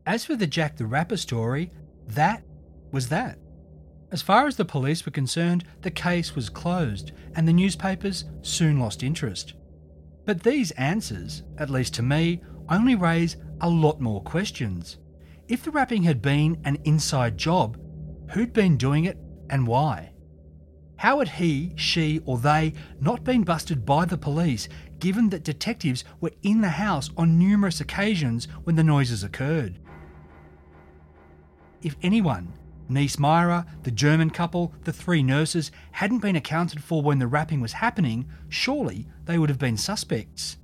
As 0.07 0.25
for 0.25 0.37
the 0.37 0.47
Jack 0.47 0.77
the 0.77 0.87
Rapper 0.87 1.17
story, 1.17 1.73
that 2.07 2.45
was 2.93 3.09
that. 3.09 3.39
As 4.13 4.23
far 4.23 4.47
as 4.47 4.55
the 4.55 4.65
police 4.65 5.05
were 5.05 5.11
concerned, 5.11 5.65
the 5.83 5.91
case 5.91 6.37
was 6.37 6.49
closed 6.49 7.11
and 7.35 7.47
the 7.47 7.53
newspapers 7.53 8.25
soon 8.41 8.79
lost 8.79 9.03
interest. 9.03 9.55
But 10.25 10.45
these 10.45 10.71
answers, 10.73 11.43
at 11.59 11.71
least 11.71 11.93
to 11.95 12.03
me, 12.03 12.41
only 12.69 12.95
raise 12.95 13.37
a 13.61 13.69
lot 13.69 14.01
more 14.01 14.23
questions. 14.23 14.99
If 15.49 15.65
the 15.65 15.73
rapping 15.73 16.05
had 16.05 16.23
been 16.23 16.61
an 16.65 16.79
inside 16.85 17.37
job, 17.37 17.77
who'd 18.31 18.53
been 18.53 18.77
doing 18.77 19.07
it 19.07 19.19
and 19.51 19.67
why? 19.67 20.13
How 20.99 21.19
had 21.19 21.29
he, 21.29 21.73
she, 21.77 22.21
or 22.25 22.39
they 22.39 22.75
not 23.01 23.25
been 23.25 23.43
busted 23.43 23.85
by 23.85 24.05
the 24.05 24.17
police 24.17 24.69
given 24.99 25.31
that 25.31 25.45
detectives 25.45 26.05
were 26.21 26.33
in 26.43 26.61
the 26.61 26.69
house 26.69 27.11
on 27.17 27.39
numerous 27.39 27.81
occasions 27.81 28.47
when 28.65 28.77
the 28.77 28.85
noises 28.85 29.23
occurred. 29.23 29.79
If 31.87 31.95
anyone, 32.03 32.53
Niece 32.89 33.17
Myra, 33.17 33.65
the 33.85 33.93
German 33.93 34.31
couple, 34.31 34.75
the 34.83 34.93
three 34.93 35.23
nurses, 35.23 35.71
hadn't 35.93 36.19
been 36.19 36.35
accounted 36.35 36.83
for 36.83 37.01
when 37.01 37.21
the 37.21 37.29
rapping 37.29 37.61
was 37.61 37.75
happening, 37.75 38.27
surely 38.49 39.07
they 39.27 39.39
would 39.39 39.51
have 39.51 39.61
been 39.61 39.77
suspects. 39.77 40.57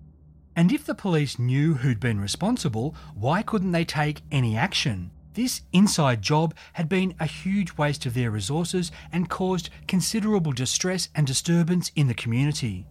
And 0.57 0.73
if 0.73 0.85
the 0.85 0.97
police 0.97 1.39
knew 1.39 1.75
who'd 1.75 2.01
been 2.01 2.19
responsible, 2.19 2.97
why 3.15 3.43
couldn't 3.43 3.71
they 3.71 3.85
take 3.85 4.23
any 4.33 4.57
action? 4.57 5.13
This 5.35 5.63
inside 5.73 6.23
job 6.23 6.57
had 6.73 6.89
been 6.89 7.15
a 7.21 7.27
huge 7.27 7.77
waste 7.77 8.05
of 8.05 8.15
their 8.15 8.33
resources 8.33 8.91
and 9.13 9.31
caused 9.31 9.71
considerable 9.87 10.51
distress 10.51 11.09
and 11.15 11.25
disturbance 11.25 11.93
in 11.95 12.09
the 12.09 12.15
community. 12.15 12.89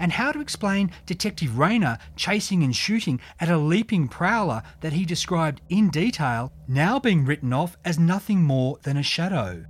And 0.00 0.12
how 0.12 0.32
to 0.32 0.40
explain 0.40 0.90
Detective 1.04 1.58
Rayner 1.58 1.98
chasing 2.16 2.64
and 2.64 2.74
shooting 2.74 3.20
at 3.38 3.50
a 3.50 3.58
leaping 3.58 4.08
prowler 4.08 4.62
that 4.80 4.94
he 4.94 5.04
described 5.04 5.60
in 5.68 5.90
detail 5.90 6.52
now 6.66 6.98
being 6.98 7.26
written 7.26 7.52
off 7.52 7.76
as 7.84 7.98
nothing 7.98 8.42
more 8.42 8.78
than 8.82 8.96
a 8.96 9.02
shadow? 9.02 9.66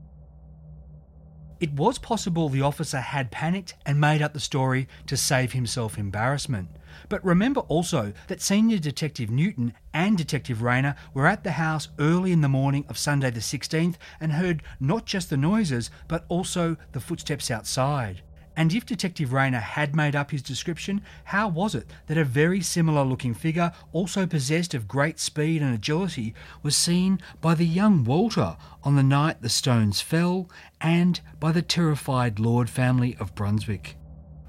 It 1.59 1.73
was 1.73 1.99
possible 1.99 2.49
the 2.49 2.63
officer 2.63 3.01
had 3.01 3.33
panicked 3.33 3.75
and 3.85 4.01
made 4.01 4.23
up 4.23 4.33
the 4.33 4.41
story 4.41 4.89
to 5.07 5.17
save 5.17 5.53
himself 5.53 5.99
embarrassment. 5.99 6.69
But 7.09 7.25
remember 7.25 7.61
also 7.63 8.13
that 8.29 8.41
Senior 8.41 8.79
Detective 8.79 9.31
Newton 9.31 9.75
and 9.93 10.17
Detective 10.17 10.63
Rayner 10.63 10.95
were 11.13 11.27
at 11.27 11.43
the 11.43 11.53
house 11.53 11.89
early 11.99 12.31
in 12.31 12.41
the 12.41 12.49
morning 12.49 12.87
of 12.89 12.97
Sunday 12.97 13.31
the 13.31 13.41
16th 13.41 13.97
and 14.21 14.33
heard 14.33 14.63
not 14.79 15.07
just 15.07 15.29
the 15.29 15.37
noises, 15.37 15.91
but 16.07 16.25
also 16.29 16.77
the 16.93 17.01
footsteps 17.01 17.51
outside. 17.51 18.23
And 18.57 18.75
if 18.75 18.85
Detective 18.85 19.33
Rayner 19.33 19.61
had 19.61 19.95
made 19.97 20.17
up 20.17 20.33
his 20.33 20.43
description, 20.43 21.03
how 21.25 21.49
was 21.49 21.75
it 21.75 21.87
that 22.07 22.19
a 22.19 22.25
very 22.25 22.61
similar 22.61 23.05
looking 23.05 23.33
figure, 23.33 23.73
also 23.93 24.27
possessed 24.27 24.75
of 24.75 24.89
great 24.89 25.19
speed 25.19 25.63
and 25.63 25.75
agility, 25.75 26.35
was 26.63 26.77
seen 26.77 27.21
by 27.41 27.55
the 27.55 27.67
young 27.67 28.05
Walter 28.05 28.57
on 28.83 28.97
the 28.97 29.03
night 29.03 29.41
the 29.41 29.49
stones 29.49 30.01
fell 30.01 30.51
and 30.81 31.21
by 31.39 31.53
the 31.53 31.63
terrified 31.63 32.39
Lord 32.39 32.69
family 32.69 33.17
of 33.21 33.35
Brunswick? 33.35 33.97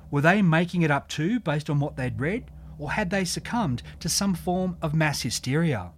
Were 0.09 0.21
they 0.21 0.41
making 0.41 0.81
it 0.81 0.91
up 0.91 1.07
too 1.07 1.39
based 1.39 1.69
on 1.69 1.79
what 1.79 1.95
they'd 1.95 2.19
read, 2.19 2.51
or 2.77 2.91
had 2.91 3.11
they 3.11 3.23
succumbed 3.23 3.83
to 3.99 4.09
some 4.09 4.33
form 4.33 4.77
of 4.81 4.93
mass 4.93 5.21
hysteria? 5.21 5.91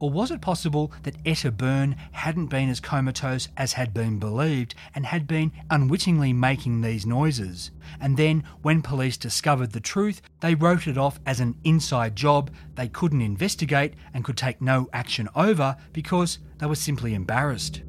Or 0.00 0.10
was 0.10 0.30
it 0.30 0.40
possible 0.40 0.92
that 1.02 1.16
Etta 1.26 1.50
Byrne 1.50 1.96
hadn't 2.12 2.46
been 2.46 2.68
as 2.68 2.78
comatose 2.78 3.48
as 3.56 3.72
had 3.72 3.92
been 3.92 4.18
believed 4.18 4.74
and 4.94 5.04
had 5.04 5.26
been 5.26 5.50
unwittingly 5.70 6.32
making 6.32 6.80
these 6.80 7.04
noises? 7.04 7.72
And 8.00 8.16
then, 8.16 8.44
when 8.62 8.80
police 8.80 9.16
discovered 9.16 9.72
the 9.72 9.80
truth, 9.80 10.22
they 10.40 10.54
wrote 10.54 10.86
it 10.86 10.96
off 10.96 11.18
as 11.26 11.40
an 11.40 11.56
inside 11.64 12.14
job 12.14 12.50
they 12.76 12.88
couldn't 12.88 13.22
investigate 13.22 13.94
and 14.14 14.24
could 14.24 14.36
take 14.36 14.60
no 14.60 14.88
action 14.92 15.28
over 15.34 15.76
because 15.92 16.38
they 16.58 16.66
were 16.66 16.76
simply 16.76 17.14
embarrassed. 17.14 17.82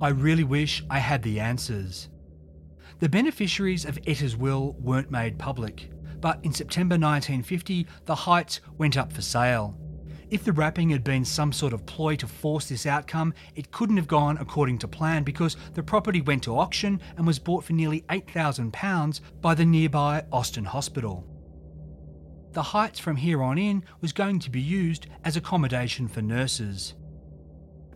I 0.00 0.08
really 0.08 0.44
wish 0.44 0.82
I 0.88 1.00
had 1.00 1.22
the 1.22 1.38
answers. 1.40 2.08
The 3.00 3.10
beneficiaries 3.10 3.84
of 3.84 3.98
Etta's 4.06 4.36
will 4.36 4.72
weren't 4.78 5.10
made 5.10 5.38
public 5.38 5.90
but 6.20 6.38
in 6.44 6.52
September 6.52 6.94
1950, 6.94 7.86
the 8.04 8.14
Heights 8.14 8.60
went 8.78 8.96
up 8.96 9.12
for 9.12 9.22
sale. 9.22 9.76
If 10.30 10.44
the 10.44 10.52
rapping 10.52 10.90
had 10.90 11.02
been 11.02 11.24
some 11.24 11.52
sort 11.52 11.72
of 11.72 11.84
ploy 11.86 12.14
to 12.16 12.26
force 12.28 12.68
this 12.68 12.86
outcome, 12.86 13.34
it 13.56 13.72
couldn't 13.72 13.96
have 13.96 14.06
gone 14.06 14.38
according 14.38 14.78
to 14.78 14.88
plan 14.88 15.24
because 15.24 15.56
the 15.74 15.82
property 15.82 16.20
went 16.20 16.44
to 16.44 16.56
auction 16.56 17.00
and 17.16 17.26
was 17.26 17.40
bought 17.40 17.64
for 17.64 17.72
nearly 17.72 18.02
£8,000 18.02 19.20
by 19.40 19.54
the 19.54 19.64
nearby 19.64 20.24
Austin 20.32 20.64
Hospital. 20.64 21.26
The 22.52 22.62
Heights 22.62 23.00
from 23.00 23.16
here 23.16 23.42
on 23.42 23.58
in 23.58 23.84
was 24.00 24.12
going 24.12 24.38
to 24.40 24.50
be 24.50 24.60
used 24.60 25.06
as 25.24 25.36
accommodation 25.36 26.06
for 26.06 26.22
nurses. 26.22 26.94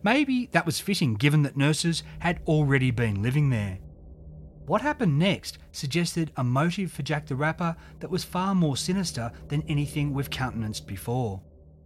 Maybe 0.03 0.49
that 0.51 0.65
was 0.65 0.79
fitting 0.79 1.15
given 1.15 1.43
that 1.43 1.57
nurses 1.57 2.03
had 2.19 2.41
already 2.47 2.91
been 2.91 3.21
living 3.21 3.49
there. 3.49 3.79
What 4.65 4.81
happened 4.81 5.19
next 5.19 5.59
suggested 5.71 6.31
a 6.37 6.43
motive 6.43 6.91
for 6.91 7.03
Jack 7.03 7.27
the 7.27 7.35
Rapper 7.35 7.75
that 7.99 8.09
was 8.09 8.23
far 8.23 8.55
more 8.55 8.75
sinister 8.75 9.31
than 9.47 9.61
anything 9.67 10.11
we've 10.11 10.29
countenanced 10.29 10.87
before. 10.87 11.41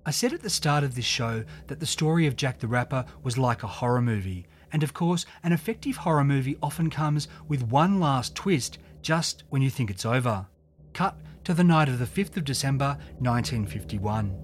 I 0.06 0.12
said 0.12 0.32
at 0.32 0.42
the 0.42 0.50
start 0.50 0.86
of 0.86 0.96
this 0.96 1.04
show 1.06 1.44
that 1.68 1.82
the 1.82 1.86
story 1.86 2.26
of 2.26 2.38
Jack 2.38 2.60
the 2.60 2.68
Rapper 2.68 3.06
was 3.22 3.38
like 3.38 3.64
a 3.64 3.68
horror 3.68 4.02
movie, 4.02 4.48
and 4.72 4.82
of 4.82 4.94
course, 4.94 5.26
an 5.44 5.52
effective 5.52 5.98
horror 5.98 6.24
movie 6.24 6.58
often 6.64 6.90
comes 6.90 7.28
with 7.50 7.64
one 7.64 8.00
last 8.00 8.34
twist 8.34 8.78
just 9.02 9.44
when 9.50 9.62
you 9.62 9.70
think 9.70 9.90
it's 9.90 10.06
over. 10.06 10.48
Cut 10.94 11.18
to 11.44 11.54
the 11.54 11.66
night 11.66 11.90
of 11.90 12.00
the 12.00 12.06
5th 12.06 12.38
of 12.38 12.46
December 12.46 12.98
1951. 13.20 14.38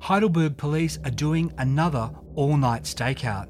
Heidelberg 0.00 0.58
police 0.58 0.98
are 1.04 1.10
doing 1.10 1.52
another 1.56 2.10
all 2.34 2.58
night 2.58 2.82
stakeout. 2.82 3.48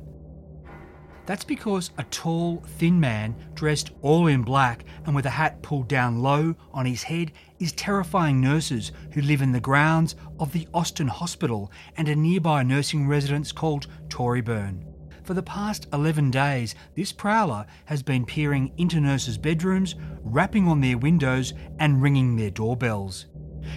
That's 1.26 1.44
because 1.44 1.90
a 1.98 2.04
tall, 2.04 2.62
thin 2.78 2.98
man, 2.98 3.36
dressed 3.54 3.90
all 4.02 4.26
in 4.26 4.42
black 4.42 4.84
and 5.06 5.14
with 5.14 5.26
a 5.26 5.30
hat 5.30 5.62
pulled 5.62 5.86
down 5.86 6.22
low 6.22 6.56
on 6.72 6.86
his 6.86 7.04
head, 7.04 7.32
is 7.58 7.72
terrifying 7.72 8.40
nurses 8.40 8.90
who 9.12 9.20
live 9.20 9.42
in 9.42 9.52
the 9.52 9.60
grounds 9.60 10.16
of 10.38 10.52
the 10.52 10.66
Austin 10.74 11.08
Hospital 11.08 11.70
and 11.96 12.08
a 12.08 12.16
nearby 12.16 12.62
nursing 12.62 13.06
residence 13.06 13.52
called 13.52 13.86
Toryburn. 14.08 14.84
For 15.22 15.34
the 15.34 15.42
past 15.42 15.86
11 15.92 16.32
days, 16.32 16.74
this 16.96 17.12
prowler 17.12 17.64
has 17.84 18.02
been 18.02 18.24
peering 18.24 18.72
into 18.78 19.00
nurses' 19.00 19.38
bedrooms, 19.38 19.94
rapping 20.22 20.66
on 20.66 20.80
their 20.80 20.98
windows, 20.98 21.52
and 21.78 22.02
ringing 22.02 22.34
their 22.34 22.50
doorbells. 22.50 23.26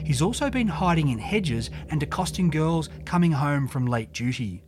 He's 0.04 0.22
also 0.22 0.50
been 0.50 0.68
hiding 0.68 1.10
in 1.10 1.20
hedges 1.20 1.70
and 1.90 2.02
accosting 2.02 2.50
girls 2.50 2.90
coming 3.06 3.34
home 3.34 3.68
from 3.68 3.86
late 3.86 4.14
duty. 4.14 4.64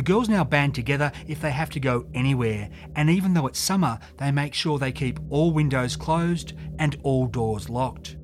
The 0.00 0.04
girls 0.12 0.30
now 0.30 0.44
band 0.44 0.74
together 0.74 1.12
if 1.28 1.42
they 1.42 1.50
have 1.50 1.68
to 1.68 1.78
go 1.78 2.06
anywhere, 2.14 2.70
and 2.96 3.10
even 3.10 3.34
though 3.34 3.46
it's 3.46 3.58
summer, 3.58 3.98
they 4.16 4.32
make 4.32 4.54
sure 4.54 4.78
they 4.78 4.92
keep 4.92 5.20
all 5.28 5.52
windows 5.52 5.94
closed 5.94 6.54
and 6.78 6.96
all 7.02 7.26
doors 7.26 7.68
locked. 7.68 8.16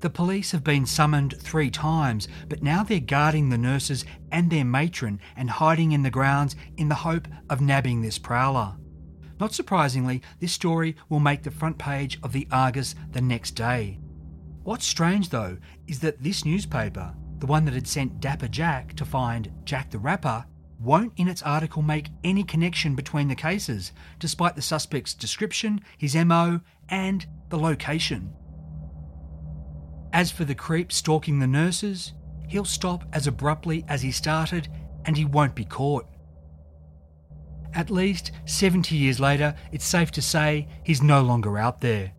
The 0.00 0.08
police 0.08 0.52
have 0.52 0.64
been 0.64 0.86
summoned 0.86 1.34
three 1.38 1.68
times, 1.68 2.28
but 2.48 2.62
now 2.62 2.82
they're 2.82 3.00
guarding 3.00 3.50
the 3.50 3.58
nurses 3.58 4.06
and 4.32 4.48
their 4.48 4.64
matron 4.64 5.20
and 5.36 5.50
hiding 5.50 5.92
in 5.92 6.02
the 6.02 6.08
grounds 6.08 6.56
in 6.78 6.88
the 6.88 6.94
hope 6.94 7.28
of 7.50 7.60
nabbing 7.60 8.00
this 8.00 8.18
prowler. 8.18 8.74
Not 9.38 9.52
surprisingly, 9.52 10.22
this 10.40 10.52
story 10.52 10.96
will 11.10 11.20
make 11.20 11.42
the 11.42 11.50
front 11.50 11.76
page 11.76 12.18
of 12.22 12.32
the 12.32 12.48
Argus 12.50 12.94
the 13.12 13.20
next 13.20 13.50
day. 13.50 14.00
What's 14.62 14.86
strange 14.86 15.28
though 15.28 15.58
is 15.86 16.00
that 16.00 16.22
this 16.22 16.46
newspaper, 16.46 17.14
the 17.40 17.44
one 17.44 17.66
that 17.66 17.74
had 17.74 17.86
sent 17.86 18.20
Dapper 18.20 18.48
Jack 18.48 18.94
to 18.94 19.04
find 19.04 19.52
Jack 19.66 19.90
the 19.90 19.98
Rapper, 19.98 20.46
won't 20.84 21.12
in 21.16 21.28
its 21.28 21.42
article 21.42 21.82
make 21.82 22.10
any 22.22 22.44
connection 22.44 22.94
between 22.94 23.28
the 23.28 23.34
cases, 23.34 23.92
despite 24.18 24.56
the 24.56 24.62
suspect's 24.62 25.14
description, 25.14 25.80
his 25.98 26.14
MO, 26.14 26.60
and 26.88 27.26
the 27.48 27.58
location. 27.58 28.32
As 30.12 30.30
for 30.30 30.44
the 30.44 30.54
creep 30.54 30.92
stalking 30.92 31.38
the 31.38 31.46
nurses, 31.46 32.12
he'll 32.48 32.64
stop 32.64 33.04
as 33.12 33.26
abruptly 33.26 33.84
as 33.88 34.02
he 34.02 34.12
started 34.12 34.68
and 35.04 35.16
he 35.16 35.24
won't 35.24 35.54
be 35.54 35.64
caught. 35.64 36.06
At 37.74 37.90
least 37.90 38.30
70 38.44 38.94
years 38.94 39.18
later, 39.18 39.56
it's 39.72 39.84
safe 39.84 40.12
to 40.12 40.22
say 40.22 40.68
he's 40.84 41.02
no 41.02 41.22
longer 41.22 41.58
out 41.58 41.80
there. 41.80 42.12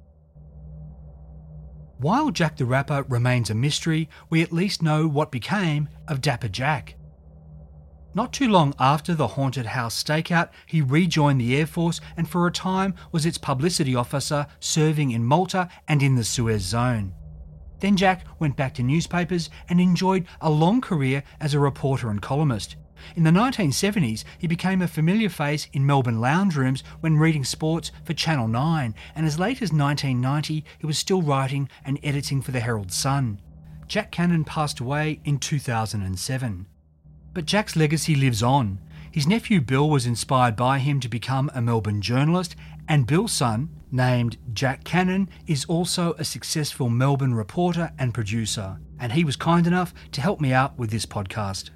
While 1.97 2.31
Jack 2.31 2.57
the 2.57 2.65
Rapper 2.65 3.05
remains 3.07 3.49
a 3.49 3.55
mystery, 3.55 4.09
we 4.29 4.41
at 4.41 4.51
least 4.51 4.83
know 4.83 5.07
what 5.07 5.31
became 5.31 5.87
of 6.09 6.19
Dapper 6.19 6.49
Jack. 6.49 6.94
Not 8.15 8.31
too 8.31 8.47
long 8.47 8.73
after 8.79 9.13
the 9.13 9.27
haunted 9.27 9.65
house 9.65 10.01
stakeout, 10.01 10.47
he 10.65 10.81
rejoined 10.81 11.41
the 11.41 11.53
Air 11.57 11.67
Force 11.67 11.99
and 12.15 12.29
for 12.29 12.47
a 12.47 12.51
time 12.51 12.95
was 13.11 13.25
its 13.25 13.37
publicity 13.37 13.93
officer 13.93 14.47
serving 14.61 15.11
in 15.11 15.25
Malta 15.25 15.67
and 15.85 16.01
in 16.01 16.15
the 16.15 16.23
Suez 16.23 16.61
Zone. 16.61 17.13
Then 17.81 17.97
Jack 17.97 18.25
went 18.39 18.55
back 18.55 18.73
to 18.75 18.83
newspapers 18.83 19.49
and 19.67 19.81
enjoyed 19.81 20.27
a 20.39 20.49
long 20.49 20.79
career 20.79 21.23
as 21.41 21.53
a 21.53 21.59
reporter 21.59 22.09
and 22.09 22.21
columnist. 22.21 22.77
In 23.17 23.23
the 23.23 23.31
1970s, 23.31 24.23
he 24.39 24.47
became 24.47 24.81
a 24.81 24.87
familiar 24.87 25.27
face 25.27 25.67
in 25.73 25.85
Melbourne 25.85 26.21
lounge 26.21 26.55
rooms 26.55 26.85
when 27.01 27.17
reading 27.17 27.43
sports 27.43 27.91
for 28.05 28.13
Channel 28.13 28.47
9, 28.47 28.95
and 29.13 29.25
as 29.25 29.39
late 29.39 29.61
as 29.61 29.73
1990, 29.73 30.63
he 30.79 30.85
was 30.85 30.97
still 30.97 31.21
writing 31.21 31.67
and 31.83 31.99
editing 32.01 32.41
for 32.41 32.51
the 32.51 32.61
Herald 32.61 32.93
Sun. 32.93 33.41
Jack 33.89 34.13
Cannon 34.13 34.45
passed 34.45 34.79
away 34.79 35.19
in 35.25 35.37
2007. 35.37 36.67
But 37.35 37.45
Jack's 37.45 37.75
legacy 37.75 38.15
lives 38.15 38.41
on. 38.41 38.79
His 39.11 39.27
nephew 39.27 39.59
Bill 39.59 39.89
was 39.89 40.05
inspired 40.05 40.55
by 40.55 40.79
him 40.79 41.01
to 41.01 41.09
become 41.09 41.51
a 41.53 41.61
Melbourne 41.61 42.01
journalist, 42.01 42.55
and 42.87 43.05
Bill's 43.05 43.33
son, 43.33 43.69
named 43.91 44.37
Jack 44.53 44.85
Cannon, 44.85 45.29
is 45.45 45.65
also 45.65 46.13
a 46.13 46.23
successful 46.23 46.89
Melbourne 46.89 47.33
reporter 47.33 47.91
and 47.99 48.13
producer, 48.13 48.79
and 48.99 49.11
he 49.11 49.25
was 49.25 49.35
kind 49.35 49.67
enough 49.67 49.93
to 50.13 50.21
help 50.21 50.39
me 50.39 50.53
out 50.53 50.77
with 50.79 50.91
this 50.91 51.05
podcast. 51.05 51.71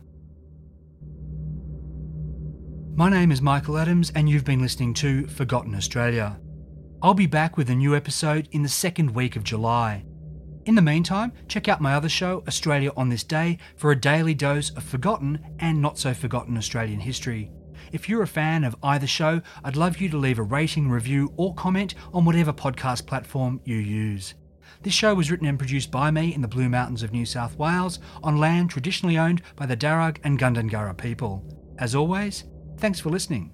My 2.95 3.09
name 3.09 3.29
is 3.29 3.41
Michael 3.41 3.77
Adams, 3.77 4.13
and 4.15 4.29
you've 4.29 4.45
been 4.45 4.61
listening 4.61 4.93
to 4.95 5.27
Forgotten 5.27 5.75
Australia. 5.75 6.39
I'll 7.01 7.13
be 7.13 7.27
back 7.27 7.57
with 7.57 7.69
a 7.69 7.75
new 7.75 7.97
episode 7.97 8.47
in 8.53 8.63
the 8.63 8.69
second 8.69 9.11
week 9.11 9.35
of 9.35 9.43
July. 9.43 10.05
In 10.65 10.75
the 10.75 10.81
meantime, 10.81 11.31
check 11.47 11.67
out 11.67 11.81
my 11.81 11.95
other 11.95 12.09
show, 12.09 12.43
Australia 12.47 12.91
on 12.95 13.09
This 13.09 13.23
Day, 13.23 13.57
for 13.75 13.91
a 13.91 13.99
daily 13.99 14.33
dose 14.33 14.69
of 14.71 14.83
forgotten 14.83 15.39
and 15.59 15.81
not 15.81 15.97
so 15.97 16.13
forgotten 16.13 16.57
Australian 16.57 16.99
history. 16.99 17.49
If 17.91 18.07
you're 18.07 18.21
a 18.21 18.27
fan 18.27 18.63
of 18.63 18.75
either 18.83 19.07
show, 19.07 19.41
I'd 19.63 19.75
love 19.75 19.99
you 19.99 20.09
to 20.09 20.17
leave 20.17 20.37
a 20.37 20.43
rating, 20.43 20.89
review, 20.89 21.33
or 21.37 21.55
comment 21.55 21.95
on 22.13 22.25
whatever 22.25 22.53
podcast 22.53 23.07
platform 23.07 23.61
you 23.63 23.77
use. 23.77 24.35
This 24.83 24.93
show 24.93 25.15
was 25.15 25.31
written 25.31 25.47
and 25.47 25.57
produced 25.57 25.91
by 25.91 26.11
me 26.11 26.33
in 26.33 26.41
the 26.41 26.47
Blue 26.47 26.69
Mountains 26.69 27.03
of 27.03 27.11
New 27.11 27.25
South 27.25 27.57
Wales 27.57 27.99
on 28.23 28.37
land 28.37 28.69
traditionally 28.69 29.17
owned 29.17 29.41
by 29.55 29.65
the 29.65 29.77
Darug 29.77 30.17
and 30.23 30.37
Gundungurra 30.37 30.95
people. 30.97 31.43
As 31.79 31.95
always, 31.95 32.43
thanks 32.77 32.99
for 32.99 33.09
listening. 33.09 33.53